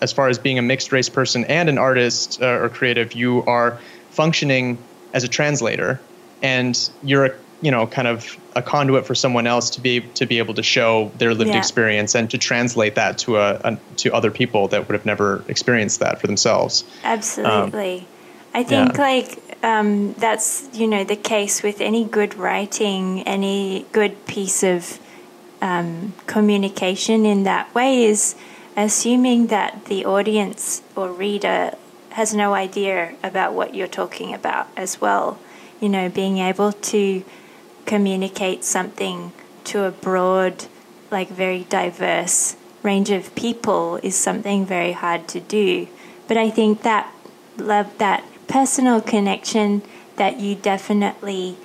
as 0.00 0.12
far 0.12 0.28
as 0.28 0.38
being 0.38 0.58
a 0.58 0.62
mixed 0.62 0.90
race 0.90 1.08
person 1.08 1.44
and 1.44 1.68
an 1.68 1.78
artist 1.78 2.42
uh, 2.42 2.46
or 2.46 2.68
creative, 2.68 3.12
you 3.12 3.44
are 3.44 3.78
functioning 4.10 4.78
as 5.12 5.22
a 5.22 5.28
translator, 5.28 6.00
and 6.42 6.90
you're 7.04 7.26
a 7.26 7.34
you 7.62 7.70
know 7.70 7.86
kind 7.86 8.08
of 8.08 8.38
a 8.56 8.62
conduit 8.62 9.06
for 9.06 9.14
someone 9.14 9.46
else 9.46 9.70
to 9.70 9.80
be 9.80 10.00
to 10.00 10.26
be 10.26 10.38
able 10.38 10.54
to 10.54 10.62
show 10.62 11.10
their 11.18 11.34
lived 11.34 11.50
yeah. 11.50 11.58
experience 11.58 12.14
and 12.14 12.30
to 12.30 12.38
translate 12.38 12.94
that 12.94 13.18
to 13.18 13.36
a, 13.36 13.60
a, 13.64 13.78
to 13.96 14.12
other 14.12 14.30
people 14.30 14.68
that 14.68 14.88
would 14.88 14.94
have 14.94 15.06
never 15.06 15.44
experienced 15.48 16.00
that 16.00 16.20
for 16.20 16.26
themselves. 16.26 16.84
Absolutely, 17.04 17.98
um, 17.98 18.06
I 18.54 18.62
think 18.64 18.96
yeah. 18.96 19.02
like 19.02 19.64
um, 19.64 20.14
that's 20.14 20.68
you 20.72 20.86
know 20.86 21.04
the 21.04 21.16
case 21.16 21.62
with 21.62 21.80
any 21.80 22.04
good 22.04 22.34
writing, 22.34 23.22
any 23.22 23.86
good 23.92 24.26
piece 24.26 24.62
of 24.62 24.98
um, 25.60 26.14
communication 26.26 27.26
in 27.26 27.44
that 27.44 27.74
way 27.74 28.04
is 28.04 28.34
assuming 28.76 29.48
that 29.48 29.84
the 29.86 30.04
audience 30.04 30.82
or 30.96 31.12
reader 31.12 31.74
has 32.10 32.34
no 32.34 32.54
idea 32.54 33.14
about 33.22 33.52
what 33.52 33.74
you're 33.74 33.86
talking 33.86 34.34
about 34.34 34.68
as 34.76 35.00
well. 35.00 35.38
You 35.80 35.88
know, 35.88 36.08
being 36.08 36.38
able 36.38 36.72
to 36.72 37.24
communicate 37.86 38.64
something 38.64 39.32
to 39.64 39.84
a 39.84 39.90
broad, 39.90 40.66
like 41.10 41.28
very 41.28 41.64
diverse 41.64 42.56
range 42.82 43.10
of 43.10 43.34
people 43.34 43.96
is 44.02 44.16
something 44.16 44.64
very 44.64 44.92
hard 44.92 45.28
to 45.28 45.40
do. 45.40 45.86
But 46.28 46.36
I 46.36 46.50
think 46.50 46.82
that 46.82 47.12
love, 47.56 47.96
that 47.98 48.24
personal 48.48 49.00
connection 49.00 49.82
that 50.16 50.40
you 50.40 50.54
definitely 50.54 51.56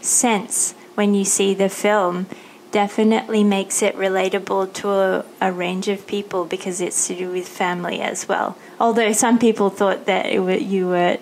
sense 0.00 0.74
when 0.94 1.14
you 1.14 1.24
see 1.24 1.54
the 1.54 1.68
film 1.68 2.26
definitely 2.70 3.44
makes 3.44 3.82
it 3.82 3.94
relatable 3.96 4.72
to 4.72 4.90
a, 4.90 5.24
a, 5.40 5.52
range 5.52 5.86
of 5.86 6.06
people 6.08 6.44
because 6.44 6.80
it's 6.80 7.06
to 7.06 7.14
do 7.14 7.30
with 7.30 7.46
family 7.46 8.00
as 8.00 8.28
well. 8.28 8.58
Although 8.80 9.12
some 9.12 9.38
people 9.38 9.70
thought 9.70 10.06
that 10.06 10.32
you 10.32 10.88
were 10.88 11.18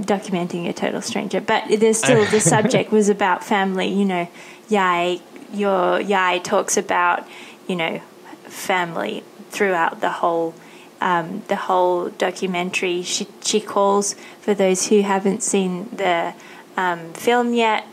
documenting 0.00 0.68
a 0.68 0.72
total 0.72 1.00
stranger, 1.00 1.40
but 1.40 1.64
there's 1.68 1.98
still 1.98 2.24
the 2.26 2.40
subject 2.54 2.92
was 2.92 3.08
about 3.08 3.44
family. 3.44 3.88
You 3.88 4.04
know, 4.04 4.28
Yai, 4.68 5.20
your 5.52 6.00
Yai 6.00 6.38
talks 6.38 6.76
about 6.76 7.26
you 7.66 7.76
know 7.76 8.00
family 8.44 9.24
throughout 9.50 10.00
the 10.00 10.10
whole. 10.10 10.54
Um, 10.98 11.42
the 11.48 11.56
whole 11.56 12.08
documentary. 12.08 13.02
She 13.02 13.28
she 13.44 13.60
calls 13.60 14.14
for 14.40 14.54
those 14.54 14.86
who 14.86 15.02
haven't 15.02 15.42
seen 15.42 15.90
the 15.94 16.32
um, 16.74 17.12
film 17.12 17.52
yet. 17.52 17.86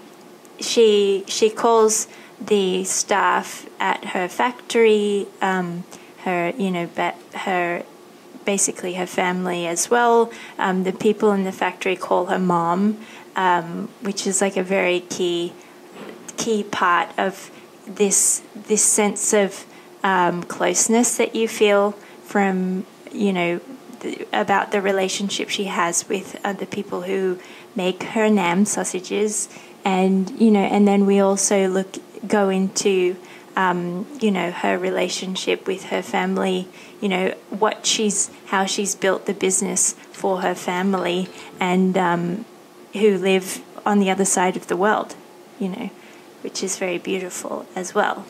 She 0.62 1.26
she 1.28 1.50
calls 1.50 2.08
the 2.40 2.86
staff 2.86 3.68
at 3.80 4.06
her 4.06 4.30
factory, 4.30 5.28
um, 5.42 5.84
her 6.20 6.54
you 6.58 6.72
know 6.72 6.90
her 7.34 7.84
basically 8.46 8.96
her 8.96 9.06
family 9.06 9.68
as 9.68 9.90
well. 9.90 10.32
Um, 10.58 10.84
the 10.84 10.94
people 10.94 11.32
in 11.32 11.44
the 11.44 11.52
factory 11.52 11.96
call 11.96 12.28
her 12.28 12.40
mom, 12.40 12.98
um, 13.36 13.90
which 14.02 14.28
is 14.28 14.42
like 14.42 14.58
a 14.58 14.64
very 14.64 15.02
key 15.02 15.54
key 16.38 16.64
part 16.64 17.10
of 17.18 17.52
this 17.86 18.42
this 18.56 18.84
sense 18.84 19.34
of 19.34 19.66
um, 20.04 20.44
closeness 20.44 21.18
that 21.18 21.36
you 21.36 21.48
feel 21.48 21.92
from 22.24 22.86
you 23.12 23.32
know 23.32 23.60
the, 24.02 24.28
about 24.34 24.72
the 24.72 24.82
relationship 24.82 25.50
she 25.50 25.66
has 25.66 26.08
with 26.10 26.40
other 26.44 26.66
people 26.66 27.02
who 27.04 27.40
make 27.76 28.04
her 28.04 28.30
naem 28.30 28.66
sausages 28.68 29.50
and 29.86 30.30
you 30.40 30.52
know 30.52 30.64
and 30.64 30.88
then 30.88 31.06
we 31.06 31.20
also 31.20 31.68
look 31.68 31.98
go 32.28 32.50
into 32.50 33.16
um, 33.56 34.08
you 34.20 34.32
know 34.32 34.52
her 34.52 34.78
relationship 34.78 35.68
with 35.68 35.86
her 35.86 36.02
family 36.02 36.68
you 37.02 37.10
know 37.10 37.30
what 37.50 37.86
she's 37.86 38.32
how 38.48 38.66
she's 38.66 38.96
built 38.96 39.26
the 39.26 39.34
business 39.34 39.94
for 40.12 40.42
her 40.42 40.56
family 40.56 41.28
and 41.60 41.98
um, 41.98 42.46
who 42.94 43.18
live 43.18 43.62
on 43.86 44.00
the 44.00 44.10
other 44.10 44.26
side 44.26 44.56
of 44.58 44.68
the 44.68 44.78
world 44.78 45.16
you 45.60 45.70
know 45.70 45.90
which 46.44 46.62
is 46.62 46.78
very 46.78 46.98
beautiful 46.98 47.66
as 47.74 47.96
well. 47.96 48.26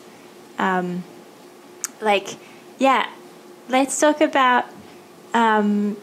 Um, 0.56 1.02
like 2.00 2.36
yeah 2.78 3.08
let's 3.68 3.98
talk 3.98 4.20
about 4.20 4.66
um, 5.32 5.96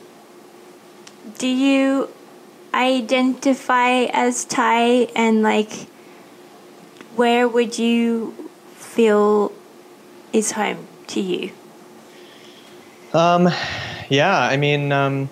do 1.37 1.47
you 1.47 2.09
identify 2.73 4.03
as 4.11 4.45
thai 4.45 5.07
and 5.15 5.41
like 5.41 5.71
where 7.15 7.47
would 7.47 7.77
you 7.77 8.50
feel 8.91 9.53
is 10.33 10.51
home 10.51 10.85
to 11.07 11.21
you? 11.21 11.51
Um, 13.13 13.49
yeah, 14.09 14.37
I 14.37 14.57
mean, 14.57 14.91
um, 14.91 15.29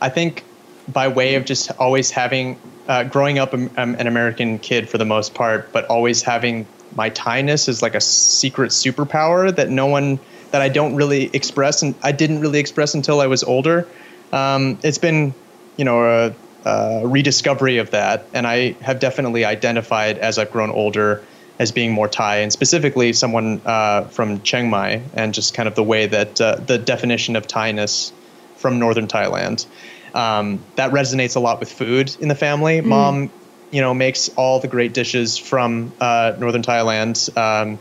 I 0.00 0.08
think 0.08 0.42
by 0.88 1.06
way 1.06 1.36
of 1.36 1.44
just 1.44 1.70
always 1.78 2.10
having, 2.10 2.58
uh, 2.88 3.04
growing 3.04 3.38
up 3.38 3.54
um, 3.54 3.70
an 3.76 4.06
American 4.08 4.58
kid 4.58 4.88
for 4.88 4.98
the 4.98 5.04
most 5.04 5.32
part, 5.32 5.72
but 5.72 5.86
always 5.86 6.22
having 6.22 6.66
my 6.96 7.08
Thainess 7.08 7.68
as 7.68 7.82
like 7.82 7.94
a 7.94 8.00
secret 8.00 8.72
superpower 8.72 9.54
that 9.54 9.70
no 9.70 9.86
one, 9.86 10.18
that 10.50 10.60
I 10.60 10.68
don't 10.68 10.96
really 10.96 11.30
express 11.32 11.82
and 11.82 11.94
I 12.02 12.10
didn't 12.10 12.40
really 12.40 12.58
express 12.58 12.94
until 12.94 13.20
I 13.20 13.28
was 13.28 13.44
older. 13.44 13.86
Um, 14.32 14.78
it's 14.82 14.98
been, 14.98 15.34
you 15.76 15.84
know, 15.84 16.04
a, 16.04 16.34
a 16.64 17.06
rediscovery 17.06 17.78
of 17.78 17.92
that. 17.92 18.26
And 18.34 18.44
I 18.44 18.72
have 18.82 18.98
definitely 18.98 19.44
identified 19.44 20.18
as 20.18 20.36
I've 20.36 20.50
grown 20.50 20.70
older 20.70 21.22
as 21.62 21.70
being 21.70 21.92
more 21.92 22.08
Thai, 22.08 22.38
and 22.38 22.52
specifically 22.52 23.12
someone 23.12 23.62
uh, 23.64 24.02
from 24.08 24.42
Chiang 24.42 24.68
Mai, 24.68 25.02
and 25.14 25.32
just 25.32 25.54
kind 25.54 25.68
of 25.68 25.76
the 25.76 25.82
way 25.84 26.06
that 26.06 26.40
uh, 26.40 26.56
the 26.56 26.76
definition 26.76 27.36
of 27.36 27.46
Thainess 27.46 28.12
from 28.56 28.80
northern 28.80 29.06
Thailand. 29.06 29.64
Um, 30.12 30.62
that 30.74 30.90
resonates 30.90 31.36
a 31.36 31.40
lot 31.40 31.60
with 31.60 31.72
food 31.72 32.14
in 32.20 32.28
the 32.28 32.34
family. 32.34 32.80
Mm. 32.80 32.84
Mom, 32.84 33.30
you 33.70 33.80
know, 33.80 33.94
makes 33.94 34.28
all 34.30 34.58
the 34.58 34.68
great 34.68 34.92
dishes 34.92 35.38
from 35.38 35.92
uh, 36.00 36.34
northern 36.38 36.62
Thailand. 36.62 37.14
Um, 37.36 37.78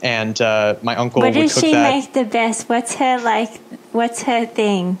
and 0.00 0.40
uh, 0.40 0.76
my 0.80 0.94
uncle 0.94 1.20
what 1.20 1.34
does 1.34 1.58
she 1.58 1.72
that. 1.72 1.94
make 1.94 2.12
the 2.12 2.24
best? 2.24 2.68
What's 2.68 2.94
her 2.94 3.18
like? 3.20 3.54
What's 3.90 4.22
her 4.22 4.46
thing? 4.46 4.98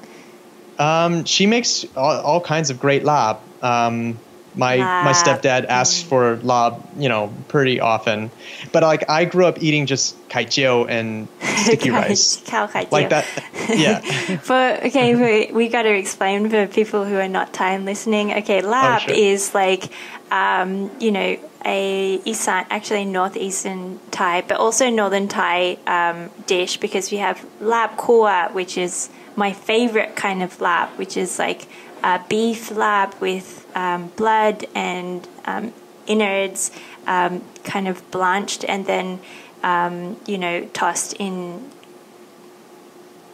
Um, 0.78 1.24
she 1.24 1.46
makes 1.46 1.86
all, 1.96 2.20
all, 2.20 2.40
kinds 2.40 2.70
of 2.70 2.80
great 2.80 3.04
larb. 3.04 3.38
Um, 3.62 4.18
my 4.58 4.76
my 4.76 5.12
stepdad 5.12 5.66
asks 5.66 6.02
for 6.02 6.36
larb, 6.38 6.82
you 6.98 7.08
know, 7.08 7.32
pretty 7.48 7.80
often. 7.80 8.30
But 8.72 8.82
like 8.82 9.08
I 9.08 9.24
grew 9.24 9.46
up 9.46 9.62
eating 9.62 9.86
just 9.86 10.16
kaijiao 10.28 10.88
and 10.88 11.28
sticky 11.40 11.90
rice. 11.90 12.42
like 12.90 13.10
that. 13.10 13.26
Yeah. 13.68 14.00
for 14.38 14.78
okay, 14.86 15.14
we, 15.14 15.52
we 15.52 15.68
got 15.68 15.82
to 15.82 15.94
explain 15.94 16.48
for 16.48 16.66
people 16.66 17.04
who 17.04 17.16
are 17.16 17.28
not 17.28 17.52
Thai 17.52 17.72
and 17.74 17.84
listening. 17.84 18.32
Okay, 18.32 18.62
larb 18.62 18.96
oh, 18.96 18.98
sure. 19.00 19.14
is 19.14 19.54
like 19.54 19.90
um, 20.30 20.90
you 21.00 21.12
know, 21.12 21.38
a 21.64 22.20
Isan, 22.26 22.66
actually 22.70 23.04
northeastern 23.04 24.00
Thai, 24.10 24.42
but 24.42 24.58
also 24.58 24.90
northern 24.90 25.28
Thai 25.28 25.78
um, 25.86 26.30
dish 26.46 26.76
because 26.78 27.10
we 27.10 27.18
have 27.18 27.44
larb 27.60 27.96
kua, 27.96 28.48
which 28.52 28.78
is 28.78 29.10
my 29.36 29.52
favorite 29.52 30.16
kind 30.16 30.42
of 30.42 30.56
larb, 30.58 30.88
which 30.98 31.16
is 31.16 31.38
like 31.38 31.66
a 32.02 32.20
beef 32.28 32.70
larb 32.70 33.20
with 33.20 33.66
um, 33.74 34.08
blood 34.16 34.66
and 34.74 35.26
um, 35.44 35.72
innards 36.06 36.70
um, 37.06 37.42
kind 37.64 37.88
of 37.88 38.08
blanched 38.10 38.64
and 38.64 38.86
then, 38.86 39.20
um, 39.62 40.16
you 40.26 40.38
know, 40.38 40.64
tossed 40.72 41.14
in 41.14 41.70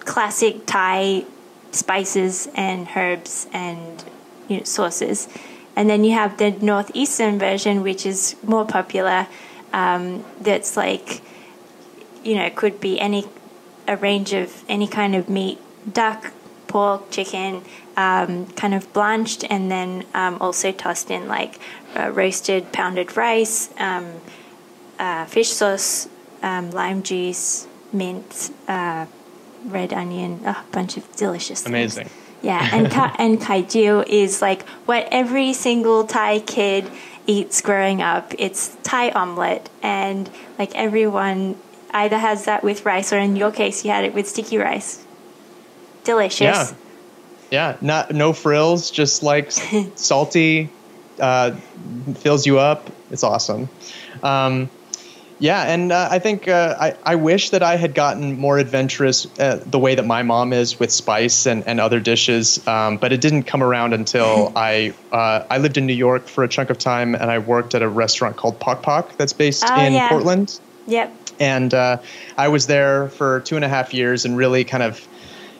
classic 0.00 0.66
Thai 0.66 1.24
spices 1.72 2.48
and 2.55 2.88
herbs 2.94 3.46
and 3.53 4.05
you 4.48 4.59
know, 4.59 4.64
sauces. 4.64 5.29
And 5.77 5.90
then 5.90 6.05
you 6.05 6.12
have 6.12 6.38
the 6.38 6.53
northeastern 6.53 7.38
version, 7.38 7.83
which 7.83 8.07
is 8.07 8.37
more 8.42 8.64
popular. 8.64 9.27
Um, 9.72 10.24
that's 10.40 10.77
like, 10.77 11.20
you 12.22 12.37
know, 12.37 12.48
could 12.50 12.81
be 12.81 13.00
any 13.00 13.27
a 13.87 13.96
range 13.96 14.33
of 14.33 14.64
any 14.68 14.87
kind 14.87 15.14
of 15.14 15.29
meat, 15.29 15.59
duck, 15.92 16.33
pork, 16.68 17.11
chicken, 17.11 17.62
um, 17.96 18.46
kind 18.52 18.74
of 18.74 18.92
blanched, 18.92 19.44
and 19.48 19.70
then 19.70 20.04
um, 20.14 20.38
also 20.40 20.72
tossed 20.72 21.11
in 21.11 21.28
like 21.28 21.59
uh, 21.96 22.11
roasted 22.11 22.72
pounded 22.72 23.16
rice, 23.16 23.70
um, 23.78 24.20
uh, 24.98 25.24
fish 25.26 25.50
sauce, 25.50 26.09
um, 26.42 26.70
lime 26.70 27.02
juice, 27.02 27.66
mint, 27.92 28.50
uh, 28.68 29.07
red 29.64 29.92
onion, 29.92 30.40
a 30.44 30.57
bunch 30.72 30.96
of 30.96 31.11
delicious. 31.16 31.62
Things. 31.62 31.70
Amazing. 31.70 32.04
Things. 32.07 32.20
Yeah, 32.42 32.68
and 32.72 32.90
ka- 32.90 33.14
and 33.18 33.40
kaijiao 33.40 34.07
is 34.07 34.42
like 34.42 34.68
what 34.87 35.09
every 35.11 35.52
single 35.52 36.04
Thai 36.04 36.40
kid 36.40 36.90
eats 37.26 37.61
growing 37.62 38.02
up. 38.02 38.35
It's 38.38 38.76
Thai 38.83 39.11
omelette, 39.11 39.68
and 39.83 40.28
like 40.59 40.74
everyone 40.74 41.57
either 41.92 42.18
has 42.18 42.44
that 42.44 42.62
with 42.62 42.85
rice, 42.85 43.12
or 43.12 43.18
in 43.18 43.37
your 43.37 43.50
case, 43.50 43.85
you 43.85 43.90
had 43.90 44.04
it 44.04 44.12
with 44.12 44.28
sticky 44.28 44.59
rice. 44.59 45.04
Delicious. 46.02 46.40
Yeah, 46.40 46.70
yeah. 47.54 47.76
Not 47.80 48.12
no 48.12 48.32
frills, 48.32 48.90
just 48.90 49.22
like 49.22 49.50
salty, 49.94 50.68
uh, 51.20 51.52
fills 52.16 52.46
you 52.46 52.58
up. 52.58 52.90
It's 53.10 53.22
awesome. 53.22 53.68
Um, 54.22 54.68
yeah, 55.40 55.62
and 55.64 55.90
uh, 55.92 56.08
I 56.10 56.20
think 56.20 56.48
uh, 56.48 56.76
I, 56.80 56.96
I 57.04 57.14
wish 57.16 57.50
that 57.50 57.62
I 57.62 57.76
had 57.76 57.94
gotten 57.94 58.38
more 58.38 58.56
adventurous 58.58 59.26
uh, 59.38 59.62
the 59.66 59.78
way 59.78 59.94
that 59.96 60.06
my 60.06 60.22
mom 60.22 60.52
is 60.52 60.78
with 60.78 60.92
spice 60.92 61.46
and, 61.46 61.66
and 61.66 61.80
other 61.80 62.00
dishes, 62.00 62.66
um, 62.68 62.96
but 62.98 63.12
it 63.12 63.20
didn't 63.20 63.42
come 63.42 63.62
around 63.62 63.92
until 63.94 64.52
I 64.56 64.94
uh, 65.12 65.44
I 65.50 65.58
lived 65.58 65.76
in 65.76 65.86
New 65.86 65.94
York 66.08 66.28
for 66.28 66.44
a 66.44 66.48
chunk 66.48 66.70
of 66.70 66.78
time 66.78 67.14
and 67.14 67.30
I 67.30 67.38
worked 67.38 67.74
at 67.74 67.82
a 67.82 67.88
restaurant 67.88 68.36
called 68.36 68.58
Pok 68.60 68.82
Pok 68.82 69.16
that's 69.16 69.32
based 69.32 69.64
Oh, 69.68 69.84
in 69.84 69.92
yeah. 69.92 70.08
Portland. 70.08 70.58
Yep. 70.86 71.12
And 71.40 71.74
uh, 71.74 71.98
I 72.38 72.48
was 72.48 72.66
there 72.68 73.08
for 73.08 73.40
two 73.40 73.56
and 73.56 73.64
a 73.64 73.68
half 73.68 73.92
years 73.92 74.24
and 74.24 74.36
really 74.36 74.64
kind 74.64 74.84
of 74.84 75.06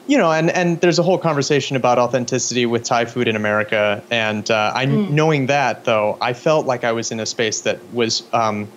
you 0.07 0.17
know, 0.17 0.31
and, 0.31 0.49
and 0.49 0.79
there's 0.81 0.99
a 0.99 1.03
whole 1.03 1.17
conversation 1.17 1.75
about 1.75 1.97
authenticity 1.97 2.65
with 2.65 2.83
Thai 2.83 3.05
food 3.05 3.27
in 3.27 3.35
America. 3.35 4.03
And 4.11 4.49
uh, 4.49 4.71
I, 4.75 4.85
knowing 4.85 5.47
that, 5.47 5.85
though, 5.85 6.17
I 6.21 6.33
felt 6.33 6.65
like 6.65 6.83
I 6.83 6.91
was 6.91 7.11
in 7.11 7.19
a 7.19 7.25
space 7.25 7.61
that 7.61 7.79
was 7.93 8.23
um, 8.31 8.67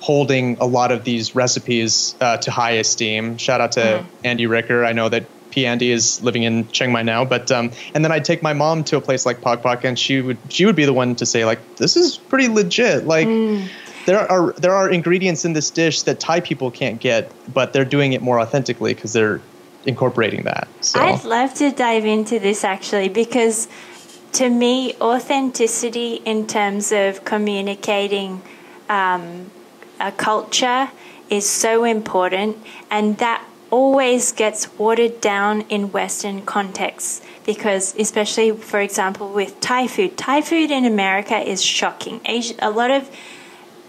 holding 0.00 0.58
a 0.58 0.66
lot 0.66 0.90
of 0.90 1.04
these 1.04 1.34
recipes 1.34 2.16
uh, 2.20 2.36
to 2.38 2.50
high 2.50 2.72
esteem. 2.72 3.36
Shout 3.38 3.60
out 3.60 3.72
to 3.72 4.04
Andy 4.24 4.46
Ricker. 4.46 4.84
I 4.84 4.92
know 4.92 5.08
that 5.08 5.24
P. 5.50 5.66
Andy 5.66 5.92
is 5.92 6.22
living 6.22 6.42
in 6.42 6.66
Chiang 6.68 6.90
Mai 6.90 7.02
now, 7.02 7.24
but 7.24 7.52
um, 7.52 7.70
and 7.94 8.04
then 8.04 8.10
I'd 8.10 8.24
take 8.24 8.42
my 8.42 8.54
mom 8.54 8.84
to 8.84 8.96
a 8.96 9.00
place 9.00 9.24
like 9.24 9.40
Pok 9.40 9.62
Pok, 9.62 9.84
and 9.84 9.98
she 9.98 10.20
would 10.20 10.38
she 10.48 10.64
would 10.66 10.76
be 10.76 10.86
the 10.86 10.94
one 10.94 11.14
to 11.16 11.26
say 11.26 11.44
like, 11.44 11.76
"This 11.76 11.96
is 11.96 12.16
pretty 12.18 12.48
legit." 12.48 13.06
Like. 13.06 13.28
There 14.04 14.18
are 14.18 14.52
there 14.54 14.74
are 14.74 14.90
ingredients 14.90 15.44
in 15.44 15.52
this 15.52 15.70
dish 15.70 16.02
that 16.02 16.18
Thai 16.18 16.40
people 16.40 16.72
can't 16.72 16.98
get, 16.98 17.30
but 17.54 17.72
they're 17.72 17.84
doing 17.84 18.14
it 18.14 18.20
more 18.20 18.40
authentically 18.40 18.94
because 18.94 19.12
they're 19.12 19.40
incorporating 19.86 20.44
that. 20.44 20.68
So 20.80 21.00
I'd 21.00 21.24
love 21.24 21.54
to 21.54 21.70
dive 21.70 22.04
into 22.04 22.38
this 22.38 22.64
actually 22.64 23.08
because 23.08 23.68
to 24.32 24.48
me, 24.48 24.94
authenticity 25.00 26.14
in 26.24 26.46
terms 26.46 26.90
of 26.90 27.24
communicating 27.24 28.42
um, 28.88 29.50
a 30.00 30.10
culture 30.10 30.90
is 31.28 31.48
so 31.48 31.84
important, 31.84 32.56
and 32.90 33.18
that 33.18 33.44
always 33.70 34.32
gets 34.32 34.78
watered 34.78 35.20
down 35.20 35.62
in 35.62 35.92
Western 35.92 36.42
contexts. 36.42 37.22
Because, 37.44 37.94
especially 37.96 38.52
for 38.52 38.80
example, 38.80 39.28
with 39.28 39.60
Thai 39.60 39.86
food, 39.86 40.16
Thai 40.16 40.40
food 40.40 40.70
in 40.70 40.84
America 40.84 41.38
is 41.38 41.62
shocking. 41.62 42.20
Asia, 42.24 42.54
a 42.60 42.70
lot 42.70 42.90
of 42.90 43.10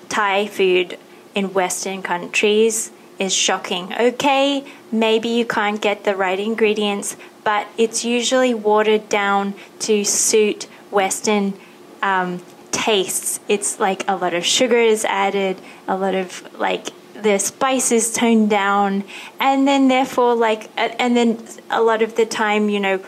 Thai 0.09 0.47
food 0.47 0.97
in 1.35 1.53
Western 1.53 2.01
countries 2.01 2.91
is 3.19 3.33
shocking. 3.33 3.93
Okay, 3.93 4.65
maybe 4.91 5.29
you 5.29 5.45
can't 5.45 5.81
get 5.81 6.03
the 6.03 6.15
right 6.15 6.39
ingredients, 6.39 7.15
but 7.43 7.67
it's 7.77 8.03
usually 8.05 8.53
watered 8.53 9.09
down 9.09 9.53
to 9.79 10.03
suit 10.03 10.63
Western 10.91 11.53
um, 12.01 12.41
tastes. 12.71 13.39
It's 13.47 13.79
like 13.79 14.03
a 14.07 14.15
lot 14.15 14.33
of 14.33 14.45
sugar 14.45 14.77
is 14.77 15.05
added, 15.05 15.61
a 15.87 15.95
lot 15.95 16.15
of 16.15 16.47
like 16.59 16.89
the 17.13 17.37
spices 17.37 18.11
toned 18.11 18.49
down, 18.49 19.03
and 19.39 19.67
then 19.67 19.87
therefore 19.87 20.35
like, 20.35 20.69
and 20.77 21.15
then 21.15 21.43
a 21.69 21.81
lot 21.81 22.01
of 22.01 22.15
the 22.15 22.25
time, 22.25 22.69
you 22.69 22.79
know, 22.79 22.99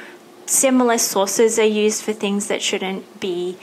similar 0.45 0.97
sauces 0.97 1.57
are 1.59 1.65
used 1.65 2.03
for 2.03 2.13
things 2.13 2.47
that 2.47 2.61
shouldn't 2.61 3.19
be 3.19 3.57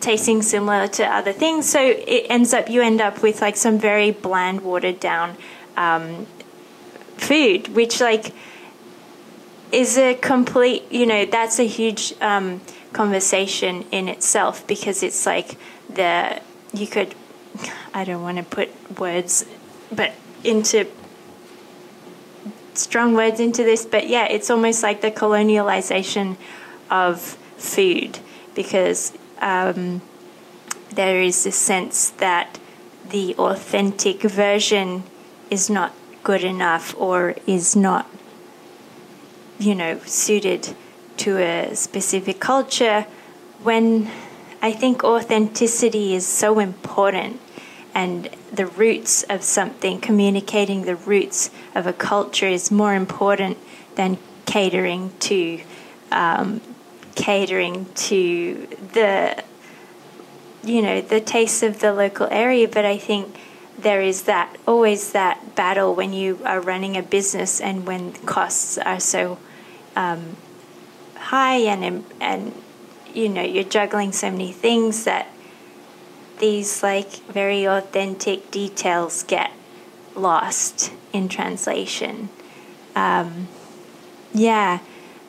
tasting 0.00 0.42
similar 0.42 0.86
to 0.88 1.04
other 1.04 1.32
things. 1.32 1.68
So 1.68 1.80
it 1.80 2.26
ends 2.28 2.52
up 2.54 2.68
you 2.68 2.82
end 2.82 3.00
up 3.00 3.22
with 3.22 3.40
like 3.40 3.56
some 3.56 3.78
very 3.78 4.10
bland, 4.10 4.62
watered 4.62 5.00
down 5.00 5.36
um, 5.76 6.26
food, 7.16 7.68
which 7.68 8.00
like 8.00 8.32
is 9.72 9.98
a 9.98 10.14
complete. 10.14 10.90
You 10.90 11.06
know, 11.06 11.24
that's 11.24 11.58
a 11.58 11.66
huge 11.66 12.14
um, 12.20 12.60
conversation 12.92 13.84
in 13.90 14.08
itself 14.08 14.66
because 14.66 15.02
it's 15.02 15.26
like 15.26 15.56
the 15.88 16.40
you 16.72 16.86
could. 16.86 17.14
I 17.92 18.04
don't 18.04 18.22
want 18.22 18.38
to 18.38 18.44
put 18.44 18.70
words, 19.00 19.44
but 19.90 20.12
into 20.44 20.86
strong 22.74 23.14
words 23.14 23.40
into 23.40 23.64
this, 23.64 23.84
but 23.84 24.08
yeah, 24.08 24.26
it's 24.26 24.50
almost 24.50 24.82
like 24.82 25.00
the 25.00 25.10
colonialization 25.10 26.36
of 26.90 27.20
food 27.56 28.18
because 28.54 29.12
um, 29.40 30.02
there 30.90 31.20
is 31.20 31.46
a 31.46 31.52
sense 31.52 32.10
that 32.10 32.58
the 33.10 33.34
authentic 33.36 34.22
version 34.22 35.04
is 35.50 35.70
not 35.70 35.92
good 36.22 36.44
enough 36.44 36.94
or 36.98 37.34
is 37.46 37.74
not, 37.74 38.08
you 39.58 39.74
know, 39.74 39.98
suited 40.00 40.74
to 41.16 41.38
a 41.38 41.74
specific 41.74 42.38
culture 42.40 43.06
when 43.62 44.10
I 44.60 44.72
think 44.72 45.04
authenticity 45.04 46.14
is 46.14 46.26
so 46.26 46.58
important 46.58 47.40
and 47.94 48.28
the 48.52 48.66
roots 48.66 49.22
of 49.24 49.42
something, 49.42 50.00
communicating 50.00 50.82
the 50.82 50.96
roots 50.96 51.50
of 51.74 51.86
a 51.86 51.92
culture 51.92 52.46
is 52.46 52.70
more 52.70 52.94
important 52.94 53.58
than 53.96 54.18
catering 54.46 55.12
to 55.20 55.60
um, 56.12 56.60
catering 57.18 57.86
to 57.94 58.68
the 58.92 59.42
you 60.62 60.80
know 60.80 61.00
the 61.00 61.20
tastes 61.20 61.62
of 61.62 61.80
the 61.80 61.92
local 61.92 62.28
area 62.30 62.68
but 62.68 62.84
i 62.84 62.96
think 62.96 63.36
there 63.76 64.00
is 64.00 64.22
that 64.22 64.56
always 64.66 65.12
that 65.12 65.54
battle 65.54 65.94
when 65.94 66.12
you 66.12 66.38
are 66.44 66.60
running 66.60 66.96
a 66.96 67.02
business 67.02 67.60
and 67.60 67.86
when 67.86 68.12
costs 68.12 68.78
are 68.78 69.00
so 69.00 69.38
um, 69.96 70.36
high 71.16 71.58
and 71.58 72.04
and 72.20 72.52
you 73.14 73.28
know 73.28 73.42
you're 73.42 73.64
juggling 73.64 74.12
so 74.12 74.30
many 74.30 74.52
things 74.52 75.04
that 75.04 75.28
these 76.38 76.82
like 76.82 77.10
very 77.26 77.64
authentic 77.64 78.50
details 78.50 79.24
get 79.24 79.50
lost 80.14 80.92
in 81.12 81.28
translation. 81.28 82.28
Um, 82.94 83.48
yeah 84.34 84.80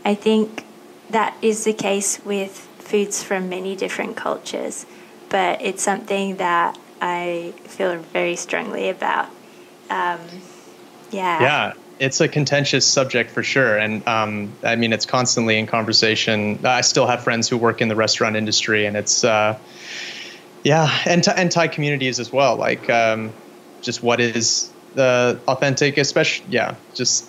i 0.04 0.13
think 0.13 0.63
that 1.10 1.36
is 1.41 1.63
the 1.63 1.74
case 1.74 2.24
with 2.24 2.67
foods 2.78 3.24
from 3.24 3.50
many 3.50 3.76
different 3.76 4.15
cultures, 4.15 4.86
but 5.30 5.62
it's 5.62 5.84
something 5.84 6.38
that 6.38 6.78
I 7.02 7.54
feel 7.63 7.98
very 7.98 8.36
strongly 8.36 8.89
about. 8.89 9.28
Um, 9.89 10.19
yeah. 11.12 11.41
Yeah, 11.41 11.74
it's 12.00 12.22
a 12.22 12.28
contentious 12.28 12.88
subject 12.88 13.32
for 13.32 13.43
sure, 13.43 13.78
and 13.78 14.08
um, 14.08 14.54
I 14.63 14.76
mean 14.76 14.93
it's 14.93 15.06
constantly 15.06 15.58
in 15.58 15.67
conversation. 15.67 16.65
I 16.65 16.82
still 16.82 17.08
have 17.08 17.24
friends 17.24 17.50
who 17.50 17.58
work 17.58 17.82
in 17.82 17.88
the 17.88 17.95
restaurant 17.95 18.36
industry, 18.36 18.86
and 18.86 18.95
it's 18.95 19.24
uh, 19.24 19.58
yeah, 20.63 20.89
and 21.06 21.28
and 21.28 21.52
Thai 21.52 21.67
communities 21.67 22.19
as 22.19 22.32
well. 22.32 22.56
Like 22.56 22.89
um, 22.89 23.34
just 23.82 24.02
what 24.02 24.19
is 24.19 24.69
the 24.95 25.39
authentic, 25.48 25.98
especially 25.98 26.45
yeah, 26.50 26.76
just 26.93 27.29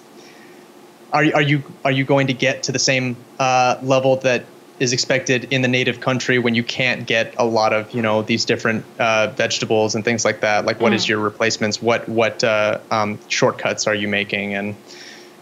are 1.12 1.24
you- 1.24 1.32
are 1.34 1.42
you 1.42 1.62
are 1.84 1.92
you 1.92 2.04
going 2.04 2.26
to 2.28 2.32
get 2.34 2.62
to 2.64 2.72
the 2.72 2.78
same 2.78 3.16
uh, 3.38 3.76
level 3.82 4.16
that 4.16 4.44
is 4.78 4.92
expected 4.94 5.52
in 5.52 5.60
the 5.60 5.68
native 5.68 6.00
country 6.00 6.38
when 6.38 6.54
you 6.54 6.62
can't 6.62 7.06
get 7.06 7.34
a 7.36 7.44
lot 7.44 7.72
of 7.74 7.92
you 7.94 8.00
know 8.02 8.22
these 8.22 8.44
different 8.46 8.84
uh, 8.98 9.26
vegetables 9.36 9.94
and 9.94 10.04
things 10.04 10.24
like 10.24 10.40
that? 10.40 10.64
Like 10.64 10.80
what 10.80 10.92
is 10.92 11.08
your 11.08 11.18
replacements? 11.18 11.82
What 11.82 12.08
what 12.08 12.42
uh, 12.44 12.78
um, 12.90 13.18
shortcuts 13.28 13.86
are 13.86 13.94
you 13.94 14.08
making? 14.08 14.54
And 14.54 14.74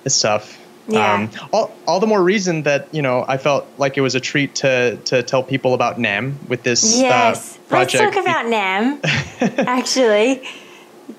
it's 0.04 0.20
tough. 0.20 0.57
Yeah. 0.90 1.12
Um, 1.14 1.31
all, 1.52 1.70
all 1.87 2.00
the 2.00 2.07
more 2.07 2.22
reason 2.22 2.62
that 2.62 2.88
you 2.92 3.02
know 3.02 3.24
I 3.28 3.37
felt 3.37 3.66
like 3.78 3.98
it 3.98 4.00
was 4.00 4.14
a 4.14 4.20
treat 4.20 4.54
to 4.57 4.96
to 4.96 5.22
tell 5.22 5.42
people 5.42 5.74
about 5.74 5.98
naem 5.98 6.33
with 6.49 6.62
this 6.62 6.99
Yes. 6.99 7.59
uh, 7.70 7.76
Let's 7.76 7.93
talk 7.93 8.16
about 8.16 8.47
naem, 8.47 8.99
actually. 9.66 10.43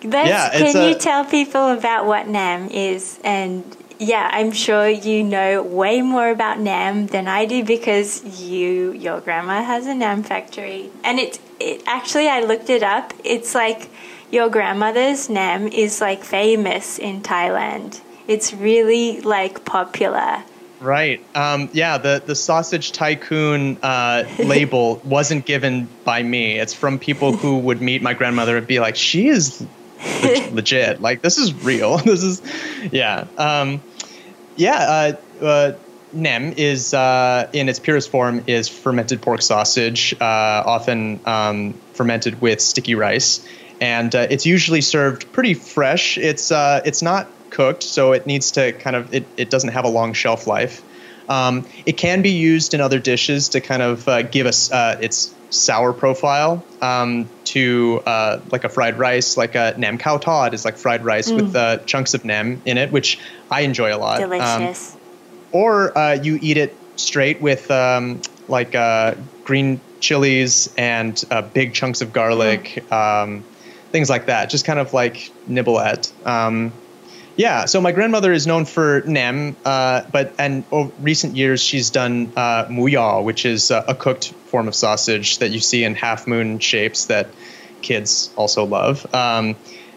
Yeah, 0.01 0.49
can 0.51 0.75
you 0.89 0.95
a- 0.95 0.99
tell 0.99 1.23
people 1.25 1.67
about 1.69 2.05
what 2.05 2.25
naem 2.25 2.69
is? 2.71 3.19
And 3.23 3.63
yeah, 3.99 4.29
I'm 4.31 4.53
sure 4.53 4.87
you 4.87 5.23
know 5.23 5.61
way 5.61 6.01
more 6.01 6.29
about 6.29 6.57
naem 6.57 7.09
than 7.09 7.27
I 7.27 7.45
do 7.45 7.65
because 7.65 8.41
you 8.41 8.93
your 8.93 9.19
grandma 9.19 9.61
has 9.61 9.87
a 9.87 9.93
naem 9.93 10.25
factory. 10.25 10.89
And 11.03 11.19
it 11.19 11.39
it 11.59 11.83
actually 11.85 12.29
I 12.29 12.39
looked 12.39 12.69
it 12.69 12.81
up. 12.81 13.13
It's 13.25 13.53
like 13.53 13.89
your 14.31 14.49
grandmother's 14.49 15.27
naem 15.27 15.71
is 15.71 15.99
like 15.99 16.23
famous 16.23 16.97
in 16.97 17.21
Thailand. 17.21 17.99
It's 18.25 18.53
really 18.53 19.19
like 19.21 19.65
popular. 19.65 20.43
Right. 20.79 21.19
Um, 21.35 21.69
yeah. 21.73 21.97
The 21.97 22.23
the 22.25 22.35
sausage 22.35 22.93
tycoon 22.93 23.79
uh, 23.83 24.23
label 24.39 25.01
wasn't 25.03 25.45
given 25.45 25.89
by 26.05 26.23
me. 26.23 26.57
It's 26.57 26.73
from 26.73 26.99
people 26.99 27.35
who 27.35 27.57
would 27.57 27.81
meet 27.81 28.01
my 28.01 28.13
grandmother 28.13 28.55
and 28.55 28.65
be 28.65 28.79
like, 28.79 28.95
"She 28.95 29.27
is 29.27 29.65
legit. 30.51 31.01
Like 31.01 31.21
this 31.21 31.37
is 31.37 31.53
real. 31.63 31.97
this 32.05 32.23
is, 32.23 32.41
yeah, 32.91 33.27
um, 33.37 33.81
yeah." 34.55 35.15
Uh, 35.41 35.45
uh, 35.45 35.71
naem 36.15 36.57
is 36.57 36.93
uh, 36.93 37.49
in 37.53 37.69
its 37.69 37.79
purest 37.79 38.09
form 38.09 38.43
is 38.47 38.67
fermented 38.67 39.21
pork 39.21 39.41
sausage, 39.41 40.13
uh, 40.19 40.23
often 40.65 41.19
um, 41.25 41.73
fermented 41.93 42.41
with 42.41 42.61
sticky 42.61 42.95
rice, 42.95 43.45
and 43.79 44.13
uh, 44.15 44.27
it's 44.29 44.45
usually 44.45 44.81
served 44.81 45.31
pretty 45.31 45.53
fresh. 45.53 46.17
It's 46.17 46.51
uh, 46.51 46.81
it's 46.85 47.01
not 47.01 47.27
cooked, 47.49 47.83
so 47.83 48.13
it 48.13 48.25
needs 48.25 48.51
to 48.51 48.71
kind 48.73 48.95
of 48.95 49.13
it, 49.13 49.25
it 49.37 49.49
doesn't 49.49 49.69
have 49.69 49.85
a 49.85 49.89
long 49.89 50.13
shelf 50.13 50.47
life. 50.47 50.83
Um, 51.29 51.65
it 51.85 51.93
can 51.93 52.23
be 52.23 52.31
used 52.31 52.73
in 52.73 52.81
other 52.81 52.99
dishes 52.99 53.49
to 53.49 53.61
kind 53.61 53.83
of 53.83 54.07
uh, 54.07 54.23
give 54.23 54.47
us 54.47 54.71
uh, 54.71 54.97
its 54.99 55.33
sour 55.51 55.93
profile 55.93 56.65
um, 56.81 57.29
to 57.45 58.01
uh, 58.05 58.39
like 58.51 58.63
a 58.63 58.69
fried 58.69 58.97
rice, 58.97 59.37
like 59.37 59.53
a 59.53 59.73
naem 59.77 59.99
khao 59.99 60.19
tod 60.19 60.53
is 60.53 60.65
like 60.65 60.77
fried 60.77 61.05
rice 61.05 61.29
mm. 61.29 61.35
with 61.35 61.55
uh, 61.55 61.77
chunks 61.85 62.15
of 62.15 62.23
naem 62.23 62.59
in 62.65 62.77
it, 62.79 62.91
which 62.91 63.19
I 63.49 63.61
enjoy 63.61 63.95
a 63.95 63.97
lot. 63.97 64.21
Um, 64.21 64.29
Delicious. 64.29 64.95
Um, 64.95 65.01
or 65.51 65.97
uh, 65.97 66.13
you 66.13 66.39
eat 66.41 66.57
it 66.57 66.75
straight 66.95 67.41
with 67.41 67.69
um, 67.69 68.21
like 68.47 68.73
uh, 68.73 69.15
green 69.43 69.79
chilies 69.99 70.73
and 70.77 71.23
big 71.53 71.73
chunks 71.73 72.01
of 72.01 72.11
garlic, 72.11 72.83
mm. 72.89 73.43
things 73.91 74.09
like 74.09 74.25
that. 74.25 74.49
Just 74.49 74.65
kind 74.65 74.79
of 74.79 74.93
like 74.93 75.31
nibble 75.47 75.79
at. 75.79 76.11
Yeah, 77.39 77.67
so 77.67 77.79
my 77.79 77.93
grandmother 77.93 78.33
is 78.33 78.45
known 78.45 78.65
for 78.65 78.99
naem, 79.03 79.55
uh, 79.63 80.03
but 80.11 80.33
and 80.37 80.65
over 80.73 80.91
recent 80.99 81.37
years 81.37 81.63
she's 81.63 81.89
done 81.89 82.33
uh, 82.35 82.65
which 82.67 83.45
is 83.45 83.71
uh, 83.71 83.85
a 83.87 83.95
cooked 83.95 84.33
form 84.51 84.67
of 84.67 84.75
sausage 84.75 85.37
that 85.37 85.49
you 85.49 85.61
see 85.61 85.85
in 85.85 85.95
half 85.95 86.27
moon 86.27 86.59
shapes 86.59 87.05
that 87.05 87.27
kids 87.81 88.29
also 88.35 88.65
love. 88.65 89.07
Um, 89.15 89.55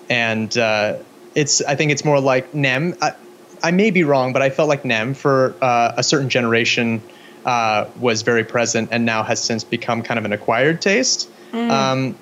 and 0.09 0.57
uh, 0.57 0.99
it's 1.35 1.61
I 1.61 1.75
think 1.75 1.91
it's 1.91 2.05
more 2.05 2.21
like 2.21 2.53
naem. 2.53 2.97
I, 3.03 3.15
I, 3.61 3.73
may 3.73 3.91
be 3.91 4.05
wrong, 4.05 4.33
but 4.33 4.41
I 4.41 4.51
felt 4.51 4.69
like 4.69 4.85
naem 4.85 5.17
for 5.17 5.57
uh, 5.61 5.95
a 5.97 6.05
certain 6.05 6.29
generation 6.29 7.03
uh, 7.45 7.87
was 7.99 8.23
very 8.23 8.45
present, 8.45 8.91
and 8.93 9.05
now 9.05 9.25
has 9.25 9.43
since 9.43 9.65
become 9.65 10.05
kind 10.05 10.19
of 10.21 10.25
an 10.25 10.33
acquired 10.33 10.81
taste. 10.81 11.29
Mm. 11.51 11.71
Um, 11.71 12.17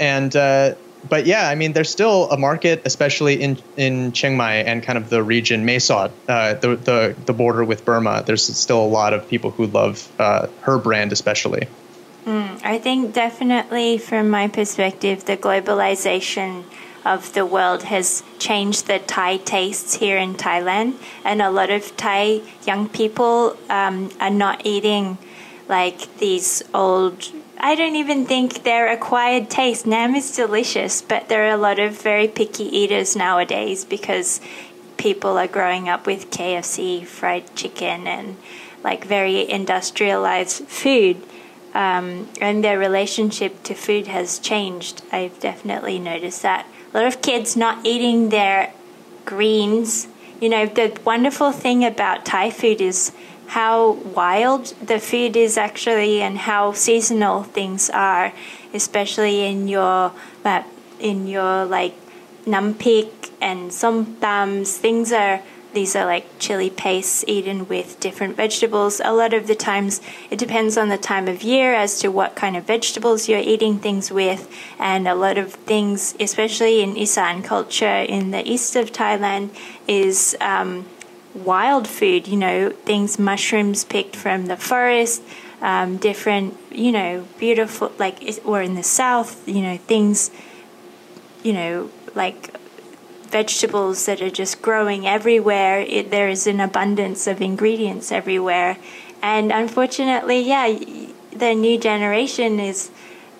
and 0.00 0.34
uh, 0.34 0.76
but 1.08 1.26
yeah, 1.26 1.48
I 1.48 1.54
mean, 1.54 1.72
there's 1.72 1.90
still 1.90 2.30
a 2.30 2.36
market, 2.36 2.82
especially 2.84 3.40
in 3.40 3.58
in 3.76 4.12
Chiang 4.12 4.36
Mai 4.36 4.56
and 4.56 4.82
kind 4.82 4.96
of 4.96 5.10
the 5.10 5.22
region, 5.22 5.64
Mae 5.64 5.78
Sot, 5.78 6.10
uh, 6.28 6.54
the 6.54 6.76
the 6.76 7.16
the 7.26 7.32
border 7.32 7.64
with 7.64 7.84
Burma. 7.84 8.22
There's 8.24 8.44
still 8.44 8.82
a 8.82 8.86
lot 8.86 9.12
of 9.12 9.28
people 9.28 9.50
who 9.50 9.66
love 9.66 10.08
uh, 10.18 10.46
her 10.62 10.78
brand, 10.78 11.12
especially. 11.12 11.66
Mm, 12.24 12.60
I 12.64 12.78
think 12.78 13.14
definitely, 13.14 13.98
from 13.98 14.30
my 14.30 14.46
perspective, 14.46 15.24
the 15.24 15.36
globalization 15.36 16.64
of 17.04 17.32
the 17.32 17.44
world 17.44 17.82
has 17.84 18.22
changed 18.38 18.86
the 18.86 19.00
Thai 19.00 19.38
tastes 19.38 19.94
here 19.94 20.16
in 20.16 20.34
Thailand, 20.34 20.94
and 21.24 21.42
a 21.42 21.50
lot 21.50 21.70
of 21.70 21.96
Thai 21.96 22.42
young 22.64 22.88
people 22.88 23.56
um, 23.68 24.10
are 24.20 24.30
not 24.30 24.64
eating 24.64 25.18
like 25.68 26.16
these 26.18 26.62
old 26.72 27.28
I 27.64 27.76
don't 27.76 27.94
even 27.94 28.26
think 28.26 28.64
they're 28.64 28.92
acquired 28.92 29.48
taste. 29.48 29.86
Naem 29.86 30.16
is 30.16 30.34
delicious, 30.34 31.00
but 31.00 31.28
there 31.28 31.44
are 31.46 31.54
a 31.54 31.56
lot 31.56 31.78
of 31.78 32.02
very 32.02 32.26
picky 32.26 32.64
eaters 32.64 33.14
nowadays 33.14 33.84
because 33.84 34.40
people 34.96 35.38
are 35.38 35.46
growing 35.46 35.88
up 35.88 36.04
with 36.04 36.30
KFC, 36.30 37.06
fried 37.06 37.54
chicken, 37.54 38.08
and 38.08 38.36
like 38.82 39.04
very 39.04 39.48
industrialized 39.48 40.64
food. 40.66 41.22
Um, 41.72 42.28
and 42.40 42.64
their 42.64 42.80
relationship 42.80 43.62
to 43.62 43.74
food 43.74 44.08
has 44.08 44.40
changed. 44.40 45.02
I've 45.12 45.38
definitely 45.38 46.00
noticed 46.00 46.42
that. 46.42 46.66
A 46.92 46.98
lot 46.98 47.06
of 47.06 47.22
kids 47.22 47.56
not 47.56 47.86
eating 47.86 48.30
their 48.30 48.72
greens. 49.24 50.08
You 50.40 50.48
know, 50.48 50.66
the 50.66 50.98
wonderful 51.04 51.52
thing 51.52 51.84
about 51.84 52.24
Thai 52.24 52.50
food 52.50 52.80
is 52.80 53.12
how 53.52 53.92
wild 54.14 54.64
the 54.80 54.98
food 54.98 55.36
is 55.36 55.58
actually 55.58 56.22
and 56.22 56.38
how 56.38 56.72
seasonal 56.72 57.42
things 57.42 57.90
are, 57.90 58.32
especially 58.72 59.44
in 59.44 59.68
your 59.68 60.10
in 60.98 61.26
your 61.26 61.66
like 61.66 61.94
nampik 62.46 63.12
and 63.42 63.70
somtams. 63.70 64.78
Things 64.78 65.12
are 65.12 65.42
these 65.74 65.94
are 65.94 66.06
like 66.06 66.26
chili 66.38 66.70
pastes 66.70 67.24
eaten 67.26 67.68
with 67.68 68.00
different 68.00 68.36
vegetables. 68.36 69.02
A 69.04 69.12
lot 69.12 69.34
of 69.34 69.46
the 69.46 69.54
times 69.54 70.00
it 70.30 70.38
depends 70.38 70.78
on 70.78 70.88
the 70.88 70.96
time 70.96 71.28
of 71.28 71.42
year 71.42 71.74
as 71.74 71.98
to 72.00 72.08
what 72.08 72.34
kind 72.34 72.56
of 72.56 72.64
vegetables 72.64 73.28
you're 73.28 73.38
eating 73.38 73.78
things 73.78 74.10
with. 74.10 74.48
And 74.78 75.06
a 75.06 75.14
lot 75.14 75.36
of 75.36 75.52
things, 75.52 76.14
especially 76.18 76.80
in 76.80 76.96
Isan 76.96 77.42
culture 77.42 78.00
in 78.16 78.30
the 78.30 78.50
east 78.50 78.76
of 78.76 78.92
Thailand, 78.92 79.50
is 79.86 80.34
um, 80.40 80.86
wild 81.34 81.88
food, 81.88 82.28
you 82.28 82.36
know, 82.36 82.70
things, 82.70 83.18
mushrooms 83.18 83.84
picked 83.84 84.16
from 84.16 84.46
the 84.46 84.56
forest, 84.56 85.22
um, 85.60 85.96
different, 85.96 86.56
you 86.70 86.92
know, 86.92 87.26
beautiful, 87.38 87.92
like, 87.98 88.40
or 88.44 88.62
in 88.62 88.74
the 88.74 88.82
south, 88.82 89.46
you 89.48 89.62
know, 89.62 89.76
things, 89.76 90.30
you 91.42 91.52
know, 91.52 91.90
like 92.14 92.56
vegetables 93.28 94.06
that 94.06 94.20
are 94.20 94.30
just 94.30 94.60
growing 94.60 95.06
everywhere. 95.06 95.80
It, 95.80 96.10
there 96.10 96.28
is 96.28 96.46
an 96.46 96.60
abundance 96.60 97.26
of 97.26 97.40
ingredients 97.40 98.12
everywhere. 98.12 98.76
And 99.22 99.50
unfortunately, 99.52 100.40
yeah, 100.40 100.78
the 101.32 101.54
new 101.54 101.78
generation 101.78 102.60
is 102.60 102.90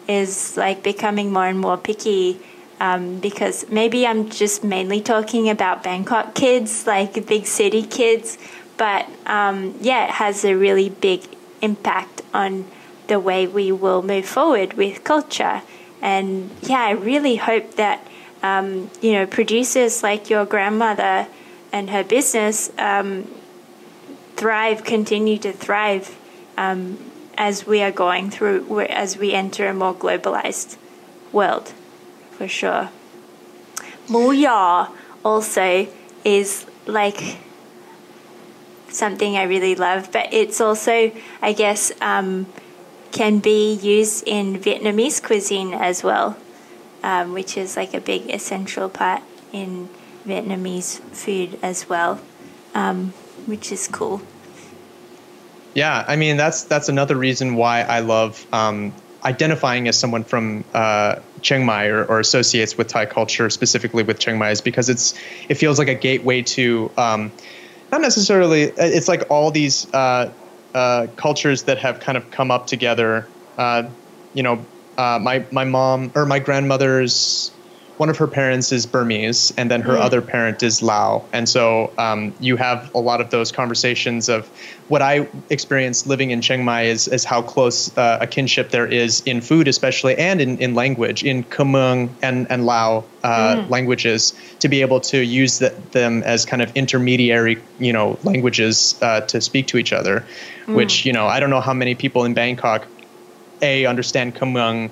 is 0.08 0.56
like 0.56 0.82
becoming 0.82 1.32
more 1.32 1.46
and 1.46 1.60
more 1.60 1.76
picky 1.76 2.40
um, 2.82 3.20
because 3.20 3.64
maybe 3.70 4.04
I'm 4.04 4.28
just 4.28 4.64
mainly 4.64 5.00
talking 5.00 5.48
about 5.48 5.84
Bangkok 5.84 6.34
kids, 6.34 6.84
like 6.84 7.24
big 7.28 7.46
city 7.46 7.84
kids, 7.84 8.36
but 8.76 9.08
um, 9.24 9.76
yeah, 9.80 10.06
it 10.06 10.10
has 10.10 10.44
a 10.44 10.54
really 10.56 10.88
big 10.88 11.22
impact 11.60 12.22
on 12.34 12.64
the 13.06 13.20
way 13.20 13.46
we 13.46 13.70
will 13.70 14.02
move 14.02 14.26
forward 14.26 14.72
with 14.72 15.04
culture. 15.04 15.62
And 16.00 16.50
yeah, 16.62 16.80
I 16.80 16.90
really 16.90 17.36
hope 17.36 17.76
that 17.76 18.04
um, 18.42 18.90
you 19.00 19.12
know 19.12 19.26
producers 19.26 20.02
like 20.02 20.28
your 20.28 20.44
grandmother 20.44 21.28
and 21.70 21.88
her 21.90 22.02
business 22.02 22.72
um, 22.78 23.32
thrive, 24.34 24.82
continue 24.82 25.38
to 25.38 25.52
thrive 25.52 26.18
um, 26.58 26.98
as 27.38 27.64
we 27.64 27.80
are 27.80 27.92
going 27.92 28.28
through, 28.32 28.80
as 28.80 29.16
we 29.16 29.34
enter 29.34 29.68
a 29.68 29.72
more 29.72 29.94
globalized 29.94 30.76
world 31.30 31.72
for 32.42 32.48
sure. 32.48 32.90
Muya 34.08 34.90
also 35.24 35.86
is 36.24 36.66
like 36.86 37.38
something 38.88 39.36
I 39.36 39.44
really 39.44 39.76
love, 39.76 40.10
but 40.10 40.34
it's 40.34 40.60
also, 40.60 41.12
I 41.40 41.52
guess, 41.52 41.92
um, 42.00 42.46
can 43.12 43.38
be 43.38 43.74
used 43.74 44.26
in 44.26 44.58
Vietnamese 44.58 45.22
cuisine 45.22 45.72
as 45.72 46.02
well, 46.02 46.36
um, 47.04 47.32
which 47.32 47.56
is 47.56 47.76
like 47.76 47.94
a 47.94 48.00
big 48.00 48.28
essential 48.28 48.88
part 48.88 49.22
in 49.52 49.88
Vietnamese 50.26 50.98
food 51.14 51.60
as 51.62 51.88
well, 51.88 52.20
um, 52.74 53.12
which 53.46 53.70
is 53.70 53.86
cool. 53.86 54.20
Yeah, 55.74 56.04
I 56.08 56.16
mean 56.16 56.36
that's 56.36 56.64
that's 56.64 56.88
another 56.88 57.14
reason 57.14 57.54
why 57.54 57.82
I 57.82 58.00
love 58.00 58.44
um, 58.52 58.92
identifying 59.24 59.86
as 59.86 59.96
someone 59.96 60.24
from 60.24 60.64
uh, 60.74 61.20
Chiang 61.42 61.66
Mai 61.66 61.86
or, 61.86 62.04
or, 62.04 62.20
associates 62.20 62.78
with 62.78 62.88
Thai 62.88 63.06
culture, 63.06 63.50
specifically 63.50 64.02
with 64.02 64.18
Chiang 64.18 64.38
Mai, 64.38 64.50
is 64.50 64.60
because 64.60 64.88
it's 64.88 65.14
it 65.48 65.56
feels 65.56 65.78
like 65.78 65.88
a 65.88 65.94
gateway 65.94 66.42
to 66.42 66.90
um, 66.96 67.32
not 67.90 68.00
necessarily. 68.00 68.62
It's 68.62 69.08
like 69.08 69.24
all 69.28 69.50
these 69.50 69.92
uh, 69.92 70.32
uh, 70.74 71.08
cultures 71.16 71.64
that 71.64 71.78
have 71.78 72.00
kind 72.00 72.16
of 72.16 72.30
come 72.30 72.50
up 72.50 72.66
together. 72.66 73.28
Uh, 73.58 73.90
you 74.32 74.42
know, 74.42 74.64
uh, 74.96 75.18
my 75.20 75.44
my 75.52 75.64
mom 75.64 76.12
or 76.14 76.24
my 76.26 76.38
grandmother's 76.38 77.50
one 77.98 78.08
of 78.08 78.16
her 78.16 78.26
parents 78.26 78.72
is 78.72 78.86
Burmese, 78.86 79.52
and 79.56 79.70
then 79.70 79.82
her 79.82 79.94
mm. 79.94 80.00
other 80.00 80.22
parent 80.22 80.62
is 80.62 80.82
Lao. 80.82 81.24
And 81.32 81.48
so 81.48 81.92
um, 81.98 82.34
you 82.40 82.56
have 82.56 82.92
a 82.94 82.98
lot 82.98 83.20
of 83.20 83.30
those 83.30 83.52
conversations 83.52 84.28
of 84.28 84.48
what 84.88 85.02
I 85.02 85.28
experienced 85.50 86.06
living 86.06 86.30
in 86.30 86.40
Chiang 86.40 86.64
Mai 86.64 86.82
is, 86.84 87.06
is 87.06 87.24
how 87.24 87.42
close 87.42 87.96
uh, 87.96 88.18
a 88.20 88.26
kinship 88.26 88.70
there 88.70 88.86
is 88.86 89.22
in 89.26 89.40
food, 89.40 89.68
especially, 89.68 90.16
and 90.16 90.40
in, 90.40 90.58
in 90.58 90.74
language, 90.74 91.22
in 91.22 91.44
Kham 91.44 91.72
Muang 91.72 92.08
and, 92.22 92.50
and 92.50 92.64
Lao 92.66 93.04
uh, 93.22 93.56
mm. 93.56 93.70
languages, 93.70 94.32
to 94.60 94.68
be 94.68 94.80
able 94.80 95.00
to 95.00 95.22
use 95.22 95.58
the, 95.58 95.70
them 95.92 96.22
as 96.22 96.46
kind 96.46 96.62
of 96.62 96.74
intermediary, 96.74 97.62
you 97.78 97.92
know, 97.92 98.18
languages 98.24 98.98
uh, 99.02 99.20
to 99.22 99.40
speak 99.40 99.66
to 99.68 99.78
each 99.78 99.92
other. 99.92 100.24
Mm. 100.66 100.74
Which 100.74 101.04
you 101.04 101.12
know, 101.12 101.26
I 101.26 101.40
don't 101.40 101.50
know 101.50 101.60
how 101.60 101.74
many 101.74 101.94
people 101.94 102.24
in 102.24 102.34
Bangkok, 102.34 102.86
a 103.60 103.86
understand 103.86 104.34
Kham 104.34 104.54
Muang, 104.54 104.90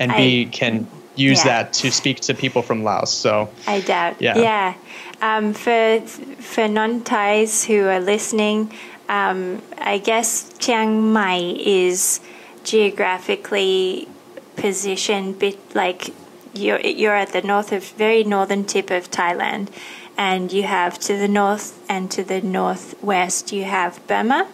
and 0.00 0.12
B 0.16 0.46
can 0.46 0.86
use 1.18 1.44
yeah. 1.44 1.62
that 1.62 1.72
to 1.74 1.90
speak 1.90 2.20
to 2.20 2.34
people 2.34 2.62
from 2.62 2.84
Laos. 2.84 3.12
So 3.12 3.50
I 3.66 3.80
doubt. 3.80 4.20
Yeah. 4.20 4.38
Yeah. 4.38 4.74
Um, 5.20 5.52
for 5.52 6.00
for 6.00 6.68
non 6.68 7.02
Thais 7.02 7.64
who 7.64 7.86
are 7.86 8.00
listening, 8.00 8.72
um, 9.08 9.62
I 9.78 9.98
guess 9.98 10.52
Chiang 10.58 11.12
Mai 11.12 11.56
is 11.58 12.20
geographically 12.64 14.08
positioned 14.56 15.38
bit 15.38 15.58
like 15.74 16.14
you're 16.54 16.80
you're 16.80 17.14
at 17.14 17.32
the 17.32 17.42
north 17.42 17.72
of 17.72 17.84
very 17.92 18.24
northern 18.24 18.64
tip 18.64 18.90
of 18.90 19.10
Thailand, 19.10 19.68
and 20.16 20.52
you 20.52 20.64
have 20.64 20.98
to 21.00 21.16
the 21.16 21.28
north 21.28 21.82
and 21.88 22.10
to 22.12 22.22
the 22.22 22.40
northwest 22.40 23.52
you 23.52 23.64
have 23.64 24.06
Burma, 24.06 24.48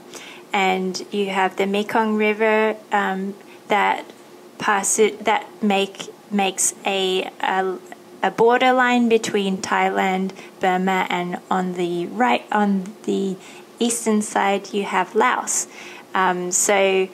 and 0.52 1.04
you 1.10 1.30
have 1.30 1.56
the 1.56 1.66
Mekong 1.66 2.16
River 2.16 2.76
um, 2.92 3.34
that 3.68 4.04
passes 4.58 5.18
that 5.18 5.46
make 5.62 6.13
makes 6.34 6.74
a, 6.84 7.30
a 7.40 7.78
a 8.24 8.30
borderline 8.30 9.10
between 9.10 9.58
Thailand, 9.58 10.32
Burma, 10.58 11.06
and 11.10 11.38
on 11.50 11.74
the 11.74 12.06
right 12.06 12.42
on 12.50 12.94
the 13.02 13.36
eastern 13.78 14.22
side 14.22 14.72
you 14.72 14.84
have 14.84 15.14
Laos. 15.14 15.68
Um, 16.14 16.50
so 16.50 17.08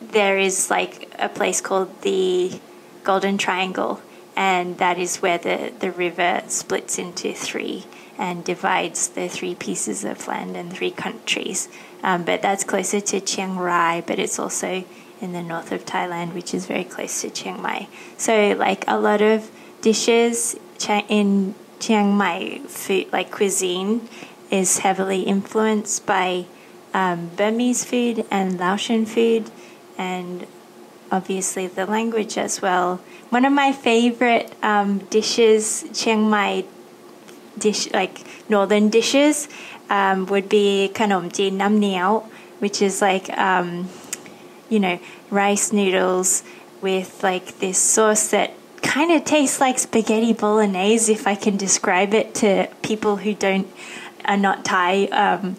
there 0.00 0.38
is 0.38 0.70
like 0.70 1.12
a 1.18 1.28
place 1.28 1.60
called 1.60 2.02
the 2.02 2.60
Golden 3.02 3.36
Triangle, 3.36 4.00
and 4.36 4.78
that 4.78 4.96
is 4.96 5.16
where 5.16 5.38
the, 5.38 5.72
the 5.80 5.90
river 5.90 6.42
splits 6.46 6.96
into 6.96 7.32
three 7.32 7.84
and 8.16 8.44
divides 8.44 9.08
the 9.08 9.28
three 9.28 9.56
pieces 9.56 10.04
of 10.04 10.28
land 10.28 10.56
and 10.56 10.72
three 10.72 10.90
countries. 10.90 11.68
Um, 12.02 12.24
but 12.24 12.42
that's 12.42 12.62
closer 12.62 13.00
to 13.00 13.20
Chiang 13.20 13.56
Rai, 13.56 14.02
but 14.02 14.18
it's 14.20 14.38
also 14.38 14.84
in 15.20 15.32
the 15.32 15.42
north 15.42 15.72
of 15.72 15.84
Thailand, 15.84 16.34
which 16.34 16.54
is 16.54 16.66
very 16.66 16.84
close 16.84 17.20
to 17.22 17.30
Chiang 17.30 17.60
Mai. 17.60 17.88
So, 18.16 18.54
like 18.58 18.84
a 18.88 18.98
lot 18.98 19.20
of 19.20 19.50
dishes 19.80 20.56
in 21.08 21.54
Chiang 21.78 22.16
Mai 22.16 22.60
food, 22.66 23.12
like 23.12 23.30
cuisine, 23.30 24.08
is 24.50 24.78
heavily 24.78 25.22
influenced 25.22 26.06
by 26.06 26.46
um, 26.92 27.30
Burmese 27.36 27.84
food 27.84 28.26
and 28.30 28.58
Laotian 28.58 29.06
food, 29.06 29.50
and 29.96 30.46
obviously 31.12 31.66
the 31.66 31.86
language 31.86 32.36
as 32.36 32.60
well. 32.60 33.00
One 33.30 33.44
of 33.44 33.52
my 33.52 33.72
favorite 33.72 34.52
um, 34.62 34.98
dishes, 35.10 35.84
Chiang 35.92 36.28
Mai 36.28 36.64
dish, 37.58 37.92
like 37.92 38.24
northern 38.48 38.88
dishes, 38.88 39.48
um, 39.88 40.26
would 40.26 40.48
be 40.48 40.90
kanom 40.94 41.32
jin 41.32 41.58
nam 41.58 41.80
niao, 41.80 42.24
which 42.58 42.82
is 42.82 43.00
like, 43.00 43.30
um, 43.38 43.88
you 44.70 44.80
know, 44.80 44.98
rice 45.30 45.72
noodles 45.72 46.42
with 46.80 47.22
like 47.22 47.58
this 47.58 47.78
sauce 47.78 48.30
that 48.30 48.54
kind 48.82 49.12
of 49.12 49.24
tastes 49.24 49.60
like 49.60 49.78
spaghetti 49.78 50.32
bolognese, 50.32 51.12
if 51.12 51.26
I 51.26 51.34
can 51.34 51.56
describe 51.56 52.14
it 52.14 52.34
to 52.36 52.68
people 52.82 53.16
who 53.16 53.34
don't 53.34 53.68
are 54.24 54.36
not 54.36 54.64
Thai. 54.64 55.04
Um, 55.06 55.56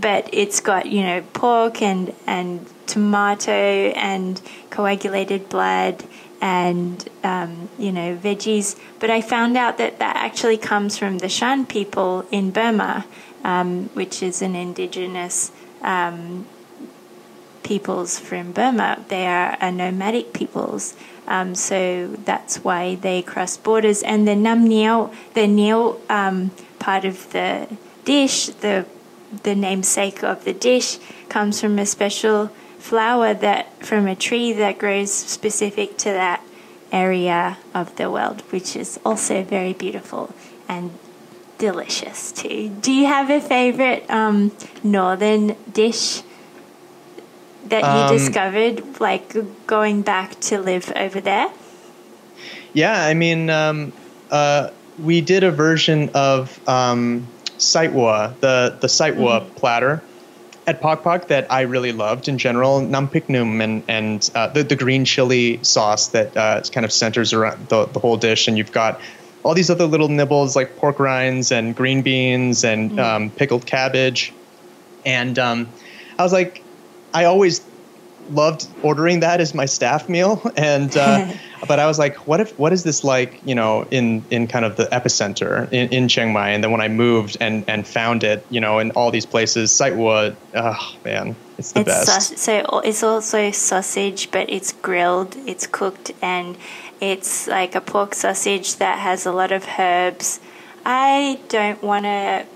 but 0.00 0.28
it's 0.32 0.60
got 0.60 0.86
you 0.86 1.02
know 1.02 1.22
pork 1.32 1.82
and 1.82 2.14
and 2.26 2.66
tomato 2.86 3.52
and 3.52 4.40
coagulated 4.70 5.48
blood 5.48 6.04
and 6.40 7.08
um, 7.22 7.68
you 7.78 7.92
know 7.92 8.16
veggies. 8.16 8.78
But 8.98 9.10
I 9.10 9.20
found 9.20 9.56
out 9.56 9.78
that 9.78 9.98
that 9.98 10.16
actually 10.16 10.58
comes 10.58 10.96
from 10.96 11.18
the 11.18 11.28
Shan 11.28 11.66
people 11.66 12.26
in 12.30 12.50
Burma, 12.50 13.06
um, 13.44 13.88
which 13.94 14.22
is 14.22 14.42
an 14.42 14.54
indigenous 14.54 15.52
um, 15.82 16.46
peoples 17.68 18.18
from 18.18 18.52
Burma. 18.52 19.04
They 19.08 19.26
are 19.26 19.56
a 19.60 19.70
nomadic 19.70 20.32
peoples. 20.32 20.96
Um, 21.26 21.54
so 21.54 22.16
that's 22.24 22.64
why 22.64 22.94
they 22.94 23.20
cross 23.20 23.58
borders. 23.58 24.02
And 24.02 24.26
the 24.26 24.34
nam 24.34 24.66
niao, 24.66 25.12
the 25.34 25.42
niao 25.42 26.00
um, 26.10 26.50
part 26.78 27.04
of 27.04 27.30
the 27.32 27.68
dish, 28.04 28.46
the 28.64 28.86
the 29.42 29.54
namesake 29.54 30.24
of 30.24 30.44
the 30.44 30.54
dish, 30.54 30.96
comes 31.28 31.60
from 31.60 31.78
a 31.78 31.84
special 31.84 32.46
flower 32.78 33.34
that 33.34 33.84
from 33.84 34.06
a 34.08 34.16
tree 34.16 34.54
that 34.54 34.78
grows 34.78 35.12
specific 35.12 35.98
to 35.98 36.08
that 36.22 36.40
area 36.90 37.58
of 37.74 37.94
the 37.96 38.10
world, 38.10 38.40
which 38.48 38.74
is 38.74 38.98
also 39.04 39.42
very 39.42 39.74
beautiful 39.74 40.34
and 40.66 40.90
delicious 41.58 42.32
too. 42.32 42.70
Do 42.80 42.90
you 42.90 43.04
have 43.04 43.28
a 43.28 43.42
favorite 43.42 44.08
um, 44.08 44.52
northern 44.82 45.54
dish 45.70 46.22
that 47.66 47.82
you 47.82 47.88
um, 47.88 48.16
discovered, 48.16 49.00
like 49.00 49.34
going 49.66 50.02
back 50.02 50.38
to 50.40 50.60
live 50.60 50.92
over 50.96 51.20
there? 51.20 51.50
Yeah, 52.72 53.04
I 53.04 53.14
mean, 53.14 53.50
um, 53.50 53.92
uh, 54.30 54.70
we 54.98 55.20
did 55.20 55.44
a 55.44 55.50
version 55.50 56.10
of 56.14 56.68
um, 56.68 57.26
Sai 57.58 57.84
Ua, 57.88 58.34
the 58.40 58.76
the 58.80 58.88
Sai 58.88 59.08
Ua 59.08 59.40
mm-hmm. 59.40 59.54
platter 59.54 60.02
at 60.66 60.82
Pok 60.82 61.02
Pok 61.02 61.28
that 61.28 61.50
I 61.50 61.62
really 61.62 61.92
loved 61.92 62.28
in 62.28 62.38
general. 62.38 62.80
Nampiknum 62.80 63.62
and 63.62 63.82
and 63.88 64.30
uh, 64.34 64.48
the 64.48 64.62
the 64.62 64.76
green 64.76 65.04
chili 65.04 65.58
sauce 65.62 66.08
that 66.08 66.36
uh, 66.36 66.60
kind 66.72 66.84
of 66.84 66.92
centers 66.92 67.32
around 67.32 67.68
the, 67.68 67.86
the 67.86 67.98
whole 67.98 68.16
dish, 68.16 68.48
and 68.48 68.58
you've 68.58 68.72
got 68.72 69.00
all 69.44 69.54
these 69.54 69.70
other 69.70 69.86
little 69.86 70.08
nibbles 70.08 70.54
like 70.54 70.76
pork 70.76 70.98
rinds 70.98 71.52
and 71.52 71.74
green 71.74 72.02
beans 72.02 72.64
and 72.64 72.92
mm. 72.92 72.98
um, 72.98 73.30
pickled 73.30 73.64
cabbage, 73.64 74.32
and 75.06 75.38
um, 75.38 75.68
I 76.18 76.22
was 76.22 76.32
like, 76.32 76.62
I 77.14 77.24
always 77.24 77.60
loved 78.30 78.66
ordering 78.82 79.20
that 79.20 79.40
as 79.40 79.54
my 79.54 79.66
staff 79.66 80.08
meal, 80.08 80.40
and 80.56 80.96
uh, 80.96 81.32
but 81.68 81.78
I 81.78 81.86
was 81.86 81.98
like, 81.98 82.26
what 82.26 82.40
if 82.40 82.58
what 82.58 82.72
is 82.72 82.84
this 82.84 83.04
like? 83.04 83.40
You 83.44 83.54
know, 83.54 83.86
in 83.90 84.24
in 84.30 84.46
kind 84.46 84.64
of 84.64 84.76
the 84.76 84.84
epicenter 84.86 85.70
in, 85.72 85.88
in 85.90 86.08
Chiang 86.08 86.32
Mai, 86.32 86.50
and 86.50 86.62
then 86.62 86.70
when 86.70 86.80
I 86.80 86.88
moved 86.88 87.36
and 87.40 87.64
and 87.68 87.86
found 87.86 88.24
it, 88.24 88.44
you 88.50 88.60
know, 88.60 88.78
in 88.78 88.90
all 88.92 89.10
these 89.10 89.26
places, 89.26 89.72
Sai 89.72 89.90
Ua, 89.90 90.34
oh 90.54 90.96
man, 91.04 91.36
it's 91.56 91.72
the 91.72 91.80
it's 91.80 92.06
best. 92.06 92.38
so 92.38 92.80
it's 92.84 93.02
also 93.02 93.50
sausage, 93.50 94.30
but 94.30 94.48
it's 94.50 94.72
grilled, 94.72 95.36
it's 95.46 95.66
cooked, 95.66 96.12
and 96.22 96.56
it's 97.00 97.46
like 97.46 97.74
a 97.74 97.80
pork 97.80 98.14
sausage 98.14 98.76
that 98.76 98.98
has 98.98 99.26
a 99.26 99.32
lot 99.32 99.52
of 99.52 99.66
herbs. 99.78 100.40
I 100.84 101.38
don't 101.48 101.82
want 101.82 102.04
to 102.04 102.46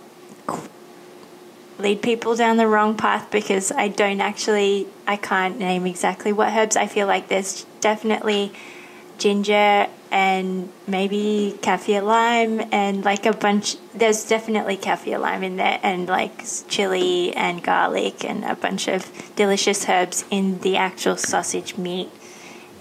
lead 1.83 2.03
people 2.03 2.37
down 2.37 2.57
the 2.57 2.67
wrong 2.67 2.97
path 2.97 3.31
because 3.31 3.73
I 3.73 3.89
don't 3.89 4.21
actually, 4.21 4.87
I 5.07 5.17
can't 5.17 5.59
name 5.59 5.87
exactly 5.87 6.33
what 6.33 6.53
herbs. 6.53 6.77
I 6.77 6.87
feel 6.87 7.07
like 7.07 7.29
there's 7.29 7.65
definitely 7.81 8.53
ginger 9.19 9.89
and 10.11 10.69
maybe 10.87 11.57
kaffir 11.63 12.03
lime 12.03 12.61
and 12.73 13.05
like 13.05 13.25
a 13.25 13.33
bunch 13.33 13.77
there's 13.95 14.29
definitely 14.29 14.77
kaffir 14.77 15.19
lime 15.21 15.45
in 15.45 15.57
there 15.57 15.79
and 15.83 16.09
like 16.09 16.45
chili 16.69 17.33
and 17.37 17.63
garlic 17.63 18.25
and 18.25 18.45
a 18.45 18.57
bunch 18.57 18.89
of 18.89 19.11
delicious 19.37 19.89
herbs 19.89 20.25
in 20.31 20.59
the 20.61 20.77
actual 20.77 21.17
sausage 21.17 21.79
meat 21.79 22.11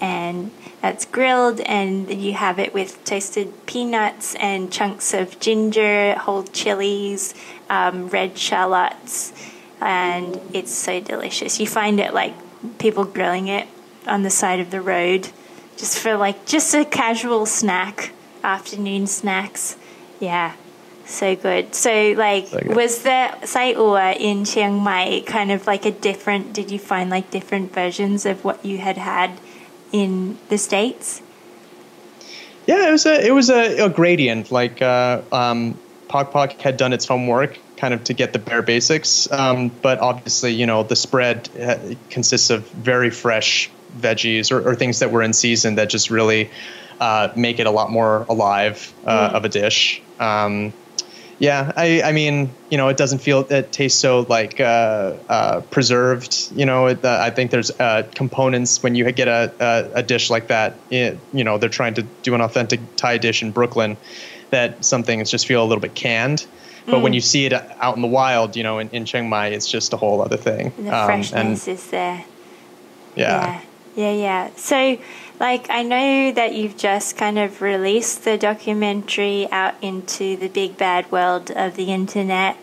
and 0.01 0.51
that's 0.81 1.05
grilled 1.05 1.61
and 1.61 2.11
you 2.11 2.33
have 2.33 2.57
it 2.57 2.73
with 2.73 3.03
toasted 3.05 3.67
peanuts 3.67 4.33
and 4.35 4.71
chunks 4.71 5.13
of 5.13 5.39
ginger 5.39 6.15
whole 6.15 6.43
chilies 6.43 7.35
um, 7.71 8.07
red 8.09 8.37
shallots 8.37 9.33
and 9.79 10.39
it's 10.53 10.71
so 10.71 10.99
delicious 10.99 11.59
you 11.59 11.65
find 11.65 11.99
it 11.99 12.13
like 12.13 12.33
people 12.77 13.03
grilling 13.03 13.47
it 13.47 13.67
on 14.05 14.23
the 14.23 14.29
side 14.29 14.59
of 14.59 14.69
the 14.69 14.81
road 14.81 15.29
just 15.81 15.97
for 15.97 16.15
like 16.15 16.45
just 16.45 16.75
a 16.75 16.85
casual 16.85 17.47
snack, 17.47 18.11
afternoon 18.43 19.07
snacks. 19.07 19.75
Yeah, 20.19 20.53
so 21.05 21.35
good. 21.35 21.73
So 21.73 22.13
like, 22.15 22.51
was 22.51 23.01
the 23.01 23.43
Sai 23.45 23.71
Ua 23.71 24.11
in 24.13 24.45
Chiang 24.45 24.75
Mai 24.75 25.23
kind 25.25 25.51
of 25.51 25.65
like 25.65 25.85
a 25.85 25.91
different? 25.91 26.53
Did 26.53 26.69
you 26.69 26.77
find 26.77 27.09
like 27.09 27.31
different 27.31 27.73
versions 27.73 28.27
of 28.27 28.45
what 28.45 28.63
you 28.63 28.77
had 28.77 28.97
had 28.97 29.39
in 29.91 30.37
the 30.49 30.59
states? 30.59 31.23
Yeah, 32.67 32.89
it 32.89 32.91
was 32.91 33.07
a 33.07 33.27
it 33.27 33.31
was 33.31 33.49
a, 33.49 33.85
a 33.85 33.89
gradient. 33.89 34.51
Like 34.51 34.83
uh, 34.83 35.23
um, 35.31 35.79
Pok 36.11 36.53
had 36.61 36.77
done 36.77 36.93
its 36.93 37.07
homework 37.07 37.57
kind 37.77 37.93
of 37.93 38.03
to 38.05 38.13
get 38.13 38.31
the 38.31 38.39
bare 38.39 38.61
basics. 38.61 39.31
Um, 39.31 39.69
but 39.69 39.99
obviously, 39.99 40.53
you 40.53 40.67
know, 40.67 40.83
the 40.83 40.95
spread 40.95 41.49
uh, 41.59 41.77
consists 42.09 42.49
of 42.51 42.67
very 42.69 43.09
fresh 43.09 43.71
veggies 43.97 44.51
or, 44.51 44.69
or, 44.69 44.75
things 44.75 44.99
that 44.99 45.11
were 45.11 45.21
in 45.21 45.33
season 45.33 45.75
that 45.75 45.89
just 45.89 46.09
really 46.09 46.49
uh, 46.99 47.29
make 47.35 47.59
it 47.59 47.67
a 47.67 47.71
lot 47.71 47.89
more 47.91 48.25
alive 48.29 48.93
uh, 49.05 49.29
mm. 49.29 49.33
of 49.33 49.45
a 49.45 49.49
dish. 49.49 50.01
Um, 50.19 50.71
yeah, 51.39 51.71
I, 51.75 52.03
I 52.03 52.11
mean, 52.11 52.51
you 52.69 52.77
know, 52.77 52.89
it 52.89 52.97
doesn't 52.97 53.17
feel 53.17 53.39
it 53.49 53.71
tastes 53.71 53.99
so 53.99 54.27
like 54.29 54.59
uh, 54.59 55.15
uh 55.27 55.61
preserved. 55.61 56.51
You 56.55 56.67
know, 56.67 56.85
it, 56.85 57.03
uh, 57.03 57.17
I 57.19 57.31
think 57.31 57.49
there's 57.49 57.71
uh, 57.71 58.07
components 58.13 58.83
when 58.83 58.93
you 58.93 59.11
get 59.11 59.27
a, 59.27 59.51
a, 59.59 59.99
a 60.01 60.03
dish 60.03 60.29
like 60.29 60.49
that. 60.49 60.75
It, 60.91 61.17
you 61.33 61.43
know, 61.43 61.57
they're 61.57 61.69
trying 61.69 61.95
to 61.95 62.03
do 62.21 62.35
an 62.35 62.41
authentic 62.41 62.79
Thai 62.95 63.17
dish 63.17 63.41
in 63.41 63.49
Brooklyn. 63.49 63.97
That 64.51 64.85
some 64.85 65.03
things 65.03 65.31
just 65.31 65.47
feel 65.47 65.63
a 65.63 65.65
little 65.65 65.81
bit 65.81 65.95
canned. 65.95 66.45
But 66.85 66.95
mm. 66.95 67.01
when 67.01 67.13
you 67.13 67.21
see 67.21 67.45
it 67.45 67.53
out 67.53 67.95
in 67.95 68.01
the 68.01 68.07
wild, 68.07 68.55
you 68.55 68.63
know, 68.63 68.79
in, 68.79 68.89
in 68.89 69.05
Chiang 69.05 69.29
Mai, 69.29 69.47
it's 69.47 69.69
just 69.69 69.93
a 69.93 69.97
whole 69.97 70.21
other 70.21 70.37
thing. 70.37 70.73
The 70.77 70.95
um, 70.95 71.05
freshness 71.05 71.67
and, 71.67 71.77
is 71.77 71.89
there. 71.89 72.25
Yeah. 73.15 73.25
yeah. 73.25 73.61
Yeah, 73.95 74.13
yeah. 74.13 74.49
So, 74.55 74.97
like, 75.39 75.69
I 75.69 75.83
know 75.83 76.31
that 76.31 76.53
you've 76.53 76.77
just 76.77 77.17
kind 77.17 77.37
of 77.37 77.61
released 77.61 78.23
the 78.23 78.37
documentary 78.37 79.51
out 79.51 79.75
into 79.81 80.37
the 80.37 80.47
big 80.47 80.77
bad 80.77 81.11
world 81.11 81.51
of 81.51 81.75
the 81.75 81.91
internet. 81.91 82.57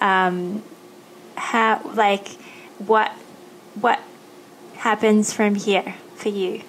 Um, 0.00 0.62
how, 1.36 1.80
like, 1.94 2.28
what, 2.78 3.12
what 3.80 4.00
happens 4.78 5.32
from 5.32 5.54
here 5.54 5.94
for 6.16 6.30
you? 6.30 6.62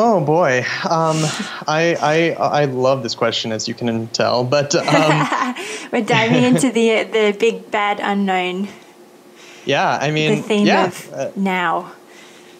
Oh 0.00 0.20
boy, 0.20 0.58
um, 0.88 1.16
I, 1.66 1.96
I 2.00 2.60
I 2.60 2.64
love 2.66 3.02
this 3.02 3.16
question 3.16 3.50
as 3.50 3.66
you 3.66 3.74
can 3.74 4.06
tell, 4.06 4.44
but 4.44 4.72
um, 4.76 5.28
we're 5.92 6.04
diving 6.04 6.44
into 6.44 6.70
the 6.70 7.02
the 7.02 7.36
big 7.36 7.68
bad 7.72 7.98
unknown. 8.00 8.68
Yeah, 9.64 9.98
I 10.00 10.12
mean, 10.12 10.36
the 10.36 10.42
theme 10.42 10.68
yeah, 10.68 10.86
of 10.86 11.12
uh, 11.12 11.30
now. 11.34 11.90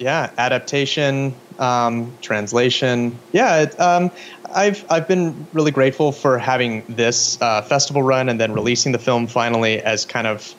yeah, 0.01 0.33
adaptation, 0.37 1.33
um, 1.61 2.13
translation. 2.23 3.17
Yeah, 3.31 3.63
it, 3.63 3.79
um, 3.79 4.11
I've 4.53 4.85
I've 4.91 5.07
been 5.07 5.47
really 5.53 5.71
grateful 5.71 6.11
for 6.11 6.39
having 6.39 6.83
this 6.89 7.41
uh, 7.41 7.63
festival 7.63 8.03
run 8.03 8.29
and 8.29 8.41
then 8.41 8.53
releasing 8.53 8.91
the 8.91 8.99
film 8.99 9.29
finally 9.29 9.81
as 9.81 10.05
kind 10.07 10.27
of 10.27 10.57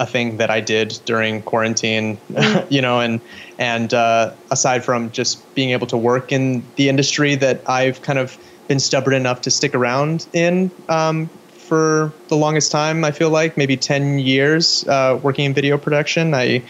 a 0.00 0.06
thing 0.06 0.38
that 0.38 0.50
I 0.50 0.60
did 0.60 0.98
during 1.04 1.42
quarantine, 1.42 2.18
you 2.68 2.80
know, 2.82 2.98
and 3.00 3.20
and 3.58 3.94
uh, 3.94 4.32
aside 4.50 4.82
from 4.84 5.10
just 5.12 5.38
being 5.54 5.70
able 5.70 5.86
to 5.88 5.96
work 5.96 6.32
in 6.32 6.64
the 6.76 6.88
industry 6.88 7.36
that 7.36 7.60
I've 7.68 8.02
kind 8.02 8.18
of 8.18 8.36
been 8.66 8.80
stubborn 8.80 9.14
enough 9.14 9.42
to 9.42 9.50
stick 9.50 9.74
around 9.74 10.26
in 10.32 10.70
um, 10.88 11.28
for 11.68 12.12
the 12.28 12.36
longest 12.36 12.72
time. 12.72 13.04
I 13.04 13.12
feel 13.12 13.30
like 13.30 13.56
maybe 13.56 13.76
ten 13.76 14.18
years 14.18 14.88
uh, 14.88 15.20
working 15.22 15.44
in 15.44 15.54
video 15.54 15.76
production. 15.78 16.34
I 16.34 16.62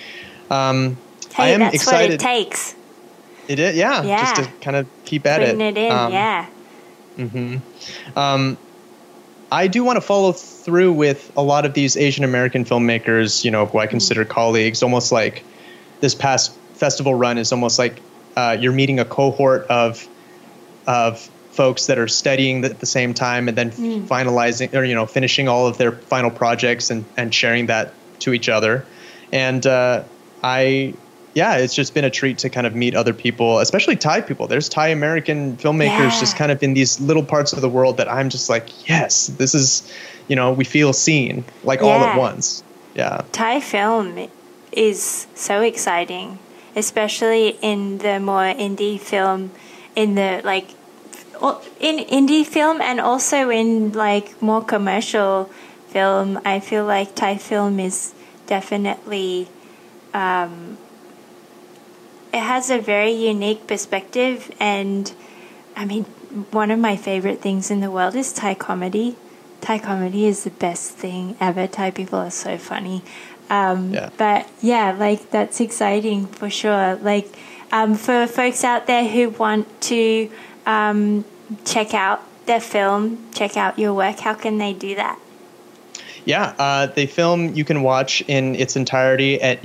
um, 0.50 0.96
I 1.38 1.50
am 1.50 1.60
that's 1.60 1.74
excited. 1.76 2.10
what 2.10 2.14
it 2.14 2.20
takes. 2.20 2.74
It 3.48 3.58
is, 3.58 3.76
yeah, 3.76 4.02
Yeah. 4.02 4.20
just 4.20 4.36
to 4.42 4.48
kind 4.64 4.76
of 4.76 4.86
keep 5.04 5.26
at 5.26 5.40
Putting 5.40 5.60
it. 5.60 5.76
it 5.76 5.86
in, 5.86 5.92
Um, 5.92 6.12
yeah. 6.12 6.46
Um, 8.16 8.56
I 9.51 9.66
do 9.66 9.82
want 9.84 9.96
to 9.96 10.01
follow 10.01 10.32
through 10.32 10.92
with 10.92 11.30
a 11.36 11.42
lot 11.42 11.66
of 11.66 11.74
these 11.74 11.96
Asian 11.96 12.24
American 12.24 12.64
filmmakers, 12.64 13.42
you 13.44 13.51
know, 13.51 13.66
who 13.66 13.78
I 13.78 13.86
Mm-hmm. 13.86 13.90
consider 13.90 14.24
colleagues. 14.24 14.82
Almost 14.82 15.12
like 15.12 15.46
this 16.01 16.14
past 16.14 16.59
festival 16.74 17.14
run 17.14 17.36
is 17.38 17.53
almost 17.53 17.78
like 17.78 18.03
uh, 18.36 18.57
you're 18.61 18.72
meeting 18.72 19.01
a 19.01 19.05
cohort 19.05 19.66
of 19.68 20.09
of 20.86 21.30
folks 21.51 21.86
that 21.86 21.98
are 21.98 22.09
studying 22.09 22.64
at 22.64 22.78
the 22.78 22.86
same 22.86 23.12
time 23.12 23.48
and 23.48 23.59
then 23.59 23.70
Mm. 23.72 24.07
finalizing 24.09 24.72
or 24.74 24.84
you 24.84 24.94
know 24.94 25.07
finishing 25.07 25.48
all 25.48 25.66
of 25.66 25.78
their 25.78 26.01
final 26.03 26.30
projects 26.30 26.90
and 26.90 27.07
and 27.16 27.34
sharing 27.34 27.66
that 27.66 27.96
to 28.20 28.32
each 28.32 28.48
other. 28.48 28.86
And 29.32 29.66
uh, 29.66 30.05
I 30.42 30.94
yeah, 31.34 31.56
it's 31.56 31.74
just 31.74 31.94
been 31.94 32.04
a 32.04 32.10
treat 32.10 32.38
to 32.38 32.50
kind 32.50 32.66
of 32.66 32.74
meet 32.74 32.94
other 32.94 33.12
people, 33.12 33.58
especially 33.60 33.96
Thai 33.96 34.20
people. 34.22 34.46
There's 34.48 34.68
Thai 34.68 34.88
American 34.88 35.56
filmmakers 35.56 36.10
Yeah. 36.10 36.20
just 36.20 36.36
kind 36.36 36.50
of 36.50 36.62
in 36.62 36.74
these 36.74 37.00
little 37.00 37.24
parts 37.24 37.52
of 37.52 37.60
the 37.60 37.68
world 37.68 37.98
that 37.98 38.10
I'm 38.10 38.30
just 38.30 38.50
like, 38.50 38.88
yes, 38.88 39.28
this 39.28 39.54
is, 39.54 39.90
you 40.28 40.36
know, 40.36 40.52
we 40.52 40.64
feel 40.64 40.92
seen 40.92 41.44
like 41.62 41.82
all 41.82 42.02
at 42.04 42.18
once. 42.18 42.64
Yeah. 42.94 43.22
Thai 43.32 43.60
film 43.60 44.28
is 44.72 45.26
so 45.34 45.62
exciting, 45.62 46.38
especially 46.74 47.58
in 47.62 47.98
the 47.98 48.18
more 48.18 48.52
indie 48.54 48.98
film, 48.98 49.52
in 49.94 50.16
the 50.16 50.40
like, 50.44 50.68
in 51.80 51.98
indie 51.98 52.44
film 52.44 52.80
and 52.82 53.00
also 53.00 53.50
in 53.50 53.92
like 53.92 54.42
more 54.42 54.62
commercial 54.64 55.48
film. 55.88 56.40
I 56.44 56.60
feel 56.60 56.84
like 56.84 57.14
Thai 57.14 57.36
film 57.36 57.78
is 57.80 58.12
definitely, 58.46 59.48
um, 60.12 60.76
it 62.32 62.40
has 62.40 62.70
a 62.70 62.78
very 62.78 63.12
unique 63.12 63.66
perspective 63.66 64.50
and 64.60 65.12
I 65.76 65.84
mean, 65.84 66.04
one 66.50 66.70
of 66.70 66.78
my 66.78 66.96
favorite 66.96 67.40
things 67.40 67.70
in 67.70 67.80
the 67.80 67.90
world 67.90 68.14
is 68.14 68.32
Thai 68.32 68.54
comedy. 68.54 69.16
Thai 69.60 69.78
comedy 69.78 70.26
is 70.26 70.44
the 70.44 70.50
best 70.50 70.92
thing 70.92 71.36
ever. 71.40 71.66
Thai 71.66 71.90
people 71.90 72.18
are 72.18 72.30
so 72.30 72.56
funny. 72.58 73.02
Um, 73.48 73.92
Yeah. 73.92 74.10
But 74.16 74.48
yeah, 74.60 74.92
like 74.92 75.30
that's 75.30 75.60
exciting 75.60 76.26
for 76.26 76.50
sure. 76.50 76.96
Like 76.96 77.36
um, 77.72 77.94
for 77.94 78.26
folks 78.26 78.64
out 78.64 78.86
there 78.86 79.06
who 79.06 79.30
want 79.30 79.80
to 79.82 80.30
um, 80.66 81.24
check 81.64 81.94
out 81.94 82.22
their 82.46 82.60
film, 82.60 83.28
check 83.32 83.56
out 83.56 83.78
your 83.78 83.94
work, 83.94 84.20
how 84.20 84.34
can 84.34 84.58
they 84.58 84.72
do 84.72 84.94
that? 84.96 85.18
Yeah, 86.24 86.54
uh, 86.58 86.86
the 86.86 87.06
film 87.06 87.54
you 87.54 87.64
can 87.64 87.82
watch 87.82 88.22
in 88.28 88.54
its 88.54 88.76
entirety 88.76 89.40
at 89.40 89.64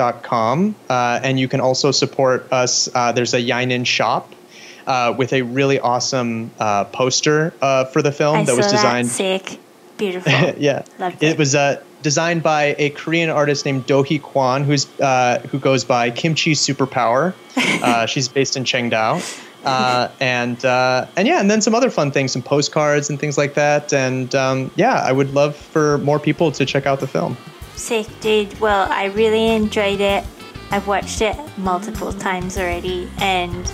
Uh, 0.00 1.20
and 1.22 1.38
you 1.38 1.48
can 1.48 1.60
also 1.60 1.90
support 1.90 2.52
us. 2.52 2.88
Uh, 2.94 3.12
there's 3.12 3.34
a 3.34 3.40
Yai 3.40 3.64
Nin 3.64 3.84
shop 3.84 4.32
uh, 4.86 5.14
with 5.16 5.32
a 5.32 5.42
really 5.42 5.78
awesome 5.78 6.50
uh, 6.58 6.84
poster 6.84 7.52
uh, 7.62 7.84
for 7.86 8.02
the 8.02 8.12
film 8.12 8.38
I 8.38 8.44
that 8.44 8.56
was 8.56 8.66
designed. 8.66 9.08
that. 9.08 9.12
Sick. 9.12 9.58
Beautiful. 9.96 10.32
yeah, 10.58 10.82
Loved 10.98 11.22
it 11.22 11.32
it. 11.32 11.38
was 11.38 11.54
uh, 11.54 11.82
designed 12.02 12.42
by 12.42 12.74
a 12.78 12.88
Korean 12.90 13.28
artist 13.28 13.66
named 13.66 13.86
Dohee 13.86 14.20
Kwan, 14.20 14.64
who's 14.64 14.86
uh, 14.98 15.40
who 15.50 15.58
goes 15.58 15.84
by 15.84 16.10
Kimchi 16.10 16.52
Superpower. 16.52 17.34
Uh, 17.82 18.04
she's 18.04 18.28
based 18.28 18.58
in 18.58 18.64
Chengdao, 18.64 19.22
uh, 19.64 20.08
and 20.20 20.62
uh, 20.66 21.06
and 21.16 21.26
yeah, 21.26 21.40
and 21.40 21.50
then 21.50 21.62
some 21.62 21.74
other 21.74 21.88
fun 21.90 22.10
things, 22.10 22.30
some 22.32 22.42
postcards 22.42 23.08
and 23.08 23.18
things 23.18 23.38
like 23.38 23.54
that. 23.54 23.92
And 23.92 24.34
um, 24.34 24.70
yeah, 24.76 24.94
I 24.94 25.12
would 25.12 25.32
love 25.32 25.56
for 25.56 25.96
more 25.98 26.18
people 26.18 26.52
to 26.52 26.66
check 26.66 26.84
out 26.84 27.00
the 27.00 27.06
film. 27.06 27.38
Sick, 27.80 28.06
dude. 28.20 28.60
Well, 28.60 28.86
I 28.92 29.06
really 29.06 29.48
enjoyed 29.48 30.00
it. 30.00 30.22
I've 30.70 30.86
watched 30.86 31.22
it 31.22 31.34
multiple 31.56 32.12
times 32.12 32.58
already. 32.58 33.10
And 33.18 33.72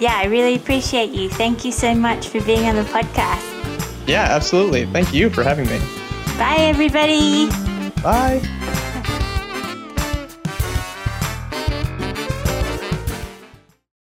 yeah, 0.00 0.16
I 0.16 0.24
really 0.24 0.56
appreciate 0.56 1.10
you. 1.10 1.30
Thank 1.30 1.64
you 1.64 1.70
so 1.70 1.94
much 1.94 2.28
for 2.28 2.42
being 2.42 2.66
on 2.66 2.74
the 2.74 2.82
podcast. 2.82 4.08
Yeah, 4.08 4.22
absolutely. 4.22 4.86
Thank 4.86 5.14
you 5.14 5.30
for 5.30 5.44
having 5.44 5.66
me. 5.66 5.78
Bye, 6.36 6.56
everybody. 6.58 7.48
Bye. 8.02 8.42